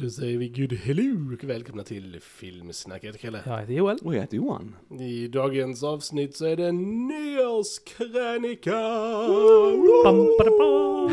Då 0.00 0.10
säger 0.10 0.38
vi 0.38 0.48
good 0.48 0.72
hello 0.72 1.34
och 1.34 1.44
välkomna 1.44 1.82
till 1.82 2.18
Filmsnack. 2.20 3.04
Jag 3.04 3.08
heter 3.08 3.18
Kalle. 3.18 3.42
Jag 3.46 3.58
heter 3.58 3.72
Joel. 3.72 3.98
Och 4.04 4.14
jag 4.14 4.20
heter 4.20 4.36
Johan. 4.36 4.76
I 5.00 5.28
dagens 5.28 5.82
avsnitt 5.82 6.36
så 6.36 6.46
är 6.46 6.56
det 6.56 6.72
nyårskrönika. 6.72 8.80
Bam, 10.04 10.16
bada, 10.38 10.50
bam. 10.58 11.10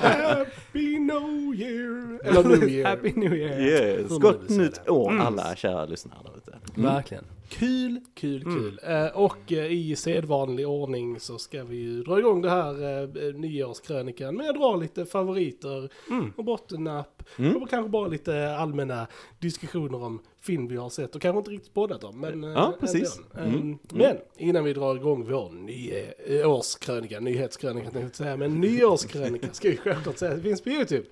Happy 0.00 0.98
New 0.98 1.54
Year! 1.54 2.20
Eller 2.24 2.44
New 2.44 2.68
Year. 2.68 2.90
Happy 2.90 3.12
New 3.16 3.34
Year. 3.34 3.60
Yes, 3.60 4.18
gott 4.18 4.48
nytt 4.48 4.88
år 4.88 5.12
alla 5.12 5.56
kära 5.56 5.84
lyssnare 5.84 6.18
där 6.24 6.36
ute. 6.36 6.58
Verkligen. 6.74 7.24
Kul, 7.48 8.00
kul, 8.14 8.44
kul. 8.44 8.80
Eh, 8.82 9.06
och 9.06 9.52
eh, 9.52 9.72
i 9.72 9.96
sedvanlig 9.96 10.68
ordning 10.68 11.20
så 11.20 11.38
ska 11.38 11.64
vi 11.64 11.76
ju 11.76 12.02
dra 12.02 12.18
igång 12.18 12.42
det 12.42 12.50
här 12.50 13.02
eh, 13.02 13.08
nyårskrönikan 13.34 14.36
med 14.36 14.50
att 14.50 14.56
dra 14.56 14.76
lite 14.76 15.06
favoriter 15.06 15.90
och 16.36 16.44
bottennapp 16.44 17.19
och 17.62 17.70
kanske 17.70 17.88
bara 17.90 18.08
lite 18.08 18.56
allmänna 18.56 19.06
diskussioner 19.38 20.02
om 20.02 20.20
film 20.42 20.68
vi 20.68 20.76
har 20.76 20.90
sett 20.90 21.14
och 21.14 21.22
kanske 21.22 21.38
inte 21.38 21.50
riktigt 21.50 21.74
poddat 21.74 22.04
om. 22.04 22.20
Men, 22.20 22.44
eh, 22.44 22.50
Ja, 22.50 22.74
precis. 22.80 23.20
ändå. 23.38 23.56
Mm. 23.58 23.70
Eh, 23.72 23.76
Men 23.96 24.16
innan 24.36 24.64
vi 24.64 24.72
drar 24.72 24.96
igång 24.96 25.24
vår 25.30 25.50
nye, 25.50 26.04
eh, 26.26 27.20
nyhetskrönika 27.20 27.90
tänkte 27.90 28.00
jag 28.00 28.14
säga, 28.16 28.36
men 28.36 28.60
nyårskrönika 28.60 29.48
ska 29.52 29.68
vi 29.70 29.76
självklart 29.76 30.18
säga 30.18 30.30
att 30.30 30.36
det 30.36 30.42
finns 30.42 30.60
på 30.62 30.68
YouTube. 30.70 31.04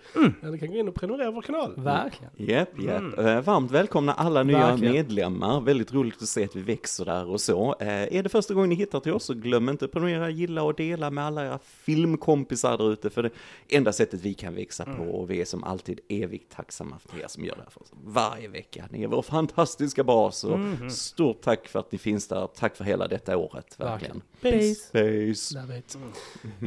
Ja, 0.43 0.51
du 0.51 0.59
kan 0.59 0.69
gå 0.73 0.77
in 0.79 0.89
och 0.89 0.95
prenumerera 0.95 1.27
på 1.29 1.35
vår 1.35 1.43
kanal. 1.43 1.75
Verkligen. 1.77 2.33
Japp, 2.37 2.69
japp. 2.83 3.19
Eh, 3.19 3.41
Varmt 3.41 3.71
välkomna 3.71 4.13
alla 4.13 4.43
nya 4.43 4.59
Verkligen. 4.59 4.93
medlemmar. 4.93 5.61
Väldigt 5.61 5.93
roligt 5.95 6.23
att 6.23 6.29
se 6.29 6.45
att 6.45 6.57
vi 6.57 6.61
växer 6.61 7.05
där 7.05 7.29
och 7.31 7.41
så. 7.41 7.77
Eh, 7.81 7.89
Är 8.17 8.23
det 8.23 8.29
första 8.29 8.55
gången 8.55 8.69
ni 8.71 8.75
hittar 8.75 9.01
till 9.01 9.13
oss 9.13 9.25
så 9.25 9.35
glöm 9.35 9.69
inte 9.69 9.85
att 9.85 9.93
prenumerera, 9.93 10.31
gilla 10.31 10.63
och 10.63 10.75
dela 10.75 11.11
med 11.11 11.25
alla 11.25 11.47
era 11.47 11.59
filmkompisar 11.63 12.79
där 12.79 12.93
ute. 12.93 13.11
För 13.11 13.23
det 13.23 13.31
enda 13.69 13.93
sättet 13.93 14.21
vi 14.21 14.35
kan 14.35 14.55
växa 14.55 14.85
på 14.85 15.03
och 15.03 15.31
vi 15.31 15.41
är 15.41 15.45
som 15.45 15.65
alltid 15.65 16.01
evigt 16.09 16.53
tacksamma 16.53 16.99
för 16.99 17.19
er 17.21 17.27
som 17.29 17.45
gör 17.45 17.55
det 17.55 17.63
här 17.63 17.71
för 17.71 17.83
oss 17.83 17.91
varje 17.93 18.49
vecka. 18.49 18.89
Ni 18.91 19.03
är 19.03 19.09
vår 19.09 19.23
fantastiska 19.23 20.05
bas 20.05 20.45
och 20.45 20.59
stort 20.93 21.41
tack 21.43 21.69
för 21.69 21.79
att 21.79 21.93
ni 21.93 21.99
finns 21.99 22.29
där. 22.29 22.47
Tack 22.47 22.77
för 22.77 22.85
hela 22.85 23.09
detta 23.09 23.37
året, 23.37 23.81
verkligen. 23.81 24.23
Base. 24.43 24.75
Space. 24.75 25.61
Love 25.61 25.79
it. 25.79 25.97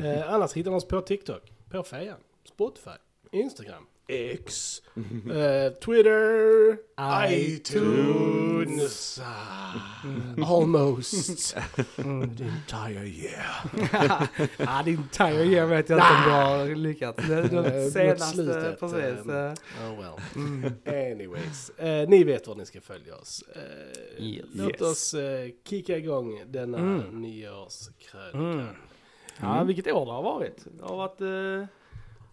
Eh, 0.06 0.34
annars 0.34 0.54
hittar 0.54 0.72
man 0.72 0.78
oss 0.78 0.88
på 0.88 1.02
TikTok, 1.02 1.52
på 1.70 1.84
Fejan, 1.84 2.18
Spotify, 2.44 2.90
Instagram, 3.32 3.86
X, 4.12 4.82
eh, 5.32 5.74
Twitter, 5.74 6.78
iTunes, 7.32 9.20
ah, 9.24 9.74
almost 10.46 11.56
the 11.96 12.44
entire 12.44 13.06
year. 13.08 13.46
Ja, 14.58 14.82
din 14.86 15.08
tire 15.12 15.44
year 15.46 15.66
vet 15.66 15.90
jag 15.90 15.98
inte 16.00 16.08
om 16.14 16.24
du 16.26 16.30
har 16.32 16.76
lyckats. 16.76 17.28
Det 17.28 17.38
Eh, 17.38 17.64
det 17.64 17.92
senaste, 17.92 18.78
precis. 18.80 19.28
eh. 19.30 19.54
Oh 19.82 20.00
well. 20.00 20.20
Anyways, 21.12 21.70
eh, 21.70 22.10
ni 22.10 22.24
vet 22.24 22.48
var 22.48 22.56
ni 22.56 22.66
ska 22.66 22.82
följa 22.82 23.16
oss. 23.16 23.44
Eh, 23.56 24.24
Yes. 24.24 24.46
Låt 24.54 24.72
Yes. 24.72 24.82
oss 24.82 25.14
eh, 25.14 25.50
kicka 25.70 25.98
igång 25.98 26.44
denna 26.48 26.78
Mm. 26.78 27.22
nyårskrönika. 27.22 28.38
Mm. 28.38 28.66
Ja, 29.42 29.64
vilket 29.64 29.88
år 29.88 30.06
det 30.06 30.12
har 30.12 30.24
varit. 30.24 30.66
Det 30.78 30.84
har 30.86 30.98
varit 30.98 31.22
eh, 31.22 31.68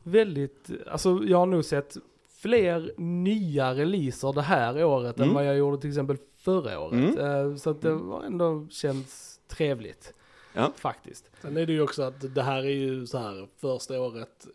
väldigt, 0.03 0.71
alltså 0.87 1.21
jag 1.27 1.39
har 1.39 1.47
nog 1.47 1.65
sett 1.65 1.97
fler 2.43 2.93
nya 2.97 3.75
releaser 3.75 4.33
det 4.33 4.43
här 4.43 4.85
året 4.85 5.17
än 5.17 5.23
Mm. 5.23 5.35
vad 5.35 5.47
jag 5.47 5.57
gjorde 5.57 5.79
till 5.81 5.91
exempel 5.91 6.17
förra 6.39 6.81
året. 6.81 7.19
Mm. 7.19 7.51
Eh, 7.51 7.57
så 7.57 7.71
att 7.71 7.83
det 7.83 7.93
var 7.95 8.23
ändå 8.23 8.67
känns 8.71 9.41
trevligt. 9.49 10.15
Ja. 10.55 10.73
Faktiskt. 10.77 11.31
Sen 11.43 11.57
är 11.57 11.67
det 11.67 11.73
ju 11.73 11.81
också 11.83 12.03
att 12.03 12.35
det 12.35 12.43
här 12.43 12.59
är 12.59 12.71
ju 12.71 13.07
så 13.07 13.19
här 13.19 13.49
första 13.57 14.01
året 14.01 14.47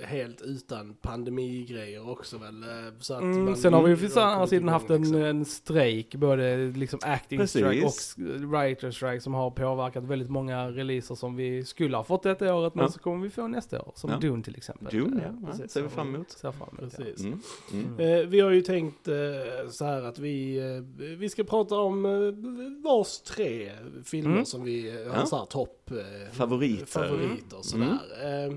eh, 0.00 0.06
helt 0.06 0.42
utan 0.42 0.94
pandemigrejer 0.94 2.10
också 2.10 2.38
väl. 2.38 2.62
eh, 2.62 2.68
Så 3.00 3.14
att 3.14 3.20
Mm, 3.22 3.56
sen 3.56 3.72
har 3.72 3.82
vi 3.82 3.90
ju 3.90 3.96
för 3.96 4.20
andra 4.20 4.46
sidan 4.46 4.68
haft 4.68 4.90
en, 4.90 5.00
liksom. 5.02 5.22
en 5.22 5.44
strejk, 5.44 6.14
både 6.14 6.56
liksom 6.76 7.00
acting 7.02 7.38
Precis. 7.38 7.62
strike 7.64 7.86
och 7.86 8.50
writer 8.50 8.90
strike 8.90 9.20
som 9.20 9.34
har 9.34 9.50
påverkat 9.50 10.04
väldigt 10.04 10.30
många 10.30 10.68
releaser 10.70 11.14
som 11.14 11.36
vi 11.36 11.64
skulle 11.64 11.96
ha 11.96 12.04
fått 12.04 12.22
detta 12.22 12.54
året 12.54 12.74
men 12.74 12.84
Ja. 12.84 12.90
så 12.90 12.98
kommer 12.98 13.22
vi 13.22 13.30
få 13.30 13.46
nästa 13.48 13.82
år. 13.82 13.92
Som 13.94 14.10
Ja. 14.10 14.16
Dune 14.18 14.42
till 14.42 14.56
exempel. 14.56 14.88
Dune, 15.00 15.20
Eh, 15.20 15.30
ja. 15.40 15.46
precis. 15.46 15.60
Ja, 15.62 15.68
ser 15.68 15.82
vi 15.82 15.88
fram 15.88 16.14
emot. 16.14 16.30
Ser 16.30 16.52
fram 16.52 16.68
emot, 16.78 16.92
ja. 16.98 17.04
Precis. 17.04 17.20
Mm. 17.24 17.40
Mm. 17.72 17.98
Eh, 18.20 18.26
vi 18.26 18.40
har 18.40 18.50
ju 18.50 18.62
tänkt 18.62 19.08
eh, 19.08 19.14
så 19.70 19.84
här 19.84 20.02
att 20.02 20.18
vi, 20.18 20.58
eh, 20.58 21.04
vi 21.18 21.28
ska 21.28 21.44
prata 21.44 21.74
om 21.78 22.04
eh, 22.04 22.10
vars 22.90 23.18
tre 23.20 23.72
filmer 24.04 24.30
Mm. 24.32 24.44
som 24.44 24.64
vi 24.64 25.02
eh, 25.04 25.12
har 25.14 25.26
Här 25.40 25.46
topp 25.46 25.90
eh, 25.90 26.32
Favoriter. 26.32 26.86
favoriter 26.86 27.56
Mm. 27.56 27.62
sådär. 27.62 27.98
Eh, 28.46 28.54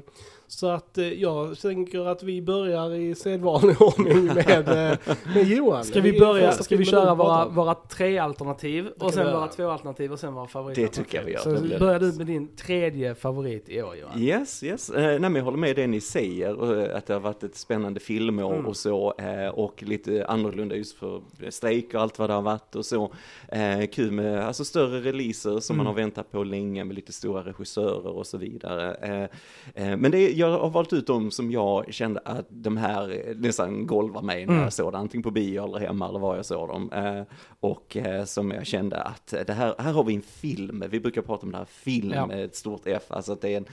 så 0.54 0.68
att 0.68 0.98
eh, 0.98 1.14
jag 1.14 1.60
tänker 1.60 2.06
att 2.08 2.24
vi 2.24 2.42
börjar 2.42 2.94
i 2.94 3.16
sedvanlig 3.16 3.76
ordning 3.82 4.26
med, 4.26 4.68
eh, 4.92 4.98
med 5.36 5.48
Johan. 5.48 5.84
Ska 5.84 6.02
vi 6.02 6.20
börja, 6.20 6.52
ska 6.52 6.78
vi 6.78 6.86
köra 6.86 7.16
våra, 7.16 7.48
våra 7.48 7.74
tre 7.74 8.18
alternativ 8.18 8.88
och 9.00 9.14
sen 9.14 9.34
våra 9.34 9.48
två 9.48 9.70
alternativ 9.70 10.12
och 10.12 10.20
sen 10.20 10.34
våra 10.34 10.48
favoriter? 10.48 10.82
Det 10.82 10.88
tycker 10.88 11.18
jag 11.18 11.26
vi 11.26 11.32
gör. 11.32 11.40
Så 11.40 11.80
börjar 11.80 12.00
du 12.00 12.12
med 12.14 12.28
din 12.28 12.56
tredje 12.56 13.16
favorit 13.16 13.70
i 13.70 13.82
år 13.82 13.96
Johan. 13.96 14.20
Yes, 14.22 14.64
yes. 14.64 14.90
Eh, 14.90 15.02
nej, 15.04 15.20
men 15.20 15.36
jag 15.36 15.44
håller 15.44 15.58
med 15.58 15.76
det 15.76 15.88
ni 15.88 16.02
säger, 16.02 16.94
att 16.98 17.06
det 17.06 17.14
har 17.14 17.22
varit 17.22 17.44
ett 17.44 17.56
spännande 17.56 18.00
filmår 18.00 18.54
Mm. 18.54 18.66
och 18.66 18.78
så, 18.78 19.14
och 19.54 19.84
lite 19.84 20.26
annorlunda 20.28 20.76
just 20.76 20.98
för 20.98 21.22
strejk 21.50 21.94
och 21.94 22.02
allt 22.02 22.20
vad 22.20 22.30
det 22.30 22.34
har 22.34 22.42
varit 22.42 22.76
och 22.76 22.86
så. 22.86 23.12
Eh, 23.48 23.86
kul 23.94 24.12
med 24.12 24.40
alltså, 24.48 24.66
större 24.66 25.00
releaser 25.02 25.60
som 25.60 25.78
man 25.78 25.86
Mm. 25.86 25.96
har 25.96 26.02
väntat 26.04 26.32
på 26.32 26.44
länge 26.44 26.84
med 26.84 26.96
lite 26.96 27.14
stora 27.14 27.42
regissörer 27.42 28.08
och 28.18 28.28
så 28.28 28.38
vidare. 28.38 29.30
Eh, 29.76 29.98
men 29.98 30.12
det, 30.12 30.32
jag 30.44 30.60
har 30.60 30.70
valt 30.70 30.94
ut 30.94 31.08
dem 31.08 31.32
som 31.32 31.52
jag 31.52 31.94
kände 31.94 32.20
att 32.26 32.46
de 32.50 32.78
här 32.78 33.10
eh, 33.30 33.36
nästan 33.36 33.88
golvar 33.88 34.22
mig 34.22 34.46
när 34.46 34.54
Mm. 34.54 34.64
jag 34.64 34.74
såg 34.74 34.92
det, 34.92 34.98
antingen 34.98 35.24
på 35.24 35.32
bio 35.32 35.64
eller 35.66 35.80
hemma 35.80 36.10
eller 36.10 36.20
var 36.20 36.36
jag 36.36 36.46
såg 36.46 36.68
dem. 36.68 36.92
Eh, 36.92 37.22
och 37.60 37.98
eh, 37.98 38.26
som 38.26 38.52
jag 38.52 38.66
kände 38.66 39.02
att 39.02 39.28
det 39.48 39.54
här, 39.54 39.76
här 39.78 39.94
har 39.94 40.04
vi 40.04 40.16
en 40.16 40.22
film, 40.22 40.84
vi 40.90 41.00
brukar 41.00 41.22
prata 41.22 41.46
om 41.46 41.52
det 41.52 41.58
här 41.58 41.66
film 41.66 42.12
Ja. 42.16 42.26
med 42.26 42.44
ett 42.46 42.56
stort 42.56 42.82
F, 42.86 43.04
alltså 43.08 43.32
att 43.34 43.42
det 43.42 43.50
är 43.54 43.58
en 43.58 43.66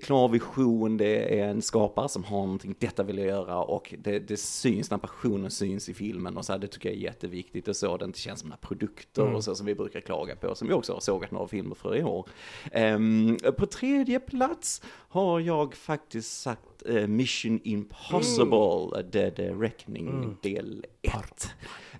klar 0.00 0.28
vision, 0.28 0.96
det 0.96 1.40
är 1.40 1.48
en 1.48 1.62
skapare 1.62 2.08
som 2.08 2.24
har 2.24 2.40
någonting, 2.42 2.74
detta 2.78 3.02
vill 3.02 3.18
jag 3.18 3.26
göra 3.26 3.58
och 3.62 3.94
det, 3.98 4.18
det 4.18 4.36
syns 4.36 4.90
när 4.90 4.98
passionen 4.98 5.50
syns 5.50 5.88
i 5.88 5.94
filmen 5.94 6.36
och 6.36 6.44
så 6.44 6.52
här, 6.52 6.58
det 6.58 6.66
tycker 6.66 6.88
jag 6.88 6.96
är 6.98 7.02
jätteviktigt 7.02 7.68
och 7.68 7.76
så, 7.76 7.96
det 7.96 8.04
inte 8.04 8.18
känns 8.18 8.40
som 8.40 8.48
några 8.48 8.58
produkter 8.60 9.22
Mm. 9.22 9.34
och 9.36 9.44
så 9.44 9.54
som 9.54 9.66
vi 9.66 9.74
brukar 9.74 10.00
klaga 10.00 10.36
på, 10.36 10.54
som 10.54 10.68
vi 10.68 10.74
också 10.74 10.92
har 10.92 11.00
sågat 11.00 11.30
några 11.30 11.48
filmer 11.48 11.74
för 11.74 11.96
i 11.96 12.02
år. 12.02 12.28
Ehm, 12.72 13.36
på 13.58 13.66
tredje 13.66 14.20
plats 14.20 14.82
har 15.08 15.40
jag 15.40 15.74
faktiskt 15.74 16.03
sagt 16.12 16.82
eh, 16.86 17.06
Mission 17.06 17.60
Impossible, 17.64 19.04
Dead 19.04 19.38
Reckoning 19.38 20.08
Mm. 20.26 20.38
del 20.42 20.82
1. 21.02 21.22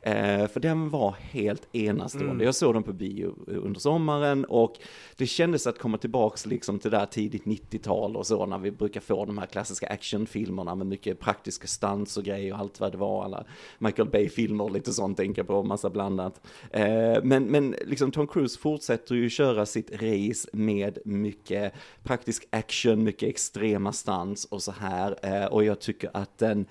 Eh, 0.07 0.47
för 0.47 0.61
den 0.61 0.91
var 0.91 1.15
helt 1.21 1.75
enastående. 1.75 2.31
Mm. 2.31 2.45
Jag 2.45 2.55
såg 2.55 2.75
den 2.75 2.83
på 2.83 2.93
bio 2.93 3.35
under 3.47 3.81
sommaren 3.81 4.45
och 4.45 4.79
det 5.17 5.27
kändes 5.27 5.67
att 5.67 5.79
komma 5.79 5.99
tillbaks 5.99 6.47
liksom 6.47 6.79
till 6.79 6.91
där 6.91 7.07
tidigt 7.07 7.45
90-tal 7.45 8.17
och 8.17 8.27
så 8.27 8.47
när 8.47 8.59
vi 8.59 8.71
brukar 8.71 9.01
få 9.01 9.25
de 9.25 9.39
här 9.39 9.47
klassiska 9.47 9.87
actionfilmerna 9.87 10.75
med 10.75 10.87
mycket 10.87 11.21
praktiska 11.21 11.67
stunts 11.67 12.17
och 12.17 12.25
grejer 12.25 12.53
och 12.53 12.59
allt 12.59 12.81
vad 12.81 12.93
det 12.93 12.99
var. 12.99 13.25
Alla 13.25 13.45
Michael 13.79 14.09
Bay-filmer 14.09 14.65
och 14.65 14.73
lite 14.73 14.93
sånt 14.93 15.17
tänker 15.17 15.41
jag 15.41 15.47
på, 15.47 15.63
massa 15.63 15.91
blandat. 15.91 16.41
Eh, 16.71 17.23
men, 17.23 17.45
men 17.45 17.75
liksom 17.87 18.11
Tom 18.11 18.27
Cruise 18.27 18.59
fortsätter 18.59 19.15
ju 19.15 19.31
köra 19.31 19.67
sitt 19.67 19.91
race 19.93 20.49
med 20.53 20.99
mycket 21.05 21.73
praktisk 22.03 22.47
action, 22.51 23.05
mycket 23.05 23.29
extrema 23.29 23.93
stunts 23.93 24.45
och 24.45 24.63
så 24.63 24.73
här. 24.73 25.17
Eh, 25.23 25.45
och 25.45 25.65
jag 25.65 25.81
tycker 25.81 26.11
att 26.13 26.39
den 26.39 26.67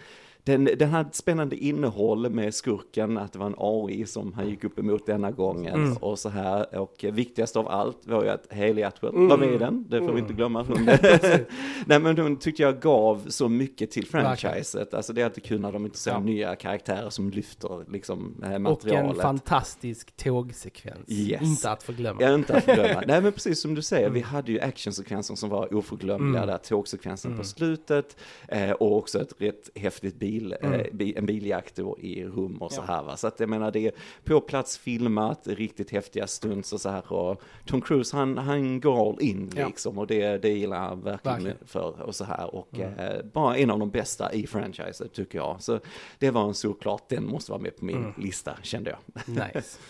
den, 0.46 0.70
den 0.80 0.90
hade 0.90 1.09
ett 1.09 1.16
spännande 1.16 1.56
innehåll 1.56 2.29
med 2.29 2.53
skurken, 2.56 3.17
att 3.17 3.34
det 3.34 3.40
var 3.40 3.46
en 3.46 3.56
AI 3.58 4.06
som 4.06 4.34
han 4.34 4.50
gick 4.50 4.64
upp 4.64 4.79
emot 4.79 5.06
denna 5.06 5.32
gången 5.32 5.73
Mm. 5.73 5.97
och 5.97 6.20
så 6.20 6.29
här. 6.29 6.79
Och 6.79 7.06
viktigast 7.12 7.56
av 7.56 7.67
allt 7.67 8.08
var 8.08 8.23
ju 8.23 8.29
att 8.29 8.47
Haley 8.53 8.84
Atwell 8.84 9.14
Mm. 9.16 9.28
var 9.28 9.38
med 9.38 9.53
i 9.53 9.58
den, 9.58 9.85
det 9.90 10.00
får 10.00 10.14
vi 10.14 10.20
inte 10.20 10.34
glömma. 10.34 10.64
Hon, 10.67 10.85
Nej 11.85 12.00
men 12.00 12.17
hon 12.17 12.35
tyckte 12.35 12.62
jag 12.64 12.79
gav 12.79 13.22
så 13.28 13.50
mycket 13.50 13.91
till 13.91 14.06
franchiset, 14.08 14.94
alltså 14.94 15.14
det 15.14 15.22
är 15.22 15.26
alltid 15.26 15.44
kul 15.44 15.62
när 15.62 15.72
de 15.72 15.85
introducerar 15.85 16.16
Ja. 16.16 16.20
nya 16.23 16.56
karaktärer 16.56 17.09
som 17.09 17.29
lyfter 17.29 17.91
liksom 17.91 18.35
eh, 18.44 18.50
Och 18.50 18.56
en 18.56 18.62
materialet. 18.62 19.22
fantastisk 19.22 20.17
tågsekvens. 20.17 21.09
Yes. 21.12 21.41
Inte 21.41 21.70
att 21.72 21.84
förglömma. 21.84 22.22
Ja, 22.22 22.34
inte 22.34 22.56
att 22.58 22.64
förglömma. 22.64 23.03
Nej 23.08 23.22
men 23.22 23.32
precis 23.32 23.62
som 23.62 23.76
du 23.76 23.82
säger, 23.82 24.09
vi 24.09 24.20
hade 24.22 24.52
ju 24.52 24.59
actionsekvenser 24.59 25.35
som 25.35 25.50
var 25.50 25.73
oförglömliga 25.76 26.44
Mm. 26.44 26.47
där, 26.47 26.58
tågsekvensen 26.58 27.32
Mm. 27.32 27.38
på 27.40 27.44
slutet 27.47 28.17
eh, 28.47 28.72
och 28.72 28.97
också 28.97 29.22
ett 29.22 29.34
rätt 29.38 29.70
häftigt 29.76 30.16
bil, 30.34 30.56
Mm. 30.62 30.80
eh, 30.80 30.85
bi, 30.94 31.14
en 31.18 31.26
biljakt 31.26 31.76
då 31.76 31.97
i 32.00 32.26
rum 32.26 32.58
och 32.62 32.72
så 32.72 32.82
Ja. 32.88 32.94
här 32.94 33.03
va. 33.03 33.18
Så 33.18 33.28
att 33.28 33.40
jag 33.40 33.50
menar 33.50 33.72
det 33.72 33.88
är 33.88 33.91
på 34.24 34.41
plats 34.41 34.78
filmat, 34.78 35.47
riktigt 35.47 35.91
häftiga 35.91 36.28
stunts 36.28 36.74
och 36.74 36.82
så 36.82 36.90
här 36.90 37.14
och 37.14 37.41
Tom 37.66 37.82
Cruise 37.82 38.18
han, 38.18 38.38
han 38.38 38.80
går 38.80 39.09
all 39.09 39.22
in 39.22 39.52
Ja. 39.56 39.68
liksom 39.68 39.97
och 39.97 40.08
det, 40.08 40.38
det 40.38 40.50
gillar 40.50 40.90
jag 40.90 41.03
verkligen, 41.03 41.35
Verkligen. 41.44 41.58
för 41.66 42.02
och 42.02 42.16
så 42.16 42.24
här 42.24 42.56
och 42.56 42.68
Mm. 42.74 42.94
eh, 43.00 43.24
bara 43.34 43.58
en 43.58 43.70
av 43.72 43.80
de 43.80 43.90
bästa 43.90 44.34
i 44.34 44.47
franchiset 44.47 45.14
tycker 45.14 45.38
jag. 45.38 45.62
Så 45.62 45.80
det 46.20 46.32
var 46.32 46.47
en 46.47 46.53
såklart, 46.53 47.09
den 47.09 47.26
måste 47.26 47.52
vara 47.52 47.62
med 47.62 47.78
på 47.78 47.86
min 47.86 47.96
Mm. 47.97 48.14
lista 48.18 48.58
kände 48.64 48.90
jag. 48.90 49.28
Nice. 49.53 49.78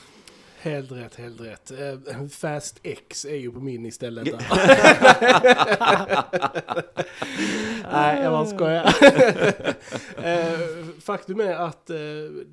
Helt 0.63 0.92
rätt, 0.92 1.15
helt 1.15 1.42
rätt. 1.42 1.71
Eh, 1.71 2.27
Fast 2.30 2.80
X 2.83 3.25
är 3.25 3.36
ju 3.36 3.51
på 3.51 3.60
min 3.60 3.86
istället. 3.86 4.25
där. 4.25 4.38
Nej, 7.92 8.24
jag 8.24 8.31
bara 8.31 8.45
skojar. 8.45 8.95
Eh, 10.24 10.60
Faktum 11.01 11.39
är 11.39 11.54
att 11.56 11.89
eh, 11.89 11.95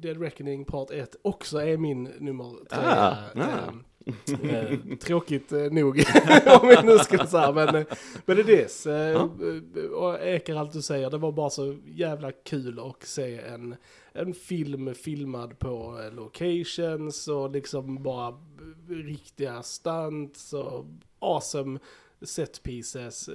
Dead 0.01 0.23
Reckoning 0.23 0.65
Part 0.65 0.91
1 0.91 1.17
också 1.23 1.59
är 1.59 1.77
min 1.77 2.05
nummer 2.19 2.53
tre. 2.71 2.79
Ah, 2.85 3.15
Eh, 4.53 4.79
Tråkigt 5.03 5.51
nog, 5.51 5.99
om 6.63 6.69
jag 6.69 6.85
nu 6.85 6.99
skulle 6.99 7.27
säga. 7.27 7.53
Men, 7.53 7.85
men 8.27 8.37
det 8.37 8.43
är 8.43 8.45
det. 8.45 8.87
Eh. 8.87 9.23
Och 9.93 10.21
ekar 10.21 10.55
allt 10.57 10.73
du 10.73 10.83
säger. 10.83 11.11
Det 11.11 11.19
var 11.19 11.33
bara 11.33 11.51
så 11.51 11.77
jävla 11.87 12.33
kul 12.33 12.81
att 12.81 13.07
se 13.07 13.39
en, 13.39 13.77
en 14.13 14.35
film 14.35 14.95
filmad 14.95 15.59
på 15.59 16.01
eh, 16.05 16.15
locations 16.15 17.29
och 17.29 17.51
liksom 17.51 18.03
bara 18.03 18.35
riktiga 18.89 19.63
stunts 19.63 20.53
och 20.53 20.85
awesome 21.19 21.79
set 22.23 22.63
pieces, 22.63 23.29
eh, 23.29 23.35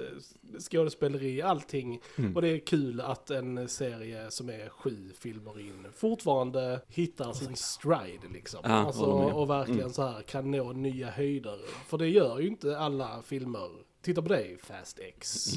skådespeleri, 0.58 1.42
allting. 1.42 2.00
Mm. 2.18 2.36
Och 2.36 2.42
det 2.42 2.48
är 2.48 2.58
kul 2.58 3.00
att 3.00 3.30
en 3.30 3.68
serie 3.68 4.30
som 4.30 4.48
är 4.48 4.68
sju 4.68 5.12
filmer 5.18 5.60
in 5.60 5.86
fortfarande 5.94 6.80
hittar 6.88 7.32
sin 7.32 7.56
stride 7.56 8.28
liksom. 8.32 8.60
Ja, 8.64 8.70
alltså, 8.70 9.04
och 9.04 9.50
verkligen 9.50 9.80
Mm. 9.80 9.92
så 9.92 10.02
här 10.02 10.22
kan 10.22 10.50
nå 10.50 10.72
nya 10.72 11.10
höjder. 11.10 11.58
För 11.86 11.98
det 11.98 12.08
gör 12.08 12.38
ju 12.38 12.48
inte 12.48 12.78
alla 12.78 13.22
filmer. 13.22 13.85
Titta 14.06 14.22
på 14.22 14.28
dig, 14.28 14.58
Fast 14.62 14.98
X. 14.98 15.46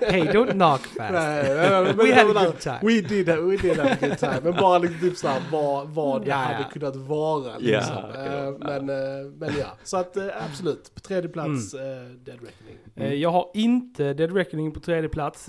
Hey, 0.00 0.22
don't 0.32 0.52
knock 0.52 0.80
fast. 0.80 1.12
Nej, 1.12 1.44
men- 1.84 1.96
We 1.96 2.14
had 2.14 2.30
a 2.30 2.32
men- 2.34 2.44
good 2.44 2.58
time. 2.58 2.78
We 2.82 3.00
did, 3.00 3.26
we 3.28 3.56
did 3.56 3.76
have 3.78 3.90
a 3.90 3.96
good 4.00 4.18
time. 4.18 4.40
Men 4.42 4.52
bara 4.56 4.78
liksom 4.78 5.00
typ 5.00 5.16
såhär 5.16 5.40
vad, 5.52 5.88
vad 5.88 6.24
det 6.24 6.32
hade 6.32 6.64
kunnat 6.72 6.96
vara 6.96 7.58
liksom. 7.58 7.96
Ja, 8.14 8.24
Eh, 8.24 8.34
ja. 8.34 8.54
Men, 8.58 8.88
eh, 8.90 9.30
men 9.38 9.50
ja, 9.58 9.66
så 9.84 9.96
att 9.96 10.16
eh, 10.16 10.24
absolut. 10.50 10.94
På 10.94 11.00
tredje 11.00 11.28
plats, 11.30 11.74
Mm. 11.74 12.24
Dead 12.24 12.36
Reckoning. 12.42 12.78
Eh, 12.96 13.14
Jag 13.14 13.30
har 13.30 13.50
inte 13.54 14.14
Dead 14.14 14.36
Reckoning 14.36 14.72
på 14.72 14.80
tredje 14.80 15.08
plats. 15.08 15.48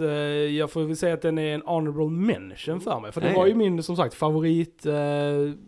Jag 0.57 0.71
får 0.71 0.83
väl 0.83 0.97
säga 0.97 1.13
att 1.13 1.21
den 1.21 1.37
är 1.37 1.55
en 1.55 1.61
honorable 1.65 2.09
mention 2.35 2.81
för 2.81 2.99
mig. 2.99 3.11
För 3.11 3.21
det 3.21 3.27
Nej. 3.27 3.35
var 3.35 3.47
ju 3.47 3.55
min, 3.55 3.83
som 3.83 3.95
sagt, 3.95 4.13
favorit 4.15 4.85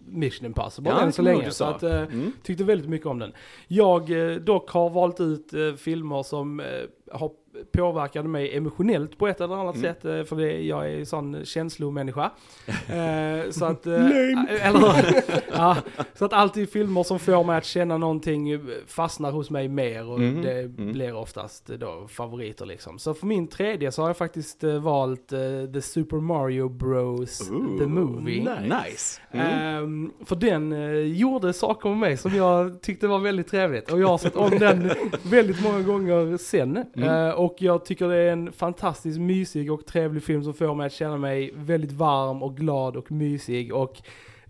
Mission 0.07 0.45
Impossible 0.45 0.91
Ja, 0.91 1.01
än 1.01 1.12
så 1.12 1.21
länge. 1.21 1.51
Så 1.51 1.63
att, 1.65 1.83
Mm. 1.83 2.31
tyckte 2.44 2.63
väldigt 2.63 2.89
mycket 2.89 3.07
om 3.07 3.19
den. 3.19 3.31
Jag 3.68 4.12
dock 4.41 4.69
har 4.69 4.89
valt 4.89 5.19
ut 5.21 5.34
ut 5.35 5.53
eh, 5.53 5.73
filmer 5.79 6.23
som 6.27 6.59
eh, 6.59 6.87
har 7.11 7.33
påverkat 7.71 8.25
mig 8.25 8.57
emotionellt 8.57 9.17
på 9.17 9.27
ett 9.27 9.41
eller 9.41 9.55
annat 9.55 9.75
Mm. 9.75 9.93
sätt. 9.93 10.05
eh, 10.05 10.23
För 10.23 10.35
det, 10.35 10.61
jag 10.61 10.89
är 10.91 10.99
en 10.99 11.05
sån 11.05 11.45
känslomänniska. 11.45 12.31
Eh, 12.89 13.51
så 13.51 13.65
att... 13.65 13.85
eh. 13.87 14.05
Eller, 14.67 15.23
ja, 15.53 15.77
så 16.13 16.25
att 16.25 16.33
alltid 16.33 16.69
filmer 16.69 17.03
som 17.03 17.19
får 17.19 17.43
mig 17.43 17.57
att 17.57 17.65
känna 17.65 17.97
någonting 17.97 18.49
eh, 18.51 18.59
fastnar 18.87 19.31
hos 19.31 19.49
mig 19.49 19.67
mer 19.67 20.09
och 20.09 20.15
Mm, 20.19 20.41
det 20.41 20.59
mm. 20.59 20.91
blir 20.93 21.15
oftast 21.15 21.69
eh, 21.69 21.75
då 21.77 22.07
favoriter 22.09 22.65
liksom. 22.65 22.99
Så 22.99 23.13
för 23.13 23.25
min 23.27 23.47
tredje 23.47 23.91
så 23.91 24.01
har 24.01 24.09
jag 24.09 24.17
faktiskt 24.17 24.63
eh, 24.63 24.79
valt 24.79 25.31
eh, 25.33 25.39
The 25.73 25.81
Super 25.81 26.17
Mario 26.17 26.69
Bros. 26.69 27.51
Ooh, 27.51 27.77
The 27.79 27.85
Movie. 27.85 28.47
Nice. 28.61 29.21
Mm. 29.31 29.47
Ehm, 29.83 30.11
för 30.25 30.35
den 30.35 30.71
eh, 30.73 30.93
gjorde 30.99 31.53
saker 31.53 31.89
med 31.89 31.97
mig 31.97 32.17
som 32.17 32.35
jag 32.35 32.81
tyckte 32.81 33.07
var 33.07 33.19
väldigt 33.19 33.47
trevligt. 33.47 33.91
Och 33.91 33.99
jag 33.99 34.07
har 34.07 34.17
sett 34.17 34.35
om 34.35 34.59
den 34.59 34.91
väldigt 35.23 35.63
många 35.63 35.81
gånger 35.81 36.37
sen. 36.37 36.77
Mm. 36.95 37.35
Och 37.45 37.56
jag 37.57 37.86
tycker 37.86 38.07
det 38.07 38.15
är 38.15 38.31
en 38.31 38.51
fantastiskt 38.51 39.19
mysig 39.19 39.71
och 39.71 39.86
trevlig 39.86 40.24
film 40.24 40.44
som 40.44 40.53
får 40.53 40.75
mig 40.75 40.86
att 40.86 40.94
känna 40.94 41.18
mig 41.18 41.51
väldigt 41.56 41.92
varm 41.92 42.44
och 42.44 42.57
glad 42.57 42.95
och 42.95 43.12
mysig. 43.12 43.74
Och 43.74 44.01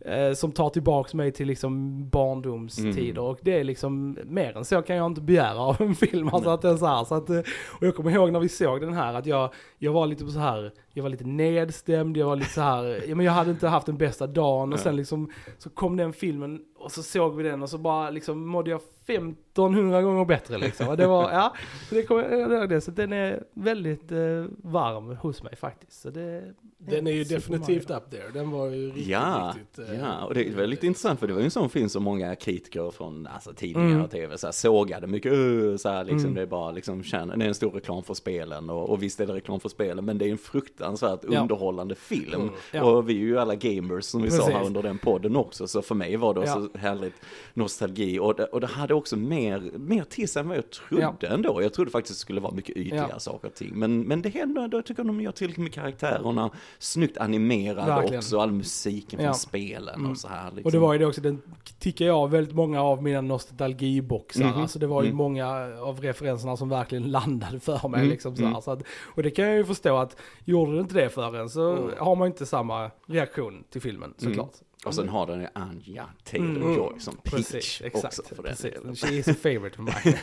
eh, 0.05 0.33
som 0.33 0.51
tar 0.51 0.69
tillbaks 0.69 1.13
mig 1.13 1.31
till 1.31 1.47
liksom 1.47 2.03
barndomstider. 2.09 3.21
Mm. 3.21 3.23
Och 3.23 3.39
det 3.41 3.59
är 3.59 3.63
liksom, 3.63 4.17
mer 4.25 4.57
än 4.57 4.65
så 4.65 4.81
kan 4.81 4.95
jag 4.95 5.05
inte 5.05 5.21
begära 5.21 5.59
av 5.59 5.81
en 5.81 5.95
film. 5.95 6.29
Alltså 6.33 6.49
att 6.49 6.61
det 6.61 6.69
är 6.69 6.77
så 6.77 6.85
här, 6.85 7.03
så 7.03 7.15
att, 7.15 7.29
eh, 7.29 7.39
och 7.79 7.87
jag 7.87 7.95
kommer 7.95 8.11
ihåg 8.11 8.31
när 8.31 8.39
vi 8.39 8.49
såg 8.49 8.81
den 8.81 8.93
här 8.93 9.13
att 9.13 9.25
jag, 9.25 9.53
jag 9.77 9.91
var 9.91 10.07
lite 10.07 10.27
så 10.27 10.39
här, 10.39 10.71
jag 10.93 11.03
var 11.03 11.09
lite 11.09 11.25
nedstämd, 11.25 12.17
jag 12.17 12.25
var 12.25 12.35
lite 12.35 12.49
så 12.49 12.61
här, 12.61 13.15
men 13.15 13.25
jag 13.25 13.33
hade 13.33 13.51
inte 13.51 13.67
haft 13.67 13.85
den 13.85 13.97
bästa 13.97 14.27
dagen 14.27 14.73
och 14.73 14.79
sen 14.79 14.95
liksom 14.95 15.31
så 15.57 15.69
kom 15.69 15.97
den 15.97 16.13
filmen 16.13 16.59
och 16.85 16.91
så 16.91 17.03
såg 17.03 17.35
vi 17.35 17.43
den 17.43 17.61
och 17.63 17.69
så 17.69 17.77
bara 17.77 18.09
liksom 18.09 18.47
mådde 18.47 18.69
jag 18.71 18.81
1500 19.07 20.01
gånger 20.01 20.25
bättre 20.25 20.57
liksom. 20.57 20.87
Och 20.87 20.97
det 20.97 21.07
var, 21.07 21.31
ja, 21.31 21.53
så 21.89 21.95
det 21.95 22.03
kommer 22.03 22.23
jag 22.23 22.51
ihåg 22.51 22.69
det. 22.69 22.81
Så 22.81 22.91
den 22.91 23.13
är 23.13 23.43
väldigt 23.53 24.11
eh, 24.11 24.17
varm 24.57 25.15
hos 25.17 25.43
mig 25.43 25.55
faktiskt. 25.55 26.01
Så 26.01 26.09
det, 26.09 26.53
Den 26.77 27.07
är 27.07 27.11
ju 27.11 27.23
definitivt 27.23 27.89
Mario. 27.89 27.97
up 28.03 28.11
there. 28.11 28.29
Den 28.33 28.51
var 28.51 28.67
ju 28.67 28.87
riktigt, 28.87 29.07
Ja, 29.07 29.53
riktigt... 29.57 29.89
eh, 29.89 29.99
ja, 29.99 30.25
och 30.25 30.33
det 30.33 30.47
är 30.49 30.53
väldigt 30.53 30.83
intressant 30.83 31.19
för 31.19 31.27
det 31.27 31.33
var 31.33 31.39
ju 31.39 31.45
en 31.45 31.51
sån 31.51 31.69
film 31.69 31.89
som 31.89 32.03
många 32.03 32.35
kritiker 32.35 32.91
från 32.91 33.27
alltså, 33.27 33.53
tidningar 33.53 33.89
Mm. 33.89 34.01
och 34.01 34.11
tv 34.11 34.37
så 34.37 34.47
här, 34.47 34.51
sågade 34.51 35.07
mycket, 35.07 35.31
"Öh", 35.33 35.75
så 35.77 35.89
här, 35.89 36.03
liksom, 36.03 36.19
Mm. 36.19 36.33
det 36.35 36.41
är 36.41 36.45
bara 36.45 36.71
liksom, 36.71 37.03
känner, 37.03 37.37
det 37.37 37.45
är 37.45 37.47
en 37.49 37.55
stor 37.55 37.71
reklam 37.71 38.03
för 38.03 38.13
spelen 38.13 38.69
och, 38.69 38.89
och 38.89 39.03
visst 39.03 39.19
är 39.19 39.27
det 39.27 39.33
reklam 39.33 39.59
för 39.59 39.69
spelen 39.69 40.05
men 40.05 40.17
det 40.17 40.25
är 40.27 40.31
en 40.31 40.37
fruktansvärt 40.37 41.19
Ja. 41.29 41.41
underhållande 41.41 41.95
film. 41.95 42.41
Mm, 42.41 42.53
ja. 42.71 42.83
Och 42.83 43.09
vi 43.09 43.13
är 43.13 43.19
ju 43.19 43.39
alla 43.39 43.55
gamers 43.55 44.03
som 44.05 44.21
vi 44.21 44.31
sa 44.31 44.37
Precis. 44.37 44.53
här 44.53 44.65
under 44.65 44.83
den 44.83 44.97
podden 44.97 45.35
också 45.35 45.67
så 45.67 45.81
för 45.81 45.95
mig 45.95 46.15
var 46.15 46.33
det 46.33 46.41
Ja. 46.45 46.53
så 46.53 46.69
härligt 46.77 47.13
nostalgi 47.53 48.19
och 48.19 48.35
det, 48.35 48.45
och 48.45 48.61
det 48.61 48.67
hade 48.67 48.93
också 48.93 49.15
mer, 49.17 49.71
mer 49.77 50.03
till 50.03 50.29
sig 50.29 50.39
än 50.39 50.47
vad 50.47 50.57
jag 50.57 50.69
trodde 50.69 51.27
ändå. 51.27 51.61
Jag 51.61 51.73
trodde 51.73 51.91
faktiskt 51.91 52.19
det 52.19 52.21
skulle 52.21 52.41
vara 52.41 52.53
mycket 52.53 52.77
ytligare 52.77 53.07
Ja. 53.11 53.19
saker 53.19 53.47
och 53.47 53.53
ting. 53.53 53.71
Men, 53.79 54.01
men 54.01 54.21
det 54.21 54.29
händer 54.29 54.61
ändå, 54.61 54.77
jag 54.77 54.85
tycker 54.85 55.03
de 55.03 55.21
gör 55.21 55.31
tillräckligt 55.31 55.63
med 55.63 55.73
karaktärerna, 55.73 56.49
snyggt 56.79 57.17
animerade 57.17 57.87
Verkligen. 57.87 58.17
också, 58.19 58.39
all 58.39 58.51
musiken 58.51 59.17
från 59.17 59.25
Ja. 59.25 59.33
spelen 59.33 59.95
Mm. 59.95 60.11
och 60.11 60.17
så 60.17 60.27
här. 60.27 60.45
Liksom. 60.51 60.65
Och 60.65 60.71
det 60.71 60.79
var 60.79 60.93
ju 60.93 60.99
det 60.99 61.05
också, 61.05 61.21
den 61.21 61.41
tickar 61.79 62.05
jag 62.05 62.15
av 62.17 62.31
väldigt 62.31 62.55
många 62.55 62.81
av 62.81 63.03
mina 63.03 63.21
nostalgiboxar. 63.21 64.43
Mhm. 64.45 64.61
Alltså 64.61 64.79
det 64.79 64.87
var 64.87 65.01
ju 65.03 65.07
Mm. 65.07 65.17
många 65.17 65.47
av 65.81 65.99
referenserna 66.01 66.57
som 66.57 66.69
verkligen 66.69 67.11
landade 67.11 67.59
för 67.59 67.87
mig. 67.89 67.99
Mm. 67.99 68.09
Liksom 68.11 68.35
så, 68.35 68.41
här. 68.41 68.49
Mm. 68.49 68.61
Så 68.61 68.71
att, 68.71 68.81
och 69.15 69.23
det 69.23 69.29
kan 69.31 69.45
jag 69.45 69.55
ju 69.55 69.65
förstå 69.65 69.97
att 69.97 70.17
gjorde 70.45 70.73
det 70.73 70.79
inte 70.79 70.95
det 70.95 71.09
för 71.09 71.35
en 71.35 71.49
så 71.49 71.71
Mm. 71.71 71.89
har 71.99 72.15
man 72.15 72.27
inte 72.27 72.45
samma 72.45 72.91
reaktion 73.07 73.63
till 73.69 73.81
filmen 73.81 74.13
Mm. 74.21 74.33
såklart. 74.33 74.53
Och 74.85 74.95
sen 74.95 75.09
har 75.09 75.27
den 75.27 75.41
ju 75.41 75.47
Anja 75.53 76.09
Taylor-Joy 76.23 76.87
Mm. 76.87 76.99
som 76.99 77.17
Precis, 77.23 77.51
Peach 77.51 77.81
exakt. 77.81 78.05
också 78.05 78.23
för 78.23 78.35
den 78.35 78.43
precis. 78.45 78.73
delen. 78.73 78.95
She 78.95 79.13
is 79.13 79.27
a 79.27 79.33
favorite 79.33 79.75
för 79.75 79.83
mig. 79.83 80.19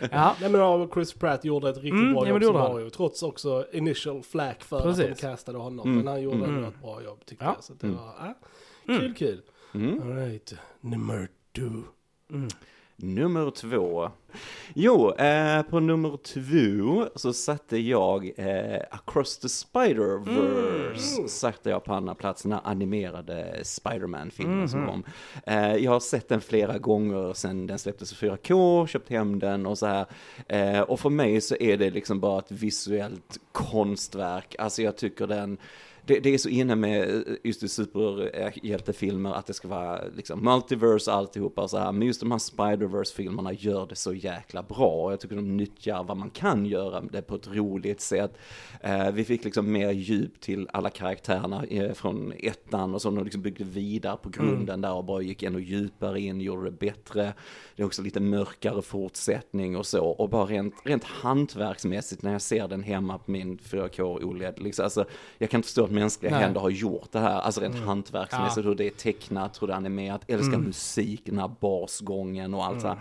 ja, 0.12 0.36
Nej 0.40 0.50
men 0.50 0.60
ja, 0.60 0.88
Chris 0.94 1.12
Pratt 1.14 1.44
gjorde 1.44 1.68
ett 1.70 1.76
riktigt 1.76 1.92
Mm, 1.92 2.12
bra 2.14 2.28
jobb 2.28 2.42
som. 2.42 2.52
Mario. 2.54 2.90
Trots 2.90 3.22
också 3.22 3.66
initial 3.72 4.22
flack 4.22 4.62
för 4.64 4.76
att 4.76 4.82
Precis. 4.82 5.06
de 5.06 5.14
castade 5.14 5.58
honom. 5.58 5.86
Mm, 5.88 5.98
Men 5.98 6.06
han 6.06 6.22
gjorde 6.22 6.44
mm. 6.44 6.64
ett 6.64 6.80
bra 6.82 7.02
jobb 7.02 7.26
tyckte 7.26 7.44
Ja. 7.44 7.52
jag. 7.56 7.64
Så 7.64 7.74
det 7.74 7.86
Mm. 7.86 7.96
var, 7.98 8.04
ah, 8.04 8.34
Mm. 8.88 9.00
kul 9.00 9.14
kul. 9.14 9.42
Mm. 9.74 10.02
Alright, 10.02 10.54
nummer 10.80 11.28
two. 11.56 11.82
mm. 12.30 12.48
Nummer 12.96 13.50
två. 13.50 14.10
Jo, 14.74 15.10
eh, 15.14 15.62
på 15.62 15.80
nummer 15.80 16.16
två 16.16 17.08
så 17.14 17.32
satte 17.32 17.78
jag 17.78 18.32
eh, 18.36 18.80
Across 18.90 19.38
the 19.38 19.48
Spider-Verse. 19.48 21.16
Mm. 21.18 21.28
Satte 21.28 21.70
jag 21.70 21.84
på 21.84 21.94
andra 21.94 22.14
plats, 22.14 22.42
den 22.42 22.52
här 22.52 22.60
animerade 22.64 23.60
Spider-Man-filmen 23.62 24.68
som 24.68 24.80
Mhm. 24.80 24.88
kom. 24.88 25.04
Eh, 25.46 25.74
jag 25.76 25.90
har 25.90 26.00
sett 26.00 26.28
den 26.28 26.40
flera 26.40 26.78
gånger 26.78 27.32
sedan 27.32 27.66
den 27.66 27.78
släpptes 27.78 28.12
i 28.12 28.14
4K, 28.14 28.86
köpt 28.86 29.10
hem 29.10 29.38
den 29.38 29.66
och 29.66 29.78
så 29.78 29.86
här. 29.86 30.06
Eh, 30.48 30.80
och 30.80 31.00
för 31.00 31.10
mig 31.10 31.40
så 31.40 31.56
är 31.60 31.76
det 31.76 31.90
liksom 31.90 32.20
bara 32.20 32.38
ett 32.38 32.50
visuellt 32.52 33.38
konstverk. 33.52 34.54
Alltså 34.58 34.82
jag 34.82 34.96
tycker 34.96 35.26
den 35.26 35.58
det, 36.06 36.20
det 36.20 36.34
är 36.34 36.38
så 36.38 36.48
inne 36.48 36.74
med 36.74 37.10
eh, 37.10 37.34
just 37.44 37.70
superhjältefilmer 37.70 39.32
att 39.32 39.46
det 39.46 39.54
ska 39.54 39.68
vara 39.68 40.00
liksom 40.16 40.44
multiverse 40.44 41.12
alltihopa 41.12 41.62
och 41.62 41.70
så 41.70 41.78
här. 41.78 41.92
Men 41.92 42.06
just 42.06 42.20
de 42.20 42.30
här 42.30 42.38
Spider-Verse-filmerna 42.38 43.52
gör 43.52 43.86
det 43.86 43.96
så 43.96 44.14
jäkla 44.14 44.62
bra. 44.62 45.10
Jag 45.10 45.20
tycker 45.20 45.36
de 45.36 45.56
nyttjar 45.56 46.04
vad 46.04 46.16
man 46.16 46.30
kan 46.30 46.66
göra 46.66 47.00
det 47.00 47.22
på 47.22 47.34
ett 47.34 47.48
roligt 47.48 48.00
sätt. 48.00 48.38
Eh, 48.80 49.10
vi 49.10 49.24
fick 49.24 49.44
liksom 49.44 49.72
mer 49.72 49.90
djup 49.90 50.40
till 50.40 50.68
alla 50.72 50.90
karaktärerna 50.90 51.64
eh, 51.64 51.92
från 51.92 52.32
ettan 52.38 52.94
och 52.94 53.02
så 53.02 53.10
de 53.10 53.24
liksom 53.24 53.42
byggde 53.42 53.64
vidare 53.64 54.16
på 54.16 54.28
grunden 54.28 54.80
där 54.80 54.92
och 54.92 55.04
bara 55.04 55.22
gick 55.22 55.42
ännu 55.42 55.60
djupare 55.60 56.20
in, 56.20 56.40
gjorde 56.40 56.64
det 56.64 56.78
bättre. 56.78 57.32
Det 57.76 57.82
är 57.82 57.86
också 57.86 58.02
lite 58.02 58.20
mörkare 58.20 58.82
fortsättning 58.82 59.76
och 59.76 59.86
så. 59.86 60.06
Och 60.06 60.28
bara 60.28 60.44
rent, 60.44 60.74
rent 60.84 61.04
hantverksmässigt 61.04 62.22
när 62.22 62.32
jag 62.32 62.42
ser 62.42 62.68
den 62.68 62.82
hemma 62.82 63.18
på 63.18 63.30
min 63.30 63.58
4K 63.58 64.24
OLED. 64.24 64.58
Liksom, 64.58 64.84
alltså, 64.84 65.04
jag 65.38 65.50
kan 65.50 65.58
inte 65.58 65.66
förstå 65.66 65.91
mänskliga 65.92 66.32
Nej. 66.32 66.42
händer 66.42 66.60
har 66.60 66.70
gjort 66.70 67.12
det 67.12 67.18
här. 67.18 67.40
Alltså 67.40 67.60
rent 67.60 67.76
hantverksmässigt, 67.78 68.56
Ja. 68.64 68.70
hur 68.70 68.74
det 68.74 68.86
är 68.86 68.90
tecknat, 68.90 69.62
hur 69.62 69.66
det 69.66 69.72
är 69.72 69.76
animerat. 69.76 70.22
Älskar 70.30 70.54
Mm. 70.54 70.66
musik, 70.66 71.22
den 71.26 71.38
här 71.38 71.50
basgången 71.60 72.54
och 72.54 72.64
allt 72.66 72.80
så 72.80 72.88
här. 72.88 72.98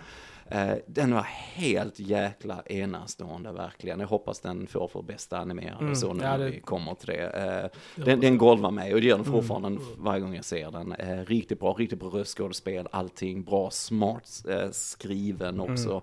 Eh, 0.53 0.77
den 0.87 1.13
var 1.13 1.21
helt 1.53 1.99
jäkla 1.99 2.61
enastående 2.65 3.51
verkligen. 3.51 3.99
Jag 3.99 4.07
hoppas 4.07 4.39
den 4.39 4.67
får 4.67 4.87
för 4.87 5.01
bästa 5.01 5.37
animerade 5.37 5.79
Mm, 5.81 5.95
så 5.95 6.13
nu 6.13 6.23
ja, 6.23 6.29
när 6.31 6.37
det- 6.39 6.49
vi 6.51 6.59
kommer 6.59 6.93
till 6.93 7.07
det. 7.07 7.71
Eh, 7.95 8.03
den, 8.05 8.19
den 8.19 8.37
golvar 8.37 8.71
mig 8.71 8.93
och 8.93 9.01
det 9.01 9.07
gör 9.07 9.15
den 9.15 9.25
fortfarande 9.25 9.67
Mm. 9.67 9.81
varje 9.97 10.21
gång 10.21 10.35
jag 10.35 10.45
ser 10.45 10.71
den. 10.71 10.91
Eh, 10.91 11.25
riktigt 11.25 11.59
bra, 11.59 11.73
riktigt 11.77 11.99
bra 11.99 12.09
röstskådespel, 12.09 12.87
allting 12.91 13.43
bra, 13.43 13.69
smart 13.71 14.43
skriven 14.71 15.59
också. 15.59 16.01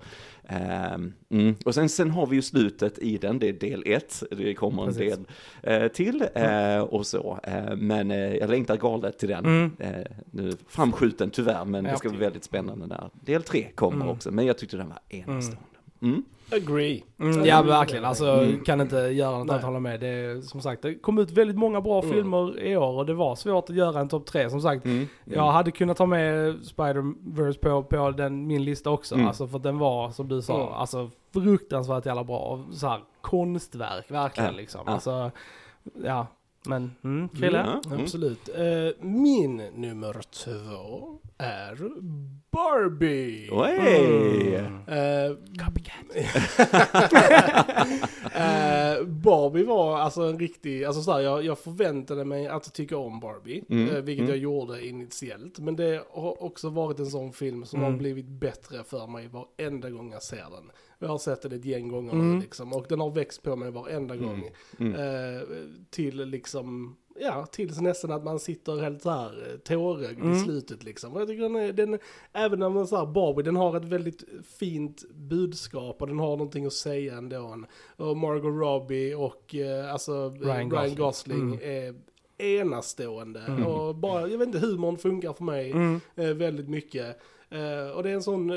Ehm, 0.50 1.12
mm. 1.30 1.54
Och 1.64 1.74
sen, 1.74 1.88
sen 1.88 2.10
har 2.10 2.26
vi 2.26 2.36
ju 2.36 2.42
slutet 2.42 2.98
i 2.98 3.18
den, 3.18 3.38
det 3.38 3.48
är 3.48 3.52
del 3.52 3.82
ett, 3.86 4.22
det 4.30 4.54
kommer 4.54 4.82
en 4.82 4.94
Precis. 4.94 5.16
del 5.62 5.82
eh, 5.82 5.88
till 5.88 6.24
eh, 6.34 6.78
och 6.80 7.06
så. 7.06 7.38
Eh, 7.42 7.76
men 7.76 8.10
eh, 8.10 8.34
jag 8.36 8.50
längtar 8.50 8.76
galet 8.76 9.18
till 9.18 9.28
den. 9.28 9.44
Mm. 9.44 9.70
Eh, 9.78 10.06
nu 10.30 10.52
framskjuten 10.68 11.30
tyvärr, 11.30 11.64
men 11.64 11.84
det 11.84 11.90
Ja. 11.90 11.96
ska 11.96 12.08
bli 12.08 12.18
väldigt 12.18 12.44
spännande 12.44 12.86
när 12.86 13.10
del 13.24 13.42
tre 13.42 13.66
kommer 13.74 13.96
Mm. 13.96 14.08
också. 14.08 14.30
Men 14.30 14.46
jag 14.46 14.58
tyckte 14.58 14.76
den 14.76 14.88
var 14.88 14.98
enastående. 15.08 15.67
Mm. 16.02 16.22
Agree. 16.52 17.04
Mm, 17.20 17.44
ja 17.44 17.62
verkligen, 17.62 18.04
alltså 18.04 18.26
Mm. 18.26 18.64
kan 18.64 18.80
inte 18.80 18.96
göra 18.96 19.38
något 19.38 19.50
annat 19.50 19.62
hålla 19.64 19.80
med. 19.80 20.00
Det 20.00 20.44
som 20.44 20.60
sagt, 20.60 20.82
det 20.82 20.94
kom 20.94 21.18
ut 21.18 21.30
väldigt 21.30 21.56
många 21.58 21.80
bra 21.80 22.02
Mm. 22.02 22.14
filmer 22.14 22.60
i 22.60 22.76
år 22.76 22.92
och 22.98 23.06
det 23.06 23.14
var 23.14 23.34
svårt 23.34 23.70
att 23.70 23.76
göra 23.76 24.00
en 24.00 24.08
topp 24.08 24.26
tre. 24.26 24.50
Som 24.50 24.60
sagt, 24.60 24.84
Mm. 24.84 25.06
jag 25.24 25.50
hade 25.52 25.70
kunnat 25.70 25.96
ta 25.96 26.06
med 26.06 26.54
Spider-Verse 26.54 27.58
på, 27.60 27.82
på 27.82 28.10
den, 28.10 28.46
min 28.46 28.64
lista 28.64 28.90
också. 28.90 29.14
Mm. 29.14 29.26
Alltså 29.26 29.46
för 29.46 29.56
att 29.56 29.62
den 29.62 29.78
var, 29.78 30.10
som 30.10 30.28
du 30.28 30.42
sa, 30.42 30.60
Mm. 30.60 30.72
alltså 30.72 31.10
fruktansvärt 31.32 32.06
jävla 32.06 32.24
bra. 32.24 32.64
Så 32.72 32.86
här, 32.88 33.00
konstverk, 33.20 34.10
verkligen 34.10 34.54
liksom. 34.56 34.80
Alltså, 34.88 35.30
ja. 36.04 36.26
Men, 36.66 36.90
mm, 37.04 37.28
Krille? 37.28 37.58
Ja, 37.58 37.90
mm. 37.90 38.02
Absolut. 38.02 38.48
Eh, 38.48 39.04
min 39.06 39.56
nummer 39.56 40.16
två 40.30 41.18
är 41.38 41.78
Barbie. 42.50 43.48
Oj! 43.52 44.64
Copycat. 45.64 45.94
eh, 48.34 49.04
Barbie 49.06 49.64
var 49.64 49.98
alltså 49.98 50.22
en 50.22 50.38
riktig, 50.38 50.84
alltså 50.84 51.02
så 51.02 51.12
här, 51.12 51.20
jag, 51.20 51.44
jag 51.44 51.58
förväntade 51.58 52.24
mig 52.24 52.46
att 52.48 52.74
tycka 52.74 52.96
om 52.96 53.20
Barbie, 53.20 53.64
Mm, 53.68 54.04
vilket 54.04 54.22
mm. 54.22 54.28
jag 54.30 54.38
gjorde 54.38 54.86
initiellt. 54.86 55.58
Men 55.58 55.76
det 55.76 56.02
har 56.10 56.42
också 56.42 56.68
varit 56.68 56.98
en 56.98 57.06
sån 57.06 57.32
film 57.32 57.64
som 57.66 57.78
Mm. 57.80 57.92
har 57.92 57.98
blivit 57.98 58.28
bättre 58.28 58.84
för 58.84 59.06
mig 59.06 59.28
varenda 59.28 59.90
gång 59.90 60.12
jag 60.12 60.22
ser 60.22 60.36
den. 60.36 60.70
Jag 60.98 61.08
har 61.08 61.18
sett 61.18 61.42
den 61.42 61.52
ett 61.52 61.64
gäng 61.64 61.88
gånger 61.88 62.12
Mm. 62.12 62.40
liksom, 62.40 62.72
och 62.72 62.86
den 62.88 63.00
har 63.00 63.10
växt 63.10 63.42
på 63.42 63.56
mig 63.56 63.70
varenda 63.70 64.16
gång. 64.16 64.50
Mm. 64.78 64.94
Eh, 64.94 65.42
till 65.90 66.16
liksom, 66.24 66.96
ja, 67.20 67.46
tills 67.46 67.80
nästan 67.80 68.12
att 68.12 68.24
man 68.24 68.38
sitter 68.38 68.76
helt 68.80 69.02
så 69.02 69.10
här 69.10 69.48
eh, 69.52 69.58
tårögd 69.58 70.18
Mm. 70.20 70.32
i 70.32 70.40
slutet 70.40 70.82
liksom. 70.84 71.12
Och 71.14 71.20
jag 71.20 71.28
tycker 71.28 71.42
den, 71.42 71.56
är, 71.56 71.72
den 71.72 71.98
även 72.32 72.58
när 72.58 72.68
man 72.68 72.86
så 72.86 72.96
här, 72.96 73.06
Barbie, 73.06 73.42
den 73.42 73.56
har 73.56 73.76
ett 73.76 73.84
väldigt 73.84 74.24
fint 74.58 75.04
budskap 75.14 76.02
och 76.02 76.08
den 76.08 76.18
har 76.18 76.30
någonting 76.36 76.66
att 76.66 76.72
säga 76.72 77.16
ändå. 77.16 77.56
Och 77.96 78.16
Margot 78.16 78.60
Robbie 78.60 79.14
och 79.14 79.54
eh, 79.54 79.92
alltså 79.92 80.30
Ryan 80.30 80.70
Ryan, 80.70 80.94
Gosling. 80.94 80.96
Gosling 80.96 81.40
Mm. 81.54 81.58
är 81.62 81.94
enastående. 82.58 83.64
Och 83.66 83.94
bara, 83.94 84.28
jag 84.28 84.38
vet 84.38 84.46
inte, 84.46 84.58
humorn 84.58 84.96
funkar 84.96 85.32
för 85.32 85.44
mig 85.44 85.70
Mm. 85.70 86.00
eh, 86.16 86.28
väldigt 86.34 86.68
mycket. 86.68 87.18
Eh, 87.50 87.90
och 87.96 88.02
det 88.02 88.10
är 88.10 88.14
en 88.14 88.22
sån 88.22 88.50
eh, 88.50 88.56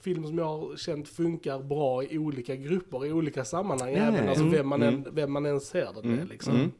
film 0.00 0.26
som 0.26 0.38
jag 0.38 0.44
har 0.44 0.76
känt 0.76 1.08
funkar 1.08 1.58
bra 1.58 2.04
i 2.04 2.18
olika 2.18 2.56
grupper, 2.56 3.06
i 3.06 3.12
olika 3.12 3.44
sammanhang. 3.44 3.90
Ja, 3.92 4.02
även 4.02 4.28
alltså 4.28 4.44
vem, 4.48 4.68
man 4.68 4.82
Mm. 4.82 4.94
än, 4.94 5.06
vem 5.14 5.32
man 5.32 5.46
än 5.46 5.60
ser 5.60 5.84
den 5.94 6.08
med 6.10 6.18
Mm, 6.18 6.28
liksom. 6.28 6.54
mm. 6.54 6.70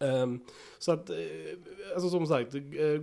Ehm, 0.00 0.40
så 0.78 0.92
att, 0.92 1.10
eh, 1.10 1.16
alltså 1.94 2.08
som 2.10 2.26
sagt, 2.26 2.52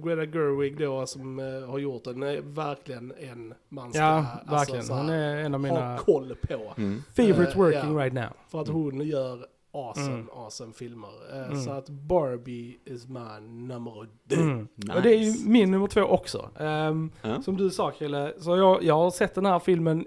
Greta 0.04 0.26
Gerwig 0.26 0.78
då 0.78 1.06
som 1.06 1.40
eh, 1.40 1.70
har 1.70 1.80
gjort 1.80 2.04
den 2.04 2.24
är 2.24 2.42
verkligen 2.42 3.14
en 3.20 3.54
man 3.70 3.94
ska 3.94 4.02
Ja, 4.02 4.26
alltså, 4.46 4.56
verkligen. 4.56 4.84
så 4.84 4.94
här, 4.94 5.02
Hon 5.02 5.10
är 5.10 5.38
en 5.38 5.54
av 5.56 5.62
ha 5.66 5.74
mina 5.74 5.98
koll 5.98 6.36
på. 6.48 6.74
Mm. 6.78 7.02
favorite 7.16 7.58
working 7.58 7.94
ja. 7.98 8.04
right 8.04 8.14
now. 8.14 8.30
För 8.50 8.62
att 8.62 8.68
hon 8.68 9.02
gör 9.08 9.46
awesome, 9.72 10.14
Mm. 10.14 10.30
awesome 10.34 10.74
filmer. 10.74 11.10
Eh, 11.34 11.46
Mm. 11.48 11.62
Så 11.62 11.72
att 11.72 11.90
Barbie 11.90 12.78
is 12.86 13.08
my 13.08 13.40
number 13.48 14.08
deux. 14.24 14.40
Mm. 14.40 14.68
Nice. 14.76 14.94
Och 14.96 15.02
det 15.02 15.14
är 15.16 15.18
ju 15.20 15.50
min 15.50 15.72
nummer 15.72 15.88
två 15.88 16.02
också. 16.02 16.50
Ehm, 16.60 17.12
Ja. 17.22 17.42
Som 17.42 17.58
du 17.58 17.70
sa 17.70 17.92
Krille, 17.92 18.34
så 18.40 18.58
jag, 18.58 18.84
jag 18.84 18.96
har 18.96 19.12
sett 19.12 19.36
den 19.36 19.46
här 19.46 19.60
filmen 19.60 20.06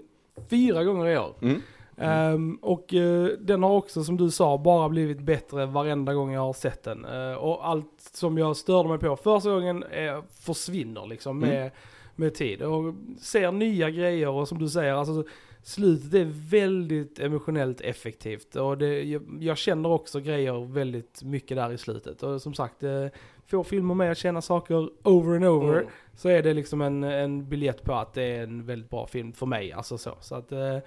fyra 0.49 0.83
gånger 0.83 1.05
i 1.07 1.17
år. 1.17 1.33
Mm. 1.41 1.61
Ehm, 1.97 2.55
och 2.61 2.93
eh, 2.93 3.27
den 3.39 3.63
har 3.63 3.71
också 3.71 4.03
som 4.03 4.17
du 4.17 4.31
sa 4.31 4.57
bara 4.57 4.89
blivit 4.89 5.19
bättre 5.21 5.65
varenda 5.65 6.13
gång 6.13 6.31
jag 6.31 6.41
har 6.41 6.53
sett 6.53 6.83
den. 6.83 7.05
Eh, 7.05 7.33
och 7.33 7.67
allt 7.67 7.91
som 8.13 8.37
jag 8.37 8.57
störde 8.57 8.89
mig 8.89 8.97
på 8.99 9.15
första 9.15 9.49
gången 9.51 9.83
eh, 9.83 10.21
försvinner 10.39 11.05
liksom 11.07 11.43
Mm. 11.43 11.49
med, 11.55 11.71
med 12.15 12.33
tid. 12.35 12.61
Och 12.61 12.93
ser 13.21 13.51
nya 13.51 13.89
grejer 13.89 14.29
och 14.29 14.47
som 14.47 14.57
du 14.59 14.69
säger, 14.69 14.93
alltså 14.93 15.23
slutet 15.65 16.13
är 16.13 16.25
väldigt 16.49 17.19
emotionellt 17.19 17.81
effektivt. 17.81 18.55
Och 18.55 18.77
det, 18.77 19.03
jag, 19.03 19.37
jag 19.39 19.57
känner 19.57 19.89
också 19.89 20.19
grejer 20.19 20.65
väldigt 20.73 21.23
mycket 21.23 21.57
där 21.57 21.71
i 21.71 21.77
slutet. 21.77 22.23
Och 22.23 22.41
som 22.41 22.53
sagt, 22.53 22.83
eh, 22.83 23.07
får 23.47 23.63
filmer 23.63 23.93
med 23.93 24.11
att 24.11 24.17
känna 24.17 24.41
saker 24.41 24.89
over 25.03 25.35
and 25.35 25.45
over 25.45 25.73
Mm. 25.73 25.89
så 26.15 26.29
är 26.29 26.43
det 26.43 26.53
liksom 26.53 26.81
en, 26.81 27.03
en 27.03 27.49
biljett 27.49 27.83
på 27.83 27.93
att 27.93 28.13
det 28.13 28.23
är 28.23 28.43
en 28.43 28.65
väldigt 28.65 28.89
bra 28.89 29.07
film 29.07 29.33
för 29.33 29.45
mig. 29.45 29.71
Alltså 29.71 29.97
så. 29.97 30.17
Så 30.21 30.35
att 30.35 30.51
eh, 30.51 30.77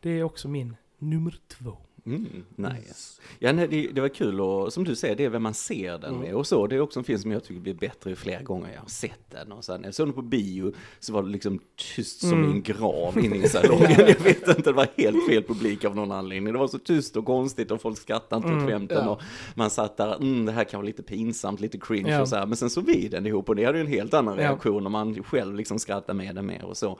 det 0.00 0.10
är 0.10 0.22
också 0.22 0.48
min 0.48 0.76
nummer 0.98 1.34
två. 1.48 1.76
Mm, 2.14 2.44
nice. 2.56 3.20
Ja, 3.38 3.52
nej, 3.52 3.68
det, 3.68 3.86
det 3.92 4.00
var 4.00 4.08
kul 4.08 4.40
och 4.40 4.72
som 4.72 4.84
du 4.84 4.96
säger, 4.96 5.16
det 5.16 5.24
är 5.24 5.28
vem 5.28 5.42
man 5.42 5.54
ser 5.54 5.98
den 5.98 6.18
med 6.18 6.34
och 6.34 6.46
så. 6.46 6.66
Det 6.66 6.76
är 6.76 6.80
också 6.80 6.98
en 7.00 7.04
film 7.04 7.18
som 7.18 7.32
jag 7.32 7.44
tycker 7.44 7.60
blir 7.60 7.74
bättre 7.74 8.10
ju 8.10 8.16
fler 8.16 8.42
gånger 8.42 8.72
jag 8.74 8.80
har 8.80 8.88
sett 8.88 9.30
den. 9.30 9.52
Och 9.52 9.64
sen 9.64 9.80
när 9.80 9.88
jag 9.88 9.94
såg 9.94 10.06
den 10.06 10.12
på 10.14 10.22
bio 10.22 10.72
så 11.00 11.12
var 11.12 11.22
det 11.22 11.28
liksom 11.28 11.60
tyst 11.96 12.20
som 12.20 12.38
Mm. 12.38 12.50
en 12.50 12.62
grav 12.62 13.18
inne 13.18 13.36
i 13.36 13.48
salongen. 13.48 13.90
jag 13.98 14.20
vet 14.20 14.48
inte, 14.48 14.62
det 14.62 14.72
var 14.72 14.86
helt 14.96 15.26
fel 15.28 15.42
publik 15.42 15.84
av 15.84 15.96
någon 15.96 16.12
anledning. 16.12 16.52
Det 16.52 16.58
var 16.58 16.68
så 16.68 16.78
tyst 16.78 17.16
och 17.16 17.24
konstigt 17.24 17.70
och 17.70 17.80
folk 17.80 17.98
skrattade 17.98 18.36
inte 18.36 18.48
åt 18.48 18.54
Mm, 18.62 18.68
skämten. 18.68 19.04
ja. 19.04 19.10
Och 19.10 19.20
man 19.54 19.70
satt 19.70 19.96
där, 19.96 20.14
mm, 20.16 20.44
det 20.46 20.52
här 20.52 20.64
kan 20.64 20.78
vara 20.80 20.86
lite 20.86 21.02
pinsamt, 21.02 21.60
lite 21.60 21.78
cringe 21.78 22.10
Ja. 22.12 22.20
och 22.20 22.28
så 22.28 22.36
här. 22.36 22.46
Men 22.46 22.56
sen 22.56 22.70
så 22.70 22.80
vi 22.80 23.08
den 23.08 23.26
ihop 23.26 23.48
och 23.48 23.56
det 23.56 23.64
hade 23.64 23.78
ju 23.78 23.84
en 23.84 23.90
helt 23.90 24.14
annan 24.14 24.36
reaktion 24.36 24.86
och 24.86 24.92
man 24.92 25.22
själv 25.22 25.54
liksom 25.54 25.78
skrattar 25.78 26.14
med 26.14 26.34
den 26.34 26.46
mer 26.46 26.64
och 26.64 26.76
så. 26.76 26.90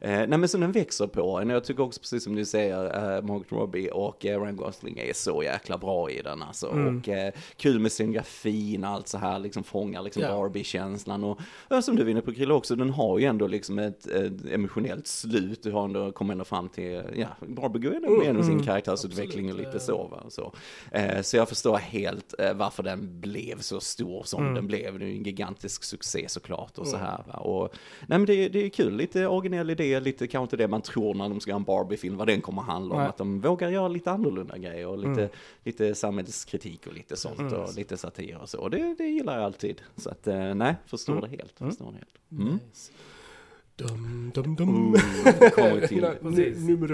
Eh, 0.00 0.10
nej 0.10 0.28
men 0.38 0.48
så 0.48 0.58
den 0.58 0.72
växer 0.72 1.06
på 1.06 1.38
en. 1.40 1.48
Jag 1.48 1.64
tycker 1.64 1.82
också 1.82 2.00
precis 2.00 2.24
som 2.24 2.34
du 2.34 2.44
säger, 2.44 2.84
eh, 3.16 3.22
Margot 3.24 3.52
Robbie 3.52 3.90
och 3.90 4.26
eh, 4.26 4.40
Ryan 4.42 4.56
Gosling 4.58 4.98
är 4.98 5.12
så 5.12 5.42
jäkla 5.42 5.78
bra 5.78 6.10
i 6.10 6.22
den 6.22 6.42
alltså. 6.42 6.70
Mm. 6.70 6.98
Och 6.98 7.08
eh, 7.08 7.32
kul 7.56 7.78
med 7.78 7.92
scenografin, 7.92 8.84
allt 8.84 9.08
så 9.08 9.18
här 9.18 9.38
liksom 9.38 9.64
fångar 9.64 10.02
liksom 10.02 10.22
Ja. 10.22 10.28
Barbie-känslan. 10.36 11.24
Och 11.24 11.40
ja, 11.68 11.82
som 11.82 11.96
du 11.96 12.04
vinner 12.04 12.20
på 12.20 12.32
Krille 12.34 12.54
också, 12.54 12.76
den 12.76 12.90
har 12.90 13.18
ju 13.18 13.24
ändå 13.24 13.46
liksom 13.46 13.78
ett, 13.78 14.06
ett 14.06 14.44
emotionellt 14.52 15.06
slut. 15.06 15.62
Du 15.62 15.72
har 15.72 15.84
ändå, 15.84 16.12
kommer 16.12 16.32
ändå 16.32 16.44
fram 16.44 16.68
till, 16.68 17.02
ja, 17.16 17.28
Barbie 17.46 17.78
går 17.78 17.94
ändå 17.96 18.22
igenom 18.22 18.42
sin 18.42 18.52
Mm. 18.52 18.64
karaktärsutveckling 18.66 19.44
och 19.44 19.50
Absolut, 19.50 19.66
lite 19.74 19.76
eh. 19.78 19.86
så 19.96 20.08
va. 20.08 20.22
Så, 20.28 20.52
eh, 20.92 21.22
så 21.22 21.36
jag 21.36 21.48
förstår 21.48 21.76
helt 21.76 22.34
eh, 22.38 22.54
varför 22.54 22.82
den 22.82 23.20
blev 23.20 23.58
så 23.60 23.80
stor 23.80 24.22
som 24.24 24.42
Mm. 24.42 24.54
den 24.54 24.66
blev. 24.66 24.98
Det 24.98 25.04
är 25.04 25.08
ju 25.08 25.16
en 25.16 25.22
gigantisk 25.22 25.84
succé 25.84 26.24
såklart 26.28 26.78
och 26.78 26.86
så 26.86 26.96
Mm. 26.96 27.06
här 27.08 27.24
va. 27.26 27.34
Och, 27.38 27.74
nej 28.06 28.18
men 28.18 28.26
det, 28.26 28.48
det 28.48 28.64
är 28.64 28.68
kul, 28.68 28.96
lite 28.96 29.26
originell 29.26 29.70
idé, 29.70 30.00
lite 30.00 30.26
kanske 30.26 30.42
inte 30.44 30.56
det 30.56 30.68
man 30.68 30.82
tror 30.82 31.14
när 31.14 31.28
de 31.28 31.40
ska 31.40 31.50
göra 31.50 31.56
en 31.56 31.64
Barbie-film, 31.64 32.16
vad 32.16 32.26
den 32.26 32.40
kommer 32.40 32.62
handla 32.62 32.94
om. 32.94 33.00
Nej. 33.00 33.08
Att 33.08 33.16
de 33.18 33.40
vågar 33.40 33.68
göra 33.70 33.88
lite 33.88 34.10
annorlunda 34.10 34.47
grejer 34.56 34.86
och 34.86 34.98
lite, 34.98 35.10
Mm. 35.20 35.28
lite 35.62 35.94
samhällskritik 35.94 36.86
och 36.86 36.92
lite 36.92 37.16
sånt 37.16 37.38
Mm. 37.38 37.52
och 37.54 37.74
lite 37.76 37.96
satir 37.96 38.36
och 38.42 38.48
så. 38.48 38.60
Och 38.60 38.70
det, 38.70 38.94
det 38.98 39.06
gillar 39.08 39.34
jag 39.34 39.44
alltid. 39.44 39.82
Så 39.96 40.10
att 40.10 40.26
eh, 40.26 40.54
nej, 40.54 40.74
förstår 40.86 41.12
Mm. 41.18 41.30
det 41.30 41.36
helt. 41.36 41.60
Mm. 41.60 41.70
Förstår 41.72 41.92
det 41.92 41.98
helt. 41.98 42.18
Mm. 42.42 42.52
Nice. 42.54 42.92
Dum, 43.78 44.30
dum, 44.34 44.54
dum. 44.56 44.68
Ooh, 44.94 45.50
kommer 45.50 45.86
till. 45.86 46.00
Nummer 46.66 46.92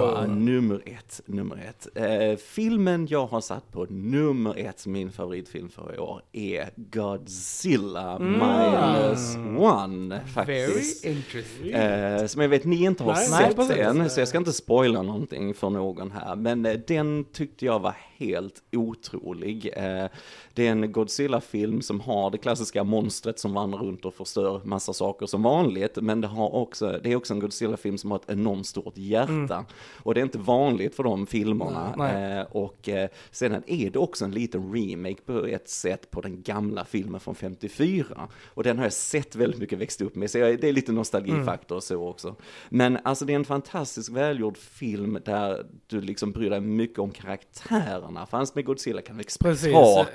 one. 0.00 0.34
Nummer 0.34 0.82
ett, 0.86 1.20
nummer 1.26 1.56
ett. 1.68 1.88
Eh, 1.94 2.36
filmen 2.36 3.06
jag 3.06 3.26
har 3.26 3.40
satt 3.40 3.72
på 3.72 3.84
nummer 3.90 4.58
ett, 4.58 4.86
min 4.86 5.12
favoritfilm 5.12 5.68
för 5.68 5.94
i 5.94 5.98
år, 5.98 6.22
är 6.32 6.68
Godzilla 6.76 8.16
Mm. 8.16 8.32
minus 8.32 9.36
one 9.58 10.20
faktiskt. 10.34 11.04
Very 11.04 11.14
interesting. 11.14 11.72
Eh, 11.72 12.26
som 12.26 12.42
jag 12.42 12.48
vet 12.48 12.64
ni 12.64 12.82
inte 12.84 13.04
har 13.04 13.12
Nej, 13.12 13.54
sett 13.54 13.78
än, 13.78 14.10
så 14.10 14.20
jag 14.20 14.28
ska 14.28 14.38
inte 14.38 14.52
spoila 14.52 15.02
någonting 15.02 15.54
för 15.54 15.70
någon 15.70 16.10
här. 16.10 16.36
Men 16.36 16.66
eh, 16.66 16.78
den 16.88 17.24
tyckte 17.32 17.64
jag 17.64 17.78
var 17.78 17.94
helt 18.18 18.62
otrolig. 18.72 19.70
Eh, 19.76 20.06
det 20.54 20.66
är 20.66 20.72
en 20.72 20.92
Godzilla-film 20.92 21.82
som 21.82 22.00
har 22.00 22.30
det 22.30 22.38
klassiska 22.38 22.84
monstret 22.84 23.38
som 23.38 23.54
vandrar 23.54 23.78
runt 23.78 24.04
och 24.04 24.14
förstör 24.14 24.60
massa 24.64 24.92
saker 24.92 25.26
som 25.26 25.42
vanligt. 25.42 25.96
Men 25.96 26.20
det, 26.20 26.26
har 26.26 26.54
också, 26.54 27.00
det 27.02 27.12
är 27.12 27.16
också 27.16 27.34
en 27.34 27.40
Godzilla-film 27.40 27.98
som 27.98 28.10
har 28.10 28.18
ett 28.18 28.30
enormt 28.30 28.66
stort 28.66 28.98
hjärta. 28.98 29.64
Och 30.02 30.14
det 30.14 30.20
är 30.20 30.22
inte 30.22 30.38
vanligt 30.38 30.94
för 30.94 31.02
de 31.02 31.26
filmerna. 31.26 31.94
Nej, 31.96 32.14
nej. 32.14 32.38
Eh, 32.38 32.46
och 32.50 32.88
eh, 32.88 33.08
sen 33.30 33.62
är 33.66 33.90
det 33.90 33.98
också 33.98 34.24
en 34.24 34.30
liten 34.30 34.74
remake 34.74 35.22
på 35.26 35.46
ett 35.46 35.68
sätt 35.68 36.10
på 36.10 36.20
den 36.20 36.42
gamla 36.42 36.84
filmen 36.84 37.20
från 37.20 37.34
54. 37.34 38.28
Och 38.44 38.62
den 38.62 38.76
har 38.76 38.84
jag 38.84 38.92
sett 38.92 39.36
väldigt 39.36 39.60
mycket 39.60 39.78
växt 39.78 40.00
upp 40.00 40.14
med, 40.14 40.30
så 40.30 40.38
det 40.38 40.64
är 40.64 40.72
lite 40.72 40.92
nostalgifaktor 40.92 41.76
och 41.76 41.82
så 41.82 42.08
också. 42.08 42.36
Men 42.68 42.98
alltså 43.02 43.24
det 43.24 43.32
är 43.32 43.36
en 43.36 43.44
fantastiskt 43.44 44.08
välgjord 44.08 44.56
film 44.56 45.18
där 45.24 45.66
du 45.86 46.00
liksom 46.00 46.32
bryr 46.32 46.50
dig 46.50 46.60
mycket 46.60 46.98
om 46.98 47.10
karaktärerna. 47.10 48.05
För 48.26 48.36
annars 48.36 48.54
med 48.54 48.64
Godzilla 48.64 49.02
kan 49.02 49.16
växa 49.16 49.38
Precis, 49.42 49.72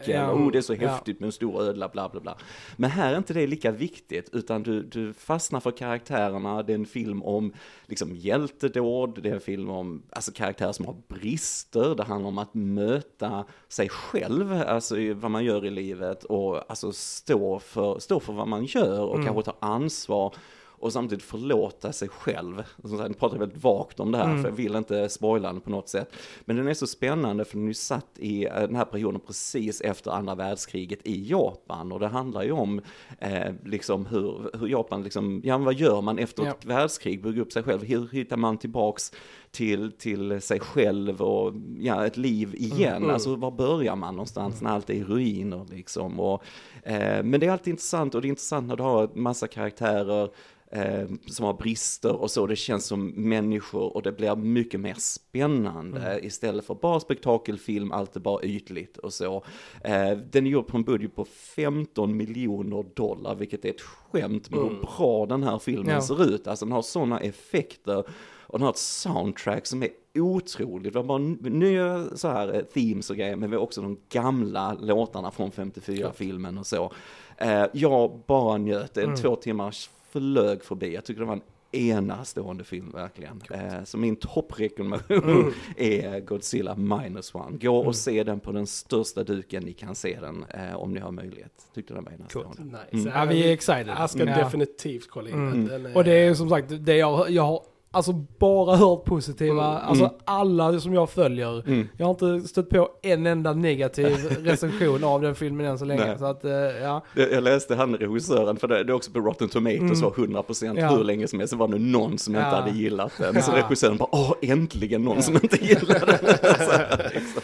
ja. 0.08 0.32
oh 0.34 0.52
det 0.52 0.58
är 0.58 0.62
så 0.62 0.76
Ja. 0.80 0.88
häftigt 0.90 1.20
med 1.20 1.28
en 1.28 1.32
stor 1.32 1.62
ödla, 1.62 1.90
bla 1.90 2.10
bla 2.10 2.22
bla. 2.22 2.38
Men 2.78 2.90
här 2.90 3.14
är 3.14 3.18
inte 3.18 3.34
det 3.34 3.48
lika 3.48 3.72
viktigt, 3.72 4.30
utan 4.34 4.64
du, 4.64 4.84
du 4.84 5.14
fastnar 5.14 5.60
för 5.60 5.72
karaktärerna, 5.72 6.64
det 6.64 6.74
är 6.74 6.76
en 6.78 6.86
film 6.86 7.24
om 7.24 7.54
liksom 7.86 8.16
hjältedåd, 8.16 9.20
det 9.24 9.30
är 9.30 9.34
en 9.34 9.42
film 9.42 9.70
om 9.70 10.04
alltså, 10.10 10.32
karaktärer 10.32 10.72
som 10.72 10.86
har 10.86 10.96
brister, 11.08 11.96
det 11.96 12.04
handlar 12.04 12.28
om 12.28 12.38
att 12.38 12.54
möta 12.54 13.46
sig 13.70 13.90
själv, 13.90 14.54
alltså 14.68 14.96
vad 15.14 15.32
man 15.32 15.44
gör 15.46 15.66
i 15.66 15.70
livet 15.70 16.24
och 16.24 16.72
alltså 16.72 16.92
stå 16.92 17.60
för, 17.60 18.00
stå 18.00 18.20
för 18.20 18.34
vad 18.34 18.48
man 18.48 18.66
gör 18.66 19.00
och 19.02 19.26
kanske 19.26 19.44
ta 19.44 19.58
ansvar 19.60 20.34
och 20.82 20.94
samtidigt 20.94 21.24
förlåta 21.24 21.92
sig 21.94 22.10
själv. 22.10 22.64
Som 22.82 22.98
sagt, 22.98 23.10
nu 23.10 23.16
pratar 23.16 23.36
jag 23.36 23.40
väldigt 23.40 23.64
vagt 23.64 24.00
om 24.00 24.12
det 24.12 24.18
här, 24.18 24.38
för 24.42 24.50
jag 24.50 24.56
vill 24.56 24.76
inte 24.76 25.10
spoila 25.10 25.52
den 25.52 25.62
på 25.62 25.70
något 25.70 25.90
sätt. 25.90 26.14
Men 26.46 26.56
den 26.56 26.68
är 26.68 26.74
så 26.74 26.88
spännande 26.88 27.46
för 27.46 27.58
den 27.58 27.70
är 27.70 27.74
satt 27.74 28.08
i 28.16 28.46
eh, 28.46 28.54
den 28.54 28.76
här 28.76 28.86
perioden 28.86 29.22
precis 29.28 29.82
efter 29.82 30.12
andra 30.12 30.36
världskriget 30.36 31.00
i 31.04 31.30
Japan. 31.30 31.92
Och 31.92 32.00
det 32.00 32.08
handlar 32.08 32.44
ju 32.44 32.52
om 32.52 32.82
eh, 33.20 33.54
liksom 33.66 34.06
hur, 34.06 34.58
hur 34.60 34.68
Japan, 34.68 35.04
liksom, 35.04 35.42
ja 35.44 35.58
vad 35.58 35.74
gör 35.74 36.02
man 36.02 36.20
efter 36.20 36.48
ett 36.48 36.66
världskrig, 36.66 37.24
bygger 37.24 37.42
upp 37.42 37.52
sig 37.52 37.64
själv, 37.64 37.84
hur 37.84 38.08
hittar 38.08 38.38
man 38.38 38.58
tillbaks 38.58 39.12
till, 39.52 39.92
till 39.92 40.42
sig 40.42 40.60
själv 40.60 41.22
och 41.22 41.54
ja, 41.80 42.06
ett 42.06 42.18
liv 42.18 42.56
igen. 42.56 43.10
Alltså 43.10 43.36
var 43.36 43.52
börjar 43.52 43.96
man 43.96 44.16
någonstans 44.16 44.62
när 44.62 44.70
allt 44.70 44.90
är 44.90 44.94
i 44.94 45.04
ruiner 45.04 45.66
liksom. 45.70 46.20
Och, 46.20 46.44
eh, 46.84 47.24
men 47.24 47.40
det 47.40 47.46
är 47.46 47.52
alltid 47.52 47.72
intressant 47.72 48.16
och 48.16 48.22
det 48.22 48.28
är 48.28 48.30
intressant 48.30 48.68
när 48.68 48.76
du 48.76 48.84
har 48.84 49.04
en 49.04 49.22
massa 49.22 49.48
karaktärer 49.48 50.30
eh, 50.72 51.08
som 51.28 51.46
har 51.46 51.54
brister 51.54 52.16
och 52.16 52.32
så, 52.32 52.48
det 52.48 52.56
känns 52.56 52.86
som 52.86 53.08
människor 53.08 53.96
och 53.96 54.02
det 54.02 54.12
blir 54.12 54.36
mycket 54.36 54.80
mer 54.80 54.96
spännande 54.98 56.20
istället 56.24 56.66
för 56.66 56.76
bara 56.76 57.00
spektakelfilm, 57.00 57.92
allt 57.92 58.16
är 58.16 58.20
bara 58.20 58.44
ytligt 58.44 58.98
och 58.98 59.14
så. 59.14 59.44
Eh, 59.84 60.18
den 60.32 60.48
är 60.48 60.52
gjord 60.52 60.68
på 60.68 60.78
en 60.78 60.84
budget 60.84 61.16
på 61.16 61.26
15 61.56 62.18
miljoner 62.18 62.86
dollar, 62.96 63.36
vilket 63.36 63.66
är 63.66 63.70
ett 63.70 63.82
skämt 63.82 64.50
med 64.50 64.60
hur 64.60 64.80
bra 64.98 65.26
den 65.26 65.44
här 65.44 65.60
filmen 65.60 65.94
Ja. 65.96 66.02
ser 66.02 66.24
ut. 66.24 66.48
Alltså 66.48 66.66
den 66.66 66.72
har 66.72 66.82
sådana 66.82 67.20
effekter 67.20 68.04
och 68.52 68.60
den 68.60 68.62
har 68.66 68.70
ett 68.70 68.78
soundtrack 68.78 69.66
som 69.66 69.84
är 69.84 69.90
otroligt. 70.16 70.94
Vi 70.96 70.98
har 71.00 71.04
bara 71.04 71.18
nya 71.50 72.06
så 72.16 72.28
här 72.28 72.54
eh, 72.56 72.62
themes 72.62 73.10
och 73.10 73.16
grejer, 73.16 73.36
men 73.36 73.50
vi 73.50 73.56
har 73.56 73.64
också 73.64 73.82
de 73.82 73.98
gamla 74.10 74.74
låtarna 74.74 75.32
från 75.32 75.52
54-filmen 75.52 76.58
och 76.58 76.68
så. 76.68 76.92
Eh, 77.38 77.66
jag 77.74 78.20
bara 78.28 78.58
njöt, 78.58 78.98
en 78.98 79.16
två 79.16 79.36
timmars 79.36 79.90
flög 80.12 80.64
förbi. 80.64 80.94
Jag 80.94 81.06
tycker 81.06 81.20
det 81.22 81.28
var 81.28 81.34
en 81.34 81.42
enastående 81.74 82.64
film 82.64 82.92
verkligen. 82.92 83.42
Eh, 83.52 83.84
så 83.84 83.98
min 83.98 84.16
topprekommendation 84.16 85.54
är 85.78 86.20
Godzilla 86.20 86.76
minus 86.76 87.36
one. 87.36 87.58
Gå 87.62 87.78
och 87.78 87.96
se 87.96 88.24
den 88.24 88.40
på 88.40 88.52
den 88.52 88.68
största 88.68 89.24
duken 89.24 89.64
ni 89.64 89.74
kan 89.74 89.96
se 89.96 90.18
den 90.22 90.46
eh, 90.50 90.76
om 90.76 90.94
ni 90.94 91.00
har 91.00 91.12
möjlighet. 91.12 91.52
Tyckte 91.76 91.94
den 91.94 92.04
var 92.04 92.12
enastående. 92.12 92.78
Nice. 92.94 93.12
Ja, 93.16 93.26
vi 93.26 93.50
är 93.50 93.54
excited. 93.54 93.88
Jag 93.88 94.10
ska 94.10 94.26
definitivt 94.26 95.10
kolla 95.10 95.30
in 95.30 95.36
den. 95.50 95.66
den. 95.68 95.86
är- 95.86 95.98
Och 95.98 96.04
det 96.04 96.12
är 96.14 96.34
som 96.34 96.50
sagt, 96.50 96.68
det 96.80 96.96
jag, 96.98 97.30
jag 97.30 97.44
har 97.44 97.62
alltså 97.94 98.14
bara 98.40 98.76
hört 98.76 99.06
positiva, 99.06 99.64
alltså 99.64 100.14
alla 100.26 100.80
som 100.80 100.94
jag 100.94 101.10
följer. 101.10 101.64
Jag 101.98 102.06
har 102.06 102.12
inte 102.12 102.48
stött 102.48 102.70
på 102.70 102.90
en 103.02 103.26
enda 103.28 103.54
negativ 103.54 104.16
recension 104.44 105.04
av 105.04 105.22
den 105.22 105.36
filmen 105.36 105.66
än 105.66 105.80
så 105.80 105.86
länge. 105.86 106.06
Nej. 106.08 106.20
Så 106.20 106.26
att, 106.26 106.46
eh, 106.46 106.52
ja. 106.52 107.02
Jag 107.16 107.44
läste 107.44 107.76
han 107.76 107.96
regissören, 107.98 108.58
för 108.58 108.68
det 108.68 108.80
är 108.80 108.92
också 108.92 109.12
på 109.12 109.20
Rotten 109.20 109.50
Tomatoes 109.50 110.02
var 110.02 110.12
100% 110.12 110.80
Ja. 110.80 110.90
hur 110.90 111.04
länge 111.04 111.28
som 111.28 111.40
helst, 111.40 111.52
så 111.52 111.58
var 111.58 111.68
det 111.68 111.80
någon 111.80 112.18
som 112.18 112.36
inte 112.36 112.48
Ja. 112.48 112.56
hade 112.56 112.72
gillat 112.72 113.12
den. 113.18 113.44
Så 113.44 113.52
Ja. 113.52 113.58
regissören 113.58 113.98
bara, 113.98 114.10
åh 114.12 114.34
äntligen 114.42 115.04
någon 115.04 115.24
som 115.24 115.36
inte 115.36 115.66
gillar 115.66 116.06
den. 116.06 116.18
Så 116.68 117.04
liksom. 117.14 117.42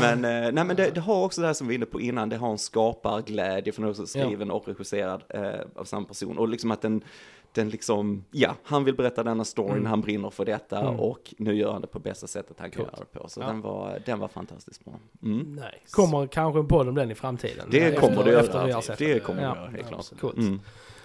Men, 0.00 0.24
eh, 0.24 0.52
nej, 0.52 0.64
men 0.64 0.76
det, 0.76 0.90
det 0.94 1.00
har 1.00 1.24
också 1.24 1.40
det 1.40 1.46
här 1.46 1.54
som 1.54 1.66
vi 1.68 1.72
var 1.72 1.76
inne 1.76 1.86
på 1.86 2.00
innan, 2.00 2.28
det 2.28 2.36
har 2.36 2.50
en 2.50 2.58
skaparglädje, 2.58 3.72
för 3.72 3.80
den 3.82 3.86
är 3.88 3.90
också 3.90 4.06
skriven 4.06 4.50
och 4.50 4.68
regisserad 4.68 5.22
eh, 5.28 5.42
av 5.76 5.84
samma 5.84 6.06
person. 6.06 6.38
Och 6.38 6.48
liksom 6.48 6.70
att 6.70 6.82
den, 6.82 7.02
den 7.52 7.68
liksom, 7.68 8.24
ja, 8.30 8.56
han 8.62 8.84
vill 8.84 8.94
berätta 8.94 9.22
denna 9.22 9.44
storyn, 9.44 9.86
han 9.86 10.00
brinner 10.00 10.30
för 10.30 10.44
detta 10.44 10.88
och 10.88 11.34
nu 11.38 11.54
gör 11.54 11.72
han 11.72 11.80
det 11.80 11.86
på 11.86 11.98
bästa 11.98 12.26
sättet 12.26 12.56
han 12.60 12.70
kan 12.70 12.82
göra 12.84 12.96
det 12.98 13.18
på. 13.18 13.28
Så 13.28 13.40
den, 13.40 13.60
var, 13.60 14.02
den 14.06 14.18
var 14.18 14.28
fantastiskt 14.28 14.84
bra. 14.84 14.94
Mm. 15.22 15.52
Nice. 15.52 15.66
Kommer 15.90 16.26
kanske 16.26 16.60
en 16.60 16.68
podd 16.68 16.88
om 16.88 16.94
den 16.94 17.10
i 17.10 17.14
framtiden. 17.14 17.68
Det 17.70 17.80
Efter- 17.80 18.00
kommer 18.00 18.24
det 18.24 18.40
efter 18.40 18.68
göra, 18.68 18.82
sett 18.82 18.98
det 18.98 19.12
den. 19.12 19.20
kommer 19.20 19.40
det 19.40 19.46
Ja. 19.48 19.56
göra, 19.56 19.70
helt 19.70 19.88
klart. 19.88 20.20
Coolt. 20.20 20.36
Mm. 20.36 20.60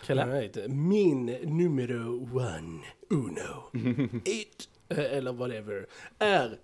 Right. 0.09 0.57
Min 0.69 1.25
numero 1.43 2.29
one, 2.37 2.79
uno, 3.09 3.69
it, 4.25 4.69
eh, 4.89 4.97
eller 5.17 5.33
whatever, 5.33 5.85
är 6.19 6.57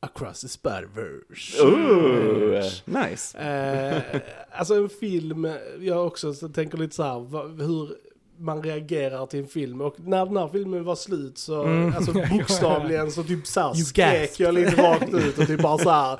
Across 0.00 0.40
the 0.40 0.46
Spider-Verse. 0.46 1.62
Ooh, 1.62 2.62
nice. 2.84 3.38
Eh, 3.38 4.20
alltså 4.52 4.74
en 4.74 4.88
film, 4.88 5.48
jag 5.80 6.06
också 6.06 6.34
så 6.34 6.48
tänker 6.48 6.78
lite 6.78 6.94
så 6.94 7.02
här, 7.02 7.62
hur 7.66 7.96
man 8.38 8.62
reagerar 8.62 9.26
till 9.26 9.40
en 9.40 9.46
film. 9.48 9.80
Och 9.80 9.94
när 9.98 10.26
den 10.26 10.36
här 10.36 10.48
filmen 10.48 10.84
var 10.84 10.94
slut 10.94 11.38
så, 11.38 11.62
alltså 11.96 12.12
bokstavligen 12.38 13.10
så 13.12 13.22
typ 13.22 13.46
så 13.46 13.60
här 13.60 13.74
You 13.76 13.84
skrek 13.84 14.40
jag 14.40 14.54
lite 14.54 14.82
rakt 14.82 15.14
ut 15.14 15.38
och 15.38 15.46
typ 15.46 15.62
bara 15.62 15.78
så 15.78 15.90
här. 15.90 16.18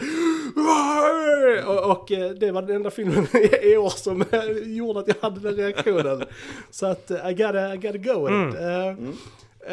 Och, 1.66 1.90
och 1.90 2.12
eh, 2.12 2.30
det 2.30 2.52
var 2.52 2.62
den 2.62 2.76
enda 2.76 2.90
filmen 2.90 3.26
i 3.62 3.76
år 3.76 3.88
som 3.90 4.22
eh, 4.30 4.44
gjorde 4.76 5.00
att 5.00 5.08
jag 5.08 5.16
hade 5.20 5.40
den 5.40 5.56
reaktionen. 5.56 6.24
Så 6.70 6.86
att 6.86 7.10
eh, 7.10 7.30
I 7.30 7.34
gotta, 7.34 7.74
I 7.74 7.76
gotta 7.76 7.98
go 7.98 8.26
with 8.28 8.48
it. 8.48 8.60
Eh, 8.60 8.88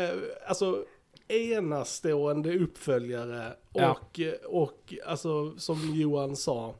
eh, 0.03 0.15
alltså 0.47 0.83
enastående 1.27 2.57
uppföljare 2.59 3.53
Ja. 3.73 3.89
och, 3.91 4.19
och 4.45 4.93
alltså 5.05 5.57
som 5.57 5.91
Johan 5.93 6.35
sa, 6.35 6.75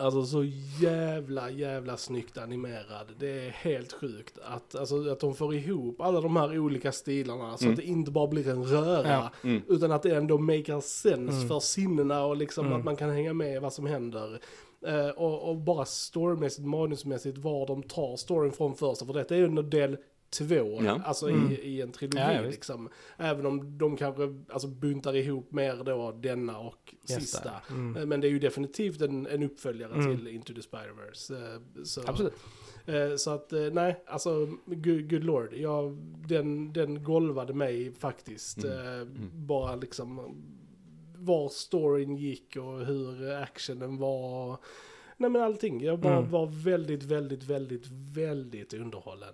alltså 0.00 0.24
så 0.24 0.44
jävla 0.80 1.50
jävla 1.50 1.96
snyggt 1.96 2.38
animerad. 2.38 3.06
Det 3.18 3.46
är 3.46 3.50
helt 3.50 3.92
sjukt 3.92 4.38
att, 4.42 4.74
alltså, 4.74 5.10
att 5.10 5.20
de 5.20 5.34
får 5.34 5.54
ihop 5.54 6.00
alla 6.00 6.20
de 6.20 6.36
här 6.36 6.58
olika 6.58 6.92
stilarna 6.92 7.56
så 7.56 7.70
att 7.70 7.76
det 7.76 7.82
inte 7.84 8.10
bara 8.10 8.26
blir 8.26 8.48
en 8.48 8.64
röra 8.64 9.30
Ja. 9.42 9.50
utan 9.68 9.92
att 9.92 10.02
det 10.02 10.16
ändå 10.16 10.38
makar 10.38 10.80
sense 10.80 11.48
för 11.48 11.60
sinnena 11.60 12.24
och 12.24 12.36
liksom 12.36 12.72
att 12.72 12.84
man 12.84 12.96
kan 12.96 13.10
hänga 13.10 13.32
med 13.32 13.54
i 13.56 13.58
vad 13.58 13.72
som 13.72 13.86
händer. 13.86 14.38
Eh, 14.86 15.08
och, 15.08 15.48
och 15.50 15.56
bara 15.56 15.84
storymässigt, 15.84 16.66
manusmässigt, 16.66 17.38
var 17.38 17.66
de 17.66 17.82
tar 17.82 18.16
storyn 18.16 18.52
från 18.52 18.74
första. 18.74 19.06
För 19.06 19.12
detta 19.12 19.34
är 19.34 19.38
ju 19.38 19.44
en 19.44 19.70
del 19.70 19.96
två, 20.30 20.80
Ja. 20.82 21.00
alltså 21.04 21.30
i, 21.30 21.34
i 21.62 21.80
en 21.82 21.92
trilogi 21.92 22.18
Ja, 22.34 22.40
liksom. 22.40 22.88
Även 23.16 23.46
om 23.46 23.78
de 23.78 23.96
kanske 23.96 24.22
alltså, 24.48 24.68
buntar 24.68 25.16
ihop 25.16 25.52
mer 25.52 25.84
då 25.84 26.12
denna 26.12 26.58
och 26.58 26.94
Yes, 27.10 27.20
sista. 27.20 27.44
där. 27.68 28.00
Eh, 28.00 28.06
Men 28.06 28.20
det 28.20 28.26
är 28.26 28.30
ju 28.30 28.38
definitivt 28.38 29.00
en, 29.00 29.26
en 29.26 29.42
uppföljare 29.42 30.02
till 30.02 30.28
Into 30.28 30.54
the 30.54 30.60
Spider-Verse. 30.60 31.54
Eh, 31.54 31.60
så- 31.84 32.02
Absolut. 32.06 32.34
Eh, 32.86 33.16
Så 33.16 33.30
att 33.30 33.52
nej, 33.72 34.02
alltså 34.06 34.46
good, 34.66 35.10
good 35.10 35.24
lord. 35.24 35.52
Jag, 35.54 35.96
den, 36.28 36.72
den 36.72 37.04
golvade 37.04 37.54
mig 37.54 37.92
faktiskt. 37.92 38.64
Eh, 38.64 39.04
Bara 39.34 39.76
liksom 39.76 40.36
var 41.16 41.48
storyn 41.48 42.16
gick 42.16 42.56
och 42.56 42.86
hur 42.86 43.30
actionen 43.32 43.96
var. 43.96 44.58
Nej 45.20 45.30
men 45.30 45.42
allting. 45.42 45.84
Jag 45.84 45.98
bara 45.98 46.20
var 46.20 46.46
väldigt, 46.64 47.02
väldigt, 47.02 47.44
väldigt, 47.44 47.86
väldigt 48.14 48.74
underhållen. 48.74 49.28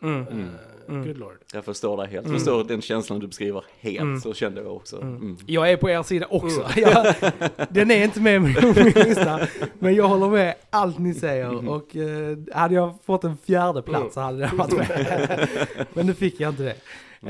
Eh, 0.88 0.94
Good 1.06 1.18
lord. 1.18 1.36
Jag 1.52 1.64
förstår 1.64 1.96
dig 1.96 2.08
helt. 2.08 2.26
Jag 2.26 2.34
förstår 2.36 2.64
den 2.64 2.82
känslan 2.82 3.18
du 3.18 3.26
beskriver 3.26 3.64
helt. 3.80 4.22
Så 4.22 4.34
kände 4.34 4.60
jag 4.62 4.76
också. 4.76 5.00
Mm. 5.00 5.36
Jag 5.46 5.70
är 5.70 5.76
på 5.76 5.90
er 5.90 6.02
sida 6.02 6.26
också. 6.30 6.66
Jag, 6.76 7.14
den 7.70 7.90
är 7.90 8.04
inte 8.04 8.20
med 8.20 8.54
på 8.60 8.66
min 8.66 8.92
lista. 9.08 9.40
Men 9.78 9.94
jag 9.94 10.08
håller 10.08 10.28
med 10.28 10.54
allt 10.70 10.98
ni 10.98 11.14
säger. 11.14 11.68
Och 11.68 11.96
eh, 11.96 12.38
hade 12.52 12.74
jag 12.74 12.94
fått 13.04 13.24
en 13.24 13.36
fjärde 13.36 13.82
plats 13.82 14.14
så 14.14 14.20
hade 14.20 14.38
det 14.38 14.50
varit 14.56 14.72
med. 14.72 15.48
Men 15.94 16.06
nu 16.06 16.14
fick 16.14 16.40
jag 16.40 16.52
inte 16.52 16.62
det. 16.62 16.76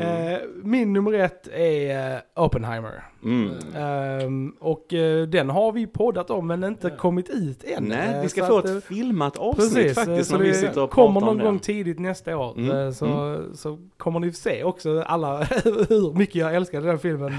Eh, 0.01 0.39
min 0.63 0.93
nummer 0.93 1.13
ett 1.13 1.49
är 1.53 2.21
Oppenheimer. 2.35 3.05
Mm. 3.25 3.51
Ehm, 3.77 4.55
och 4.61 4.95
eh, 4.95 5.27
den 5.27 5.51
har 5.51 5.73
vi 5.73 5.87
poddat 5.87 6.31
om 6.31 6.47
men 6.47 6.65
inte 6.65 6.91
kommit 6.91 7.31
ut 7.31 7.65
än. 7.65 7.85
Nej, 7.85 8.15
Eh, 8.15 8.23
vi 8.23 8.29
ska 8.29 8.41
så 8.41 8.47
få 8.47 8.59
att, 8.59 8.65
ett 8.65 8.71
eh, 8.71 8.81
filmat 8.81 9.37
avsnitt 9.37 9.75
Precis, 9.75 9.99
eh, 9.99 10.05
faktiskt 10.05 10.31
så 10.31 10.37
när 10.37 10.45
vi 10.45 10.55
sitter 10.55 10.83
och 10.83 10.91
kommer 10.91 11.21
någon 11.21 11.39
gång 11.39 11.59
tidigt 11.59 11.99
nästa 11.99 12.37
år. 12.37 12.59
Mm, 12.59 12.71
Eh, 12.77 12.91
Så, 12.91 13.41
så 13.55 13.79
kommer 13.97 14.21
ni 14.21 14.33
se 14.33 14.65
också 14.65 15.01
alla 15.07 15.43
hur 15.89 16.13
mycket 16.19 16.35
jag 16.35 16.55
älskade 16.55 16.87
den 16.87 16.99
filmen 16.99 17.33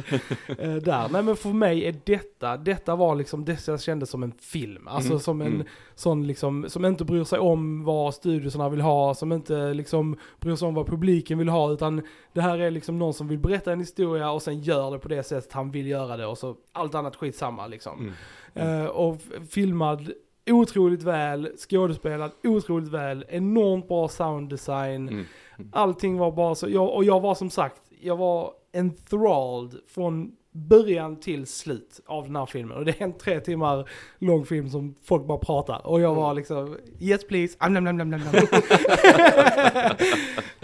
eh, 0.47 0.73
där. 0.75 1.09
Nej 1.11 1.23
men 1.23 1.35
för 1.35 1.49
mig 1.49 1.85
är 1.85 1.95
detta, 2.03 2.57
detta 2.57 2.95
var 2.95 3.15
liksom 3.15 3.45
det 3.45 3.67
jag 3.67 3.81
kände 3.81 4.05
som 4.05 4.23
en 4.23 4.31
film. 4.39 4.87
Alltså 4.87 5.11
Mm, 5.15 5.19
som 5.19 5.41
en 5.41 5.47
mm. 5.47 5.67
sån 5.95 6.27
liksom, 6.27 6.65
som 6.67 6.85
inte 6.85 7.05
bryr 7.05 7.23
sig 7.23 7.39
om 7.39 7.83
vad 7.83 8.13
studiosarna 8.13 8.69
vill 8.69 8.81
ha, 8.81 9.13
som 9.13 9.31
inte 9.31 9.73
liksom 9.73 10.17
bryr 10.39 10.55
sig 10.55 10.67
om 10.67 10.73
vad 10.73 10.87
publiken 10.87 11.37
vill 11.37 11.49
ha, 11.49 11.71
utan 11.71 12.01
det 12.33 12.41
här 12.41 12.57
är 12.59 12.71
liksom 12.71 12.99
någon 12.99 13.13
som 13.13 13.27
vill 13.27 13.39
berätta 13.39 13.71
en 13.71 13.79
historia 13.79 14.31
och 14.31 14.41
sen 14.41 14.61
gör 14.61 14.91
det 14.91 14.99
på 14.99 15.07
det 15.07 15.23
sättet 15.23 15.53
han 15.53 15.71
vill 15.75 15.87
göra 15.87 16.17
det 16.17 16.25
och 16.25 16.37
så 16.37 16.55
allt 16.71 16.95
annat 16.95 17.15
skitsamma 17.15 17.67
liksom. 17.67 18.13
Mm. 18.55 18.83
Eh, 18.83 18.85
och 18.85 19.21
filmad 19.49 20.11
otroligt 20.49 21.03
väl, 21.03 21.49
skådespelad 21.57 22.31
otroligt 22.43 22.91
väl, 22.91 23.25
enormt 23.29 23.87
bra 23.87 24.07
sound 24.07 24.49
design. 24.49 25.09
Mm. 25.09 25.25
Allting 25.71 26.17
var 26.17 26.31
bara 26.31 26.55
så, 26.55 26.69
jag, 26.69 26.93
och 26.93 27.03
jag 27.03 27.19
var 27.19 27.35
som 27.35 27.49
sagt, 27.49 27.81
jag 28.01 28.17
var 28.17 28.53
enthralled 28.73 29.79
från 29.87 30.35
början 30.55 31.19
till 31.19 31.47
slut 31.47 31.99
av 32.05 32.23
den 32.25 32.35
här 32.35 32.45
filmen. 32.45 32.77
Och 32.77 32.85
det 32.85 33.01
är 33.01 33.03
en 33.05 33.13
tre 33.17 33.39
timmar 33.39 33.89
lång 34.19 34.45
film 34.45 34.69
som 34.69 34.95
folk 35.03 35.25
bara 35.25 35.37
pratar. 35.37 35.87
Och 35.87 36.01
jag 36.01 36.15
var 36.15 36.33
liksom, 36.33 36.77
yes 36.99 37.27
please, 37.27 37.55
am, 37.59 37.73
nam, 37.73 37.83
nam, 37.97 38.09
nam. 38.09 38.19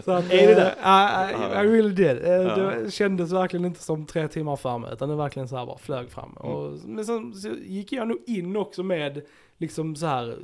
Så 0.05 0.11
att, 0.11 0.31
Är 0.33 0.47
det 0.47 0.55
det? 0.55 0.75
eh, 0.83 1.31
I, 1.31 1.33
I, 1.33 1.67
I 1.67 1.71
really 1.77 1.91
did. 1.93 2.17
Ja. 2.25 2.55
Det 2.55 2.91
kändes 2.91 3.31
verkligen 3.31 3.65
inte 3.65 3.83
som 3.83 4.05
tre 4.05 4.27
timmar 4.27 4.55
fram, 4.55 4.85
utan 4.85 5.09
det 5.09 5.15
verkligen 5.15 5.47
så 5.47 5.57
här 5.57 5.65
bara 5.65 5.77
flög 5.77 6.09
fram. 6.09 6.37
Mm. 6.43 6.51
Och, 6.51 6.79
men 6.85 7.05
sen 7.05 7.33
så 7.33 7.49
gick 7.65 7.91
jag 7.91 8.07
nog 8.07 8.17
in 8.27 8.55
också 8.57 8.83
med 8.83 9.21
liksom 9.57 9.95
så 9.95 10.05
här 10.05 10.35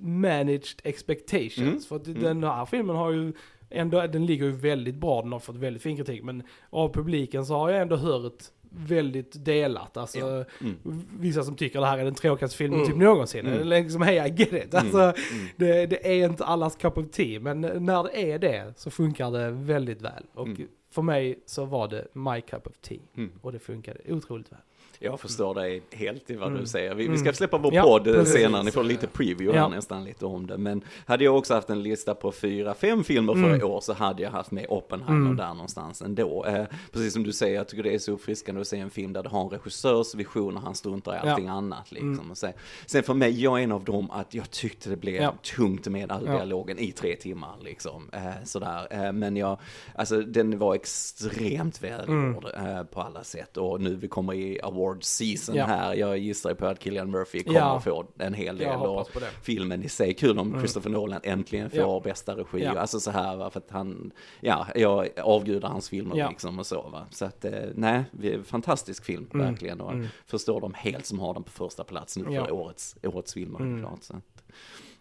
managed 0.00 0.80
expectations. 0.84 1.58
Mm. 1.58 1.80
För 1.80 1.96
att 1.96 2.06
Mm. 2.06 2.22
den 2.22 2.44
här 2.44 2.64
filmen 2.66 2.96
har 2.96 3.10
ju 3.10 3.32
ändå, 3.70 4.06
den 4.06 4.26
ligger 4.26 4.44
ju 4.46 4.52
väldigt 4.52 4.94
bra, 4.96 5.22
den 5.22 5.32
har 5.32 5.38
fått 5.38 5.56
väldigt 5.56 5.82
fin 5.82 5.96
kritik. 5.96 6.22
Men 6.24 6.42
av 6.70 6.92
publiken 6.92 7.46
så 7.46 7.54
har 7.54 7.70
jag 7.70 7.80
ändå 7.82 7.96
hört 7.96 8.42
väldigt 8.70 9.44
delat. 9.44 9.96
Alltså, 9.96 10.18
Ja. 10.18 10.44
Mm. 10.60 10.76
Vissa 11.20 11.42
som 11.42 11.56
tycker 11.56 11.80
det 11.80 11.86
här 11.86 11.98
är 11.98 12.04
den 12.04 12.14
tråkigaste 12.14 12.56
filmen 12.56 12.78
Mm. 12.80 12.90
typ 12.92 13.00
någonsin. 13.00 13.46
Mm. 13.46 13.68
Liksom, 13.68 14.02
hey 14.02 14.16
I 14.16 14.28
get 14.36 14.52
it. 14.52 14.74
Alltså, 14.74 14.98
Mm. 15.00 15.14
det, 15.56 15.86
det 15.86 16.06
är 16.20 16.24
inte 16.28 16.44
allas 16.44 16.76
cup 16.76 16.98
of 16.98 17.10
tea, 17.10 17.40
men 17.40 17.60
när 17.60 18.02
det 18.02 18.32
är 18.32 18.38
det 18.38 18.72
så 18.76 18.90
funkar 18.90 19.30
det 19.30 19.50
väldigt 19.50 20.02
väl. 20.02 20.24
Och 20.34 20.46
Mm. 20.46 20.68
för 20.90 21.02
mig 21.02 21.38
så 21.46 21.64
var 21.64 21.88
det 21.88 22.06
my 22.12 22.40
cup 22.40 22.66
of 22.66 22.72
tea. 22.80 22.98
Mm. 23.16 23.30
Och 23.42 23.52
det 23.52 23.58
funkade 23.58 23.98
otroligt 24.08 24.52
väl. 24.52 24.58
Jag 25.02 25.20
förstår 25.20 25.54
dig 25.54 25.82
helt 25.92 26.30
i 26.30 26.36
vad 26.36 26.48
Mm. 26.48 26.60
du 26.60 26.66
säger. 26.66 26.90
Vi, 26.94 27.02
vi 27.02 27.06
Mm. 27.06 27.18
ska 27.18 27.32
släppa 27.32 27.58
vår 27.58 27.74
Ja, 27.74 27.82
podd 27.82 28.04
precis. 28.04 28.34
senare, 28.34 28.62
ni 28.62 28.70
får 28.70 28.84
lite 28.84 29.06
preview 29.06 29.56
Ja. 29.56 29.62
här 29.62 29.68
nästan 29.76 30.04
lite 30.04 30.26
om 30.26 30.46
det. 30.46 30.58
Men 30.58 30.84
hade 31.06 31.24
jag 31.24 31.36
också 31.36 31.54
haft 31.54 31.70
en 31.70 31.82
lista 31.82 32.14
på 32.14 32.32
fyra, 32.32 32.74
fem 32.74 33.04
filmer 33.04 33.32
för 33.32 33.44
Mm. 33.44 33.60
i 33.60 33.62
år 33.62 33.80
så 33.80 33.92
hade 33.92 34.22
jag 34.22 34.30
haft 34.30 34.50
med 34.50 34.66
Oppenheimer 34.68 35.20
Mm. 35.26 35.36
där 35.36 35.48
någonstans 35.54 36.02
ändå. 36.02 36.44
Eh, 36.44 36.64
precis 36.92 37.12
som 37.12 37.22
du 37.22 37.32
säger, 37.32 37.54
jag 37.56 37.68
tycker 37.68 37.82
det 37.82 37.94
är 37.94 37.98
så 37.98 38.12
uppfriskande 38.12 38.60
att 38.60 38.66
se 38.66 38.78
en 38.78 38.90
film 38.90 39.12
där 39.12 39.22
det 39.22 39.28
har 39.28 39.40
en 39.44 39.50
regissörs 39.50 40.14
vision 40.14 40.56
och 40.56 40.62
han 40.62 40.74
struntar 40.74 41.12
i 41.12 41.18
Ja. 41.24 41.30
allting 41.30 41.48
annat. 41.48 41.92
Liksom. 41.92 42.32
Mm. 42.42 42.54
Sen, 42.86 43.02
för 43.02 43.14
mig, 43.14 43.42
jag 43.42 43.58
är 43.60 43.64
en 43.64 43.72
av 43.72 43.84
dem 43.84 44.10
att 44.10 44.34
jag 44.34 44.50
tyckte 44.50 44.90
det 44.90 44.96
blev 44.96 45.22
Ja. 45.22 45.34
tungt 45.56 45.86
med 45.88 46.12
all 46.12 46.26
Ja. 46.26 46.32
dialogen 46.32 46.78
i 46.78 46.92
tre 46.92 47.16
timmar. 47.16 47.54
Liksom. 47.64 48.10
Eh, 48.12 48.44
sådär. 48.44 48.86
Eh, 48.90 49.12
men 49.12 49.36
jag, 49.36 49.58
alltså 49.94 50.20
den 50.20 50.58
var 50.58 50.74
extremt 50.74 51.82
välgjord 51.82 52.46
eh, 52.54 52.82
på 52.82 53.00
alla 53.00 53.24
sätt. 53.24 53.56
Och 53.56 53.80
nu 53.80 53.94
vi 53.96 54.08
kommer 54.08 54.34
i 54.34 54.60
award 54.62 54.89
season 55.00 55.54
Ja. 55.56 55.64
här, 55.66 55.94
jag 55.94 56.18
gissar 56.18 56.54
på 56.54 56.66
att 56.66 56.78
Killian 56.80 57.10
Murphy 57.10 57.42
kommer 57.42 57.58
Ja. 57.58 57.80
få 57.80 58.06
en 58.18 58.34
hel 58.34 58.58
del. 58.58 58.78
Det. 59.14 59.26
filmen 59.42 59.82
i 59.82 59.88
sig, 59.88 60.14
kul 60.14 60.38
om 60.38 60.48
Mm. 60.48 60.60
Christopher 60.60 60.90
Nolan 60.90 61.20
äntligen 61.24 61.70
får 61.70 61.78
Ja. 61.78 62.00
bästa 62.04 62.36
regi. 62.36 62.62
Ja. 62.64 62.78
Alltså 62.78 63.00
så 63.00 63.10
här, 63.10 63.36
va, 63.36 63.50
för 63.50 63.60
att 63.60 63.70
han, 63.70 64.10
ja, 64.40 64.66
jag 64.74 65.08
avgudar 65.22 65.68
hans 65.68 65.88
filmer 65.88 66.16
Ja. 66.16 66.28
liksom 66.30 66.58
och 66.58 66.66
så 66.66 66.82
va. 66.82 67.06
Så 67.10 67.24
att, 67.24 67.44
eh, 67.44 67.52
nej, 67.74 68.04
fantastisk 68.44 69.04
film 69.04 69.26
Mm. 69.34 69.46
verkligen. 69.46 69.80
Och 69.80 69.92
Mm. 69.92 70.06
förstår 70.26 70.60
de 70.60 70.74
helt 70.74 71.06
som 71.06 71.18
har 71.18 71.34
den 71.34 71.42
på 71.42 71.50
första 71.50 71.84
plats 71.84 72.16
nu 72.16 72.24
för 72.24 72.50
årets, 72.50 72.96
årets 73.02 73.34
filmer 73.34 73.60
Mm. 73.60 73.80
klart. 73.80 74.02
Så 74.02 74.16
att, 74.16 74.42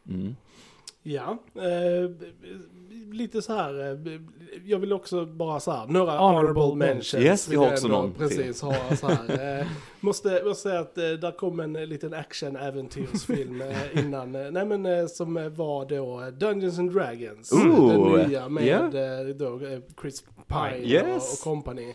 mm. 0.09 0.35
Ja, 1.03 1.37
eh, 1.55 2.11
lite 3.11 3.41
så 3.41 3.53
här. 3.53 3.79
eh, 3.91 4.21
Jag 4.65 4.79
vill 4.79 4.93
också 4.93 5.25
bara 5.25 5.59
så 5.59 5.71
här, 5.71 5.87
några 5.87 6.17
Honorable 6.17 6.75
mentions. 6.75 7.13
Yes, 7.13 7.47
vill 7.47 7.57
har 7.59 7.71
också 7.71 7.85
ändå 7.85 7.97
någon 7.97 8.11
till. 8.13 8.27
Precis, 8.27 8.61
ha 8.61 8.95
så 8.95 9.07
här. 9.07 9.59
Eh, 9.59 9.67
måste, 9.99 10.41
måste 10.45 10.69
säga 10.69 10.79
att 10.79 10.97
eh, 10.97 11.03
där 11.09 11.37
kom 11.37 11.59
en 11.59 11.75
eh, 11.75 11.85
liten 11.85 12.13
action-äventyrsfilm 12.13 13.61
eh, 13.61 13.99
innan. 14.05 14.35
Eh, 14.35 14.51
nej 14.51 14.65
men 14.65 14.85
eh, 14.85 15.05
som 15.07 15.37
eh, 15.37 15.49
var 15.49 15.85
då 15.85 16.21
eh, 16.21 16.27
Dungeons 16.27 16.79
and 16.79 16.91
Dragons. 16.93 17.51
Ooh, 17.53 18.13
den 18.13 18.29
nya 18.29 18.49
med 18.49 18.65
yeah. 18.65 19.19
eh, 19.19 19.27
då, 19.35 19.59
eh, 19.65 19.79
Chris 20.01 20.23
Pine 20.47 20.77
Yes. 20.87 21.03
och, 21.05 21.13
och 21.49 21.53
company. 21.53 21.93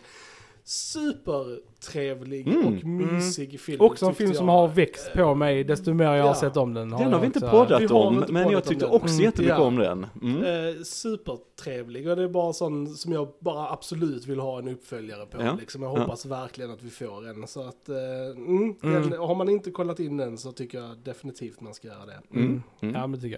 Supertrevlig 0.67 2.47
Mm. 2.47 2.65
och 2.67 2.83
mysig 2.85 3.59
film. 3.59 3.81
Också 3.81 4.05
en 4.05 4.15
film 4.15 4.33
som 4.33 4.47
jag. 4.47 4.55
har 4.55 4.67
växt 4.67 5.13
på 5.13 5.35
mig 5.35 5.63
desto 5.63 5.93
mer 5.93 6.05
jag 6.05 6.11
har 6.11 6.17
Ja. 6.17 6.35
sett 6.35 6.57
om 6.57 6.73
den. 6.73 6.89
Den 6.89 7.13
har 7.13 7.19
vi 7.19 7.25
inte 7.25 7.39
poddat 7.39 7.81
Vi 7.81 7.85
har 7.85 8.05
om, 8.05 8.17
inte 8.17 8.31
men 8.33 8.43
poddat 8.43 8.53
jag 8.53 8.63
tyckte 8.65 8.85
den. 8.85 8.93
också 8.95 9.13
Mm. 9.13 9.23
jättemycket 9.25 9.57
Ja. 9.57 9.63
om 9.63 9.75
den. 9.75 10.05
Mm. 10.21 10.43
Eh, 10.43 10.81
supertrevlig 10.83 12.07
och 12.09 12.15
det 12.15 12.23
är 12.23 12.27
bara 12.27 12.53
sån 12.53 12.87
som 12.87 13.11
jag 13.11 13.27
bara 13.39 13.69
absolut 13.69 14.25
vill 14.27 14.39
ha 14.39 14.59
en 14.59 14.67
uppföljare 14.67 15.25
på. 15.25 15.41
Ja. 15.41 15.55
Liksom. 15.59 15.83
Jag 15.83 15.89
hoppas 15.89 16.25
verkligen 16.25 16.71
att 16.71 16.83
vi 16.83 16.89
får 16.89 17.27
en. 17.29 17.47
Så 17.47 17.61
att, 17.67 17.89
eh, 17.89 17.95
mm, 18.37 18.75
den, 18.81 19.11
har 19.19 19.35
man 19.35 19.49
inte 19.49 19.71
kollat 19.71 19.99
in 19.99 20.17
den 20.17 20.37
så 20.37 20.51
tycker 20.51 20.77
jag 20.81 20.97
definitivt 20.97 21.61
man 21.61 21.73
ska 21.73 21.87
göra 21.87 22.05
det. 22.05 22.37
Mm. 22.39 22.63
Mm. 22.81 22.95
Ja 22.95 23.07
men 23.07 23.21
tycker 23.21 23.35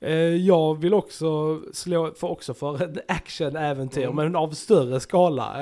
jag. 0.00 0.10
Eh, 0.10 0.16
jag 0.36 0.80
vill 0.80 0.94
också 0.94 1.60
slå 1.72 2.10
för 2.14 2.28
också 2.30 2.54
för 2.54 2.82
ett 2.82 2.98
action-äventyr 3.10 4.02
Mm. 4.02 4.16
men 4.16 4.36
av 4.36 4.50
större 4.50 5.00
skala. 5.00 5.54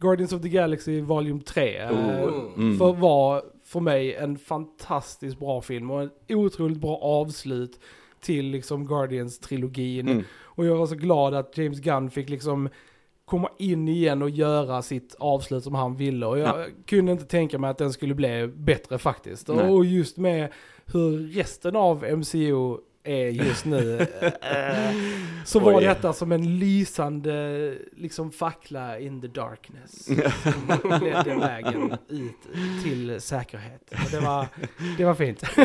Guardians 0.00 0.32
of 0.32 0.42
the 0.42 0.48
Galaxy 0.48 1.00
Volume 1.00 1.40
3. 1.40 1.76
Eh, 1.76 1.88
mm. 1.90 2.78
för 2.78 2.92
var 2.92 3.42
för 3.64 3.80
mig 3.80 4.14
en 4.14 4.38
fantastiskt 4.38 5.38
bra 5.38 5.60
film 5.60 5.90
och 5.90 6.02
en 6.02 6.10
otroligt 6.28 6.78
bra 6.78 6.96
avslut 6.96 7.80
till 8.20 8.46
liksom 8.46 8.86
Guardians-trilogin. 8.88 10.08
Mm. 10.08 10.24
Och 10.42 10.66
jag 10.66 10.76
var 10.76 10.86
så 10.86 10.94
glad 10.94 11.34
att 11.34 11.58
James 11.58 11.80
Gunn 11.80 12.10
fick 12.10 12.28
liksom 12.28 12.68
komma 13.24 13.48
in 13.58 13.88
igen 13.88 14.22
och 14.22 14.30
göra 14.30 14.82
sitt 14.82 15.14
avslut 15.18 15.64
som 15.64 15.74
han 15.74 15.96
ville. 15.96 16.26
Och 16.26 16.38
jag 16.38 16.48
Ja. 16.60 16.66
kunde 16.86 17.12
inte 17.12 17.24
tänka 17.24 17.58
mig 17.58 17.70
att 17.70 17.78
den 17.78 17.92
skulle 17.92 18.14
bli 18.14 18.46
bättre 18.54 18.98
faktiskt. 18.98 19.48
Nej. 19.48 19.70
Och 19.70 19.84
just 19.84 20.16
med 20.16 20.52
hur 20.86 21.18
resten 21.34 21.76
av 21.76 22.04
MCU 22.04 22.76
är 23.04 23.28
just 23.28 23.64
nu. 23.64 24.06
så 25.44 25.60
var 25.60 25.74
Oj. 25.78 25.84
detta 25.84 26.12
som 26.12 26.32
en 26.32 26.58
lysande 26.58 27.74
liksom 27.96 28.30
fackla 28.30 28.98
in 28.98 29.20
the 29.20 29.26
darkness. 29.26 30.04
Som 30.82 31.00
ledde 31.04 31.34
vägen 31.40 31.96
ut 32.08 32.34
till 32.84 33.20
säkerhet. 33.20 33.82
Och 33.90 34.10
det 34.10 34.20
var, 34.20 34.46
det 34.98 35.04
var 35.04 35.14
fint. 35.14 35.42
ja, 35.56 35.64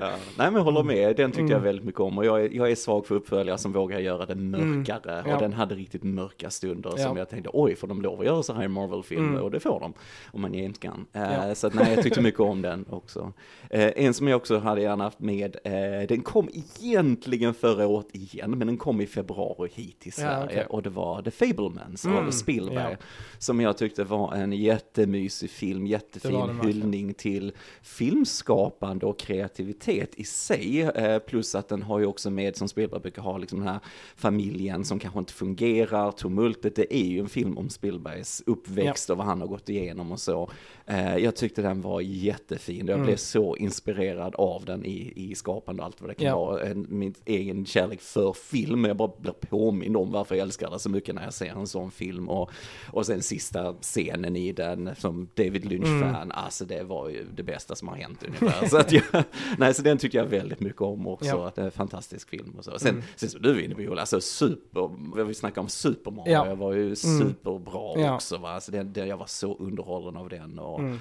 ja. 0.00 0.10
Nej 0.36 0.50
men 0.50 0.54
jag 0.54 0.62
håller 0.64 0.82
med, 0.82 1.16
den 1.16 1.30
tyckte 1.30 1.40
jag 1.42 1.50
Mm. 1.50 1.62
väldigt 1.64 1.84
mycket 1.84 2.00
om 2.00 2.18
och 2.18 2.24
jag 2.26 2.44
är, 2.44 2.50
jag 2.52 2.70
är 2.70 2.74
svag 2.74 3.06
för 3.06 3.14
uppföljare 3.14 3.58
som 3.58 3.72
vågar 3.72 3.98
göra 3.98 4.26
det 4.26 4.34
mörkare 4.34 5.12
Mm. 5.12 5.26
Ja. 5.30 5.34
och 5.34 5.40
den 5.42 5.52
hade 5.52 5.74
riktigt 5.74 6.02
mörka 6.02 6.50
stunder 6.50 6.90
som 6.96 7.16
jag 7.16 7.28
tänkte 7.28 7.50
oj 7.52 7.76
får 7.76 7.88
de 7.88 8.02
lov 8.02 8.20
att 8.20 8.26
göra 8.26 8.42
så 8.42 8.52
här 8.52 8.64
i 8.64 8.68
Marvel-filmer 8.68 9.28
Mm. 9.28 9.42
och 9.42 9.50
det 9.50 9.60
får 9.60 9.80
de 9.80 9.92
om 10.32 10.40
man 10.40 10.54
inte 10.54 10.80
kan. 10.80 11.06
Ja. 11.12 11.54
Så 11.54 11.66
att, 11.66 11.74
nej 11.74 11.92
jag 11.94 12.02
tyckte 12.02 12.20
mycket 12.20 12.40
om 12.40 12.62
den 12.62 12.84
också. 12.90 13.32
Eh, 13.70 13.90
en 13.96 14.14
som 14.14 14.28
jag 14.28 14.36
också 14.36 14.58
hade 14.58 14.80
gärna 14.80 15.04
haft 15.04 15.20
med, 15.20 15.56
eh, 15.64 16.08
den 16.08 16.20
kom 16.20 16.48
egentligen 16.82 17.54
förra 17.54 17.86
året 17.86 18.06
igen 18.12 18.50
men 18.50 18.66
den 18.66 18.76
kom 18.76 19.00
i 19.00 19.06
februari 19.06 19.70
hit 19.74 20.00
till 20.00 20.12
Ja, 20.16 20.22
Sverige 20.22 20.44
okej. 20.46 20.66
och 20.68 20.82
det 20.82 20.90
var 20.90 21.22
The 21.22 21.30
Fablemans 21.30 22.04
Mm. 22.04 22.26
av 22.26 22.30
Spielberg 22.30 22.96
Ja. 23.00 23.06
som 23.38 23.60
jag 23.60 23.76
tyckte 23.78 24.04
var 24.04 24.34
en 24.34 24.52
jättemysig 24.52 25.50
film, 25.50 25.86
jättefin 25.86 26.60
hyllning 26.64 27.14
till 27.14 27.52
filmskapande 27.82 29.06
och 29.06 29.18
kreativitet 29.18 30.14
i 30.14 30.24
sig. 30.24 30.80
Eh, 30.82 31.18
plus 31.18 31.54
att 31.54 31.68
den 31.68 31.82
har 31.82 31.98
ju 31.98 32.06
också 32.06 32.30
med, 32.30 32.56
som 32.56 32.68
Spielberg 32.68 33.00
brukar 33.00 33.22
ha, 33.22 33.38
liksom 33.38 33.58
den 33.58 33.68
här 33.68 33.80
familjen 34.16 34.84
som 34.84 34.98
kanske 34.98 35.18
inte 35.18 35.32
fungerar, 35.32 36.10
tumultet. 36.12 36.76
Det 36.76 36.94
är 36.96 37.04
ju 37.06 37.18
en 37.20 37.28
film 37.28 37.58
om 37.58 37.68
Spielbergs 37.68 38.42
uppväxt 38.46 39.10
och 39.10 39.16
vad 39.16 39.26
han 39.26 39.40
har 39.40 39.48
gått 39.48 39.68
igenom 39.68 40.12
och 40.12 40.20
så. 40.20 40.50
Eh, 40.86 41.16
jag 41.16 41.36
tyckte 41.36 41.62
den 41.62 41.80
var 41.80 42.00
jättefin. 42.00 42.86
Jag 42.86 42.94
Mm. 42.94 43.06
blev 43.06 43.16
så 43.16 43.56
inspirerad 43.56 44.34
av 44.34 44.64
den 44.64 44.84
i, 44.84 45.12
i 45.16 45.34
skapande 45.34 45.82
och 45.82 45.86
allt 45.86 46.00
vad 46.00 46.10
det 46.10 46.14
kan 46.14 46.26
Ja. 46.26 46.36
vara. 46.38 46.55
En, 46.58 46.86
min 46.88 47.14
egen 47.24 47.66
kärlek 47.66 48.00
för 48.00 48.32
film. 48.32 48.84
Jag 48.84 48.96
bara 48.96 49.10
blir 49.18 49.32
påmind 49.32 49.96
om 49.96 50.12
varför 50.12 50.34
jag 50.34 50.42
älskar 50.42 50.70
det 50.70 50.78
så 50.78 50.90
mycket 50.90 51.14
när 51.14 51.22
jag 51.24 51.34
ser 51.34 51.46
en 51.50 51.66
sån 51.66 51.90
film. 51.90 52.28
Och, 52.28 52.50
och 52.92 53.06
sen 53.06 53.22
sista 53.22 53.74
scenen 53.80 54.36
i 54.36 54.52
den 54.52 54.90
som 54.98 55.28
David 55.34 55.64
Lynch-fan, 55.64 56.32
alltså 56.32 56.64
det 56.64 56.82
var 56.82 57.08
ju 57.08 57.24
det 57.36 57.42
bästa 57.42 57.74
som 57.74 57.88
har 57.88 57.96
hänt 57.96 58.22
ungefär. 58.26 58.66
så, 58.68 58.76
att 58.78 58.92
jag, 58.92 59.02
nej, 59.58 59.74
så 59.74 59.82
den 59.82 59.98
tycker 59.98 60.18
jag 60.18 60.24
väldigt 60.26 60.60
mycket 60.60 60.82
om 60.82 61.06
också, 61.06 61.26
Ja. 61.28 61.48
att 61.48 61.54
det 61.54 61.62
är 61.62 61.66
en 61.66 61.70
fantastisk 61.72 62.28
film 62.28 62.54
och 62.58 62.64
så. 62.64 62.78
Sen, 62.78 62.90
Mm. 62.90 63.02
sen 63.16 63.28
så 63.28 63.38
du 63.38 63.50
är 63.50 63.64
inne 63.64 63.74
på 63.74 63.82
Joel, 63.82 63.98
alltså 63.98 64.20
super, 64.20 64.90
vi 65.24 65.34
snackar 65.34 65.60
om 65.62 65.68
Super 65.68 66.10
Mario, 66.10 66.32
Ja. 66.32 66.46
jag 66.46 66.56
var 66.56 66.72
ju 66.72 66.96
superbra 66.96 68.00
Ja. 68.00 68.14
också 68.14 68.36
va, 68.38 68.50
alltså 68.50 68.72
den, 68.72 68.92
den, 68.92 69.08
jag 69.08 69.16
var 69.16 69.26
så 69.26 69.56
underhållen 69.56 70.16
av 70.16 70.28
den. 70.28 70.58
Och, 70.58 70.80
Mm. 70.80 70.98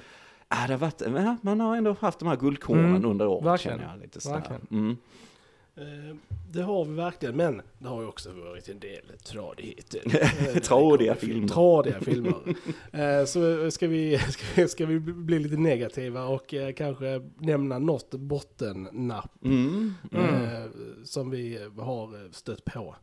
ah, 0.48 0.68
det 0.68 0.74
har 0.74 0.80
varit, 0.80 1.42
man 1.44 1.60
har 1.60 1.78
ändå 1.78 1.96
haft 2.00 2.20
de 2.20 2.28
här 2.28 2.36
guldkornen 2.36 2.86
Mm. 2.86 3.06
under 3.06 3.28
året 3.28 3.46
Verkligen. 3.46 3.78
känner 3.80 3.92
jag 3.94 4.02
lite 4.02 4.22
sådär. 4.22 4.60
Eh, 5.78 6.16
Det 6.52 6.62
har 6.62 6.86
vi 6.86 6.94
verkligen, 6.94 7.36
men 7.36 7.62
det 7.80 7.88
har 7.88 8.02
ju 8.02 8.08
också 8.08 8.30
varit 8.32 8.70
en 8.70 8.80
del 8.80 9.02
tradigheter. 9.26 10.02
Eh, 10.56 10.62
Tradiga 10.62 11.16
filmer. 11.16 11.48
Tradiga 11.48 12.00
filmer. 12.00 12.36
Eh, 12.92 13.26
Så 13.26 13.72
ska 13.72 13.88
vi, 13.88 14.18
ska, 14.20 14.44
vi, 14.56 14.68
ska 14.68 14.86
vi 14.86 15.00
bli 15.00 15.40
lite 15.40 15.58
negativa 15.58 16.24
och 16.26 16.54
eh, 16.54 16.74
kanske 16.74 17.22
nämna 17.38 17.80
något 17.80 18.12
bottennapp 18.12 19.32
Mm. 19.44 19.94
Mm. 20.12 20.26
eh, 20.46 20.64
som 21.04 21.30
vi 21.30 21.60
har 21.78 22.32
stött 22.34 22.66
på. 22.66 22.96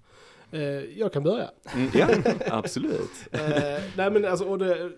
Eh, 0.51 0.61
Jag 0.99 1.13
kan 1.13 1.23
börja. 1.23 1.51
Mm. 1.75 1.89
Ja, 1.95 2.09
absolut. 2.47 3.11
Eh, 3.33 3.83
nej 3.97 4.11
men 4.11 4.25
alltså, 4.25 4.45
och 4.49 4.59
det, 4.59 4.93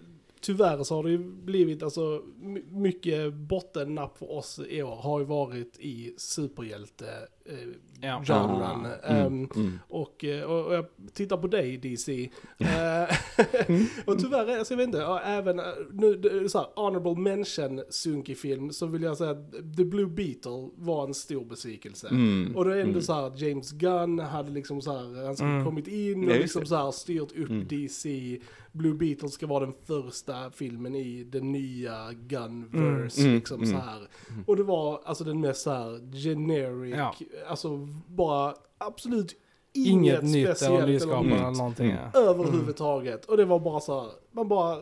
tyvärr 0.45 0.83
så 0.83 0.95
har 0.97 1.03
det 1.03 1.11
ju 1.11 1.19
blivit, 1.19 1.83
alltså 1.83 2.23
my- 2.41 2.63
mycket 2.71 3.35
bottennapp 3.35 4.19
för 4.19 4.33
oss 4.33 4.61
i 4.69 4.83
år 4.83 4.97
har 4.97 5.19
ju 5.21 5.25
varit 5.27 5.77
i 5.81 6.15
superhjälte 6.17 7.07
eh, 7.47 7.55
Ja. 8.01 8.23
genren. 8.27 8.63
Ah, 8.63 9.07
mm, 9.07 9.27
Ehm, 9.27 9.49
mm. 9.57 9.79
och, 9.89 10.25
eh, 10.25 10.43
och, 10.45 10.67
och 10.67 10.75
jag 10.75 10.85
tittar 11.13 11.37
på 11.37 11.47
dig 11.47 11.77
DC. 11.77 12.31
Eh, 12.59 13.17
och 14.07 14.19
tyvärr, 14.19 14.47
är- 14.47 14.59
alltså, 14.59 14.75
jag 14.75 14.79
vet 14.79 14.87
inte, 14.87 14.99
ja, 14.99 15.21
även 15.21 15.59
eh, 15.59 15.65
nu, 15.93 16.15
det 16.15 16.49
så 16.49 16.59
här, 16.59 16.67
honorable 16.77 17.15
mention 17.23 17.83
sunkig 17.91 18.39
film, 18.39 18.71
så 18.73 18.87
vill 18.87 19.03
jag 19.03 19.17
säga 19.17 19.31
att 19.31 19.53
The 19.77 19.85
Blue 19.85 20.07
Beetle 20.07 20.69
var 20.77 21.07
en 21.07 21.15
stor 21.15 21.45
besvikelse. 21.45 22.09
Mm, 22.09 22.57
Och 22.57 22.65
det 22.65 22.71
är 22.77 22.79
ändå 22.81 22.91
mm. 22.91 23.03
så 23.03 23.13
här 23.13 23.23
att 23.27 23.41
James 23.41 23.73
Gunn 23.73 24.19
hade 24.19 24.51
liksom 24.51 24.81
så 24.83 24.93
här, 24.93 25.25
han 25.27 25.37
skulle 25.37 25.51
Mm. 25.51 25.65
kommit 25.65 25.89
in 25.89 26.31
och 26.31 26.37
liksom 26.39 26.61
det. 26.61 26.67
så 26.69 26.77
här 26.77 26.91
styrt 26.91 27.33
upp 27.39 27.51
Mm. 27.51 27.67
DC. 27.69 28.39
Blue 28.73 28.95
Beetle 28.95 29.29
ska 29.29 29.47
vara 29.47 29.67
den 29.67 29.75
första 29.87 30.34
filmen 30.55 30.95
i 30.95 31.25
den 31.25 31.53
nya 31.53 32.13
Gunverse, 32.13 33.21
Mm. 33.23 33.35
liksom 33.35 33.57
Mm. 33.63 33.71
så 33.71 33.77
här. 33.77 34.09
Och 34.47 34.57
det 34.57 34.63
var 34.63 35.01
alltså 35.05 35.25
den 35.25 35.41
mest 35.41 35.63
så 35.63 35.71
här 35.71 36.17
generic, 36.25 36.95
Ja. 36.97 37.15
alltså 37.49 37.89
bara 38.07 38.55
absolut 38.79 39.35
Inget, 39.77 39.93
inget, 39.93 40.23
nytt 40.23 40.45
eller 40.45 40.55
speciellt 40.55 40.87
nyskapande 40.89 41.33
Mm. 41.35 41.45
eller 41.47 41.57
någonting. 41.59 41.91
Mm. 41.91 42.03
Ja. 42.15 42.21
överhuvudtaget. 42.21 43.25
Och 43.25 43.37
det 43.37 43.45
var 43.45 43.59
bara 43.61 43.81
så 43.81 44.01
här, 44.01 44.11
man 44.33 44.49
bara, 44.49 44.79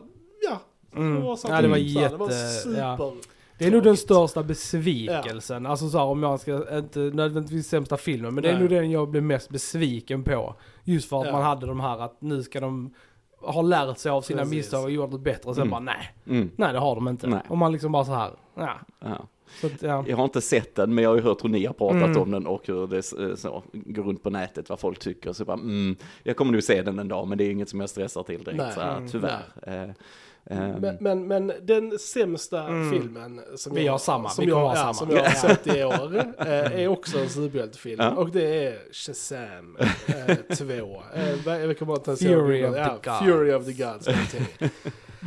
ja. 0.49 0.59
Mm. 0.95 1.15
Det 1.15 1.21
var, 1.21 1.35
så 1.35 1.47
Ja, 1.47 1.61
det 1.61 1.67
var 1.67 1.77
här, 1.77 2.09
Det 2.09 2.17
var 2.17 2.29
jätte- 2.29 2.47
super. 2.63 2.79
ja. 2.79 3.13
Det 3.57 3.65
är 3.67 3.71
nog 3.71 3.83
den 3.83 3.97
största 3.97 4.43
besvikelsen. 4.43 5.65
Alltså 5.65 5.89
så 5.89 5.97
här, 5.97 6.05
om 6.05 6.23
jag 6.23 6.39
ska, 6.39 6.77
inte 6.77 6.99
nödvändigtvis 6.99 7.67
sämsta 7.67 7.97
filmen, 7.97 8.33
men 8.33 8.43
det 8.43 8.49
är 8.49 8.53
Nej. 8.53 8.61
nog 8.61 8.69
den 8.69 8.91
jag 8.91 9.09
blev 9.09 9.23
mest 9.23 9.49
besviken 9.49 10.23
på. 10.23 10.55
Just 10.83 11.09
för 11.09 11.19
att 11.21 11.25
Ja. 11.25 11.31
man 11.31 11.41
hade 11.43 11.65
de 11.65 11.79
här 11.79 11.99
att 11.99 12.21
nu 12.21 12.43
ska 12.43 12.59
de 12.59 12.93
ha 13.43 13.61
lärt 13.61 13.97
sig 13.97 14.11
av 14.11 14.21
sina 14.21 14.39
Precis. 14.41 14.55
misstag 14.55 14.83
och 14.83 14.91
gjort 14.91 15.11
något 15.11 15.21
bättre. 15.21 15.49
Och 15.49 15.55
sen 15.55 15.61
Mm. 15.61 15.71
bara 15.71 15.79
nej, 15.79 16.13
Mm, 16.27 16.51
nej 16.55 16.73
det 16.73 16.79
har 16.79 16.95
de 16.95 17.07
inte. 17.07 17.27
Nej. 17.27 17.41
Och 17.49 17.57
man 17.57 17.71
liksom 17.71 17.91
bara 17.91 18.05
så 18.05 18.13
här, 18.13 18.31
ja. 18.55 18.79
ja. 18.99 19.27
Att, 19.63 19.81
ja. 19.81 20.03
Jag 20.07 20.17
har 20.17 20.23
inte 20.23 20.41
sett 20.41 20.75
den, 20.75 20.95
men 20.95 21.03
jag 21.03 21.11
har 21.11 21.17
ju 21.17 21.21
hört 21.23 21.43
hur 21.43 21.49
ni 21.49 21.65
har 21.65 21.73
pratat 21.73 22.03
Mm. 22.03 22.21
om 22.21 22.31
den 22.31 22.47
och 22.47 22.67
hur 22.67 22.87
det 22.87 23.29
eh, 23.29 23.35
så, 23.35 23.63
går 23.73 24.03
runt 24.03 24.23
på 24.23 24.29
nätet, 24.29 24.69
vad 24.69 24.79
folk 24.79 24.99
tycker. 24.99 25.33
Så 25.33 25.45
bara, 25.45 25.57
mm, 25.57 25.95
jag 26.23 26.35
kommer 26.37 26.51
nog 26.51 26.63
se 26.63 26.81
den 26.81 26.99
en 26.99 27.07
dag, 27.07 27.27
men 27.27 27.37
det 27.37 27.43
är 27.43 27.51
inget 27.51 27.69
som 27.69 27.79
jag 27.79 27.89
stressar 27.89 28.23
till 28.23 28.43
direkt, 28.43 28.57
Nej. 28.63 28.73
så 28.73 28.79
här, 28.81 28.97
Mm. 28.97 29.09
tyvärr. 29.09 29.39
Eh, 29.63 29.73
ehm, 29.83 29.93
Men, 30.49 30.97
men, 30.99 31.27
men 31.27 31.51
den 31.61 31.99
sämsta 31.99 32.63
Mm. 32.67 32.91
filmen 32.91 33.41
som 33.55 33.75
Vi 33.75 33.85
jag, 33.85 33.91
har 33.91 33.99
samma, 33.99 34.29
som 34.29 34.45
vi 34.45 34.51
jag, 34.51 34.59
ha 34.59 34.75
ja, 34.77 34.93
som 34.93 35.09
jag 35.11 35.23
har 35.23 35.29
sett 35.31 35.67
i 35.67 35.83
år 35.83 36.15
eh, 36.39 36.47
är 36.81 36.87
också 36.87 37.19
en 37.19 37.29
superhjältefilm. 37.29 38.01
Ja. 38.01 38.11
Och 38.11 38.29
det 38.31 38.65
är 38.67 38.77
Shazam 38.91 39.77
2. 40.57 40.63
Eh, 41.15 41.35
vad- 41.45 41.61
jag 41.61 41.79
kommer 41.79 41.93
inte 41.95 42.09
ens 42.11 42.19
Fury 42.21 42.65
of 42.65 42.73
the 42.73 42.79
ja, 42.79 42.93
Gods. 43.03 43.19
Fury 43.19 43.53
of 43.53 43.65
the 43.65 43.73
Gods. 43.73 44.07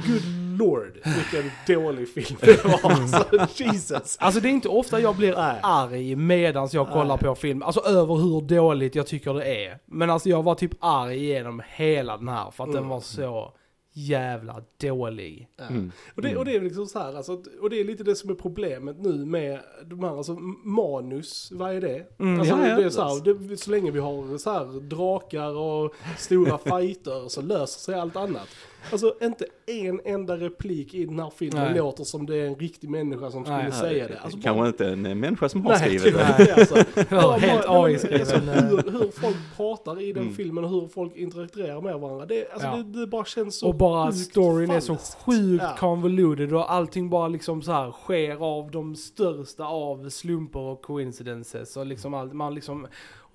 Good 0.07 0.59
lord, 0.59 0.93
vilken 1.05 1.51
dålig 1.77 2.09
film 2.09 2.37
det 2.41 2.65
var. 2.65 2.81
Alltså, 2.91 3.25
Jesus. 3.63 4.17
Alltså 4.21 4.41
det 4.41 4.49
är 4.49 4.51
inte 4.51 4.69
ofta 4.69 5.01
jag 5.01 5.17
blir 5.17 5.35
Nej. 5.37 5.61
arg 5.63 6.17
medans 6.17 6.75
jag 6.75 6.89
kollar 6.89 7.17
Nej. 7.17 7.19
på 7.19 7.35
film. 7.35 7.63
Alltså 7.63 7.81
över 7.81 8.15
hur 8.15 8.41
dåligt 8.41 8.95
jag 8.95 9.07
tycker 9.07 9.35
det 9.35 9.65
är. 9.67 9.79
Men 9.87 10.11
alltså 10.11 10.29
jag 10.29 10.43
var 10.43 10.55
typ 10.55 10.73
arg 10.81 11.25
genom 11.27 11.63
hela 11.69 12.17
den 12.17 12.29
här 12.29 12.51
för 12.51 12.65
att 12.65 12.71
den 12.71 12.77
Mm. 12.79 12.89
var 12.89 13.01
så 13.01 13.53
jävla 13.99 14.63
dålig. 14.81 15.49
Mm, 15.69 15.93
Och 16.15 16.23
det, 16.23 16.37
och 16.37 16.45
det 16.45 16.57
är 16.57 16.61
liksom 16.61 16.87
så 16.87 16.99
här, 16.99 17.17
alltså, 17.17 17.43
och 17.61 17.71
det 17.71 17.81
är 17.81 17.85
lite 17.85 18.05
det 18.05 18.17
som 18.17 18.31
är 18.31 18.35
problemet 18.35 18.97
nu 18.99 19.25
med 19.25 19.61
de 19.85 20.01
här, 20.05 20.17
alltså 20.17 20.33
manus, 20.65 21.53
vad 21.55 21.75
är 21.75 21.81
det? 21.81 22.07
Mm, 22.19 22.41
alltså, 22.41 22.55
ja, 22.55 22.69
ja, 22.69 22.77
det 22.77 22.85
är 22.85 22.91
så, 22.91 23.03
här, 23.03 23.49
det, 23.49 23.57
så 23.57 23.71
länge 23.71 23.91
vi 23.91 24.01
har 24.01 24.39
så 24.39 24.51
här 24.53 24.81
drakar 24.81 25.57
och 25.57 25.95
stora 26.19 26.59
fighter 26.81 27.29
så 27.29 27.43
löser 27.43 27.81
sig 27.81 27.95
allt 27.95 28.17
annat. 28.17 28.49
Alltså 28.93 29.15
inte 29.23 29.45
en 29.67 30.01
enda 30.05 30.37
replik 30.37 30.95
i 30.95 31.05
den 31.07 31.19
här 31.19 31.31
filmen 31.37 31.65
Nej. 31.65 31.75
låter 31.79 32.05
som 32.05 32.27
det 32.27 32.37
är 32.37 32.47
en 32.47 32.55
riktig 32.55 32.91
människa 32.91 33.31
som 33.31 33.45
skulle 33.45 33.63
Nej. 33.63 33.73
säga 33.73 34.09
det. 34.09 34.19
Alltså, 34.19 34.39
Kanske 34.43 34.59
bara- 34.61 34.67
inte 34.69 34.87
en 34.89 35.07
eh, 35.07 35.15
människa 35.15 35.49
som 35.49 35.63
har 35.67 35.71
Nej, 35.71 35.79
skrivit 35.99 36.15
det. 36.19 36.55
alltså. 36.57 36.75
Bara- 37.11 37.37
Helt 37.37 37.65
AI-skriven. 37.69 38.21
Alltså, 38.21 38.37
hur, 38.39 38.93
hur 38.93 39.11
folk 39.21 39.37
pratar 39.57 40.01
i 40.01 40.13
den 40.13 40.23
Mm. 40.23 40.35
filmen 40.35 40.65
och 40.65 40.71
hur 40.71 40.89
folk 40.89 41.17
interagerar 41.17 41.81
med 41.81 42.01
varandra. 42.01 42.27
Det, 42.27 42.53
alltså, 42.53 42.67
Ja. 42.69 42.77
det, 42.77 43.01
det 43.01 43.07
bara 43.07 43.25
känns 43.25 43.59
så 43.59 43.69
Och 43.69 43.75
bara 43.75 44.13
storyn 44.13 44.71
är 44.71 44.81
så 44.81 44.95
falskt. 44.95 45.23
sjukt 45.25 45.65
Ja. 45.65 45.77
convoluted 45.79 46.53
och 46.55 46.73
allting 46.73 47.11
bara 47.11 47.29
liksom 47.29 47.63
så 47.63 47.73
här 47.73 47.93
sker 47.93 48.37
av 48.45 48.71
de 48.71 48.97
största 48.97 49.65
av 49.65 50.09
slumper 50.11 50.61
och 50.61 50.83
coincidences 50.83 51.77
och 51.77 51.87
liksom 51.87 52.15
allt, 52.15 52.33
man 52.33 52.55
liksom, 52.55 52.87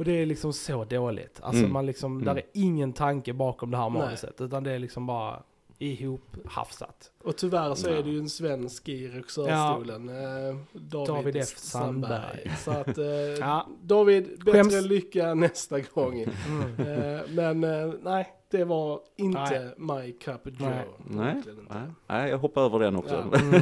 och 0.01 0.05
det 0.05 0.11
är 0.21 0.25
liksom 0.25 0.53
så 0.53 0.85
dåligt. 0.85 1.39
Alltså 1.41 1.59
Mm. 1.61 1.73
man 1.73 1.85
liksom, 1.85 2.11
Mm. 2.13 2.25
där 2.25 2.35
är 2.35 2.43
ingen 2.53 2.93
tanke 2.93 3.33
bakom 3.33 3.71
det 3.71 3.77
här 3.77 3.89
Nej. 3.89 4.01
manuset 4.01 4.41
utan 4.41 4.63
det 4.63 4.71
är 4.71 4.79
liksom 4.79 5.05
bara 5.07 5.43
ihophafsat. 5.79 7.11
Och 7.23 7.37
tyvärr 7.37 7.75
så 7.75 7.89
Ja. 7.89 7.93
är 7.95 8.03
det 8.03 8.09
ju 8.09 8.19
en 8.19 8.29
svensk 8.29 8.89
i 8.89 9.07
regissörstolen. 9.07 10.09
eh, 10.09 10.55
David, 10.73 11.07
David 11.07 11.35
F. 11.37 11.47
Sandberg. 11.57 12.51
Sandberg. 12.57 12.57
Så 12.57 12.71
att 12.71 12.97
eh, 12.97 13.05
Ja. 13.47 13.67
David, 13.81 14.23
bättre 14.45 14.51
Skäms. 14.63 14.85
lycka 14.85 15.33
nästa 15.33 15.79
gång. 15.79 16.25
Mm. 16.47 16.79
Eh, 16.79 17.21
men 17.29 17.63
eh, 17.63 17.93
nej, 18.01 18.27
det 18.51 18.65
var 18.65 18.99
inte 19.17 19.73
my 19.77 20.11
cup 20.11 20.47
of 20.47 20.53
joe. 20.59 20.69
Nej. 20.69 20.85
Nej, 21.07 21.35
nej, 21.69 21.81
nej, 22.09 22.29
jag 22.29 22.37
hoppar 22.37 22.61
över 22.61 22.79
den 22.79 22.95
också. 22.95 23.23
Ja. 23.31 23.39
Mm. 23.51 23.61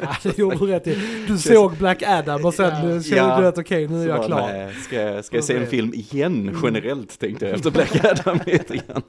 Ja, 0.00 0.16
det 0.22 0.38
gjorde 0.38 0.56
du 0.56 0.66
rätt 0.66 0.86
i. 0.86 0.98
Du 1.28 1.38
såg 1.38 1.76
Black 1.76 2.02
Adam 2.02 2.44
och 2.44 2.54
sen 2.54 2.66
Ja. 2.90 3.02
kände 3.02 3.16
Ja. 3.16 3.40
du 3.40 3.46
att 3.46 3.58
okej, 3.58 3.88
nu 3.88 4.02
är 4.02 4.08
jag 4.08 4.26
klar. 4.26 4.40
nej, 4.52 4.74
Ska 4.74 4.96
jag, 5.02 5.24
ska 5.24 5.36
jag 5.36 5.44
se 5.44 5.52
en 5.52 5.56
Mm. 5.58 5.70
film 5.70 5.94
igen 5.94 6.58
generellt 6.62 7.18
tänkte 7.18 7.46
jag 7.46 7.54
efter 7.54 7.70
Black 7.70 8.04
Adam 8.04 8.38
lite 8.46 8.76
grann. 8.76 9.02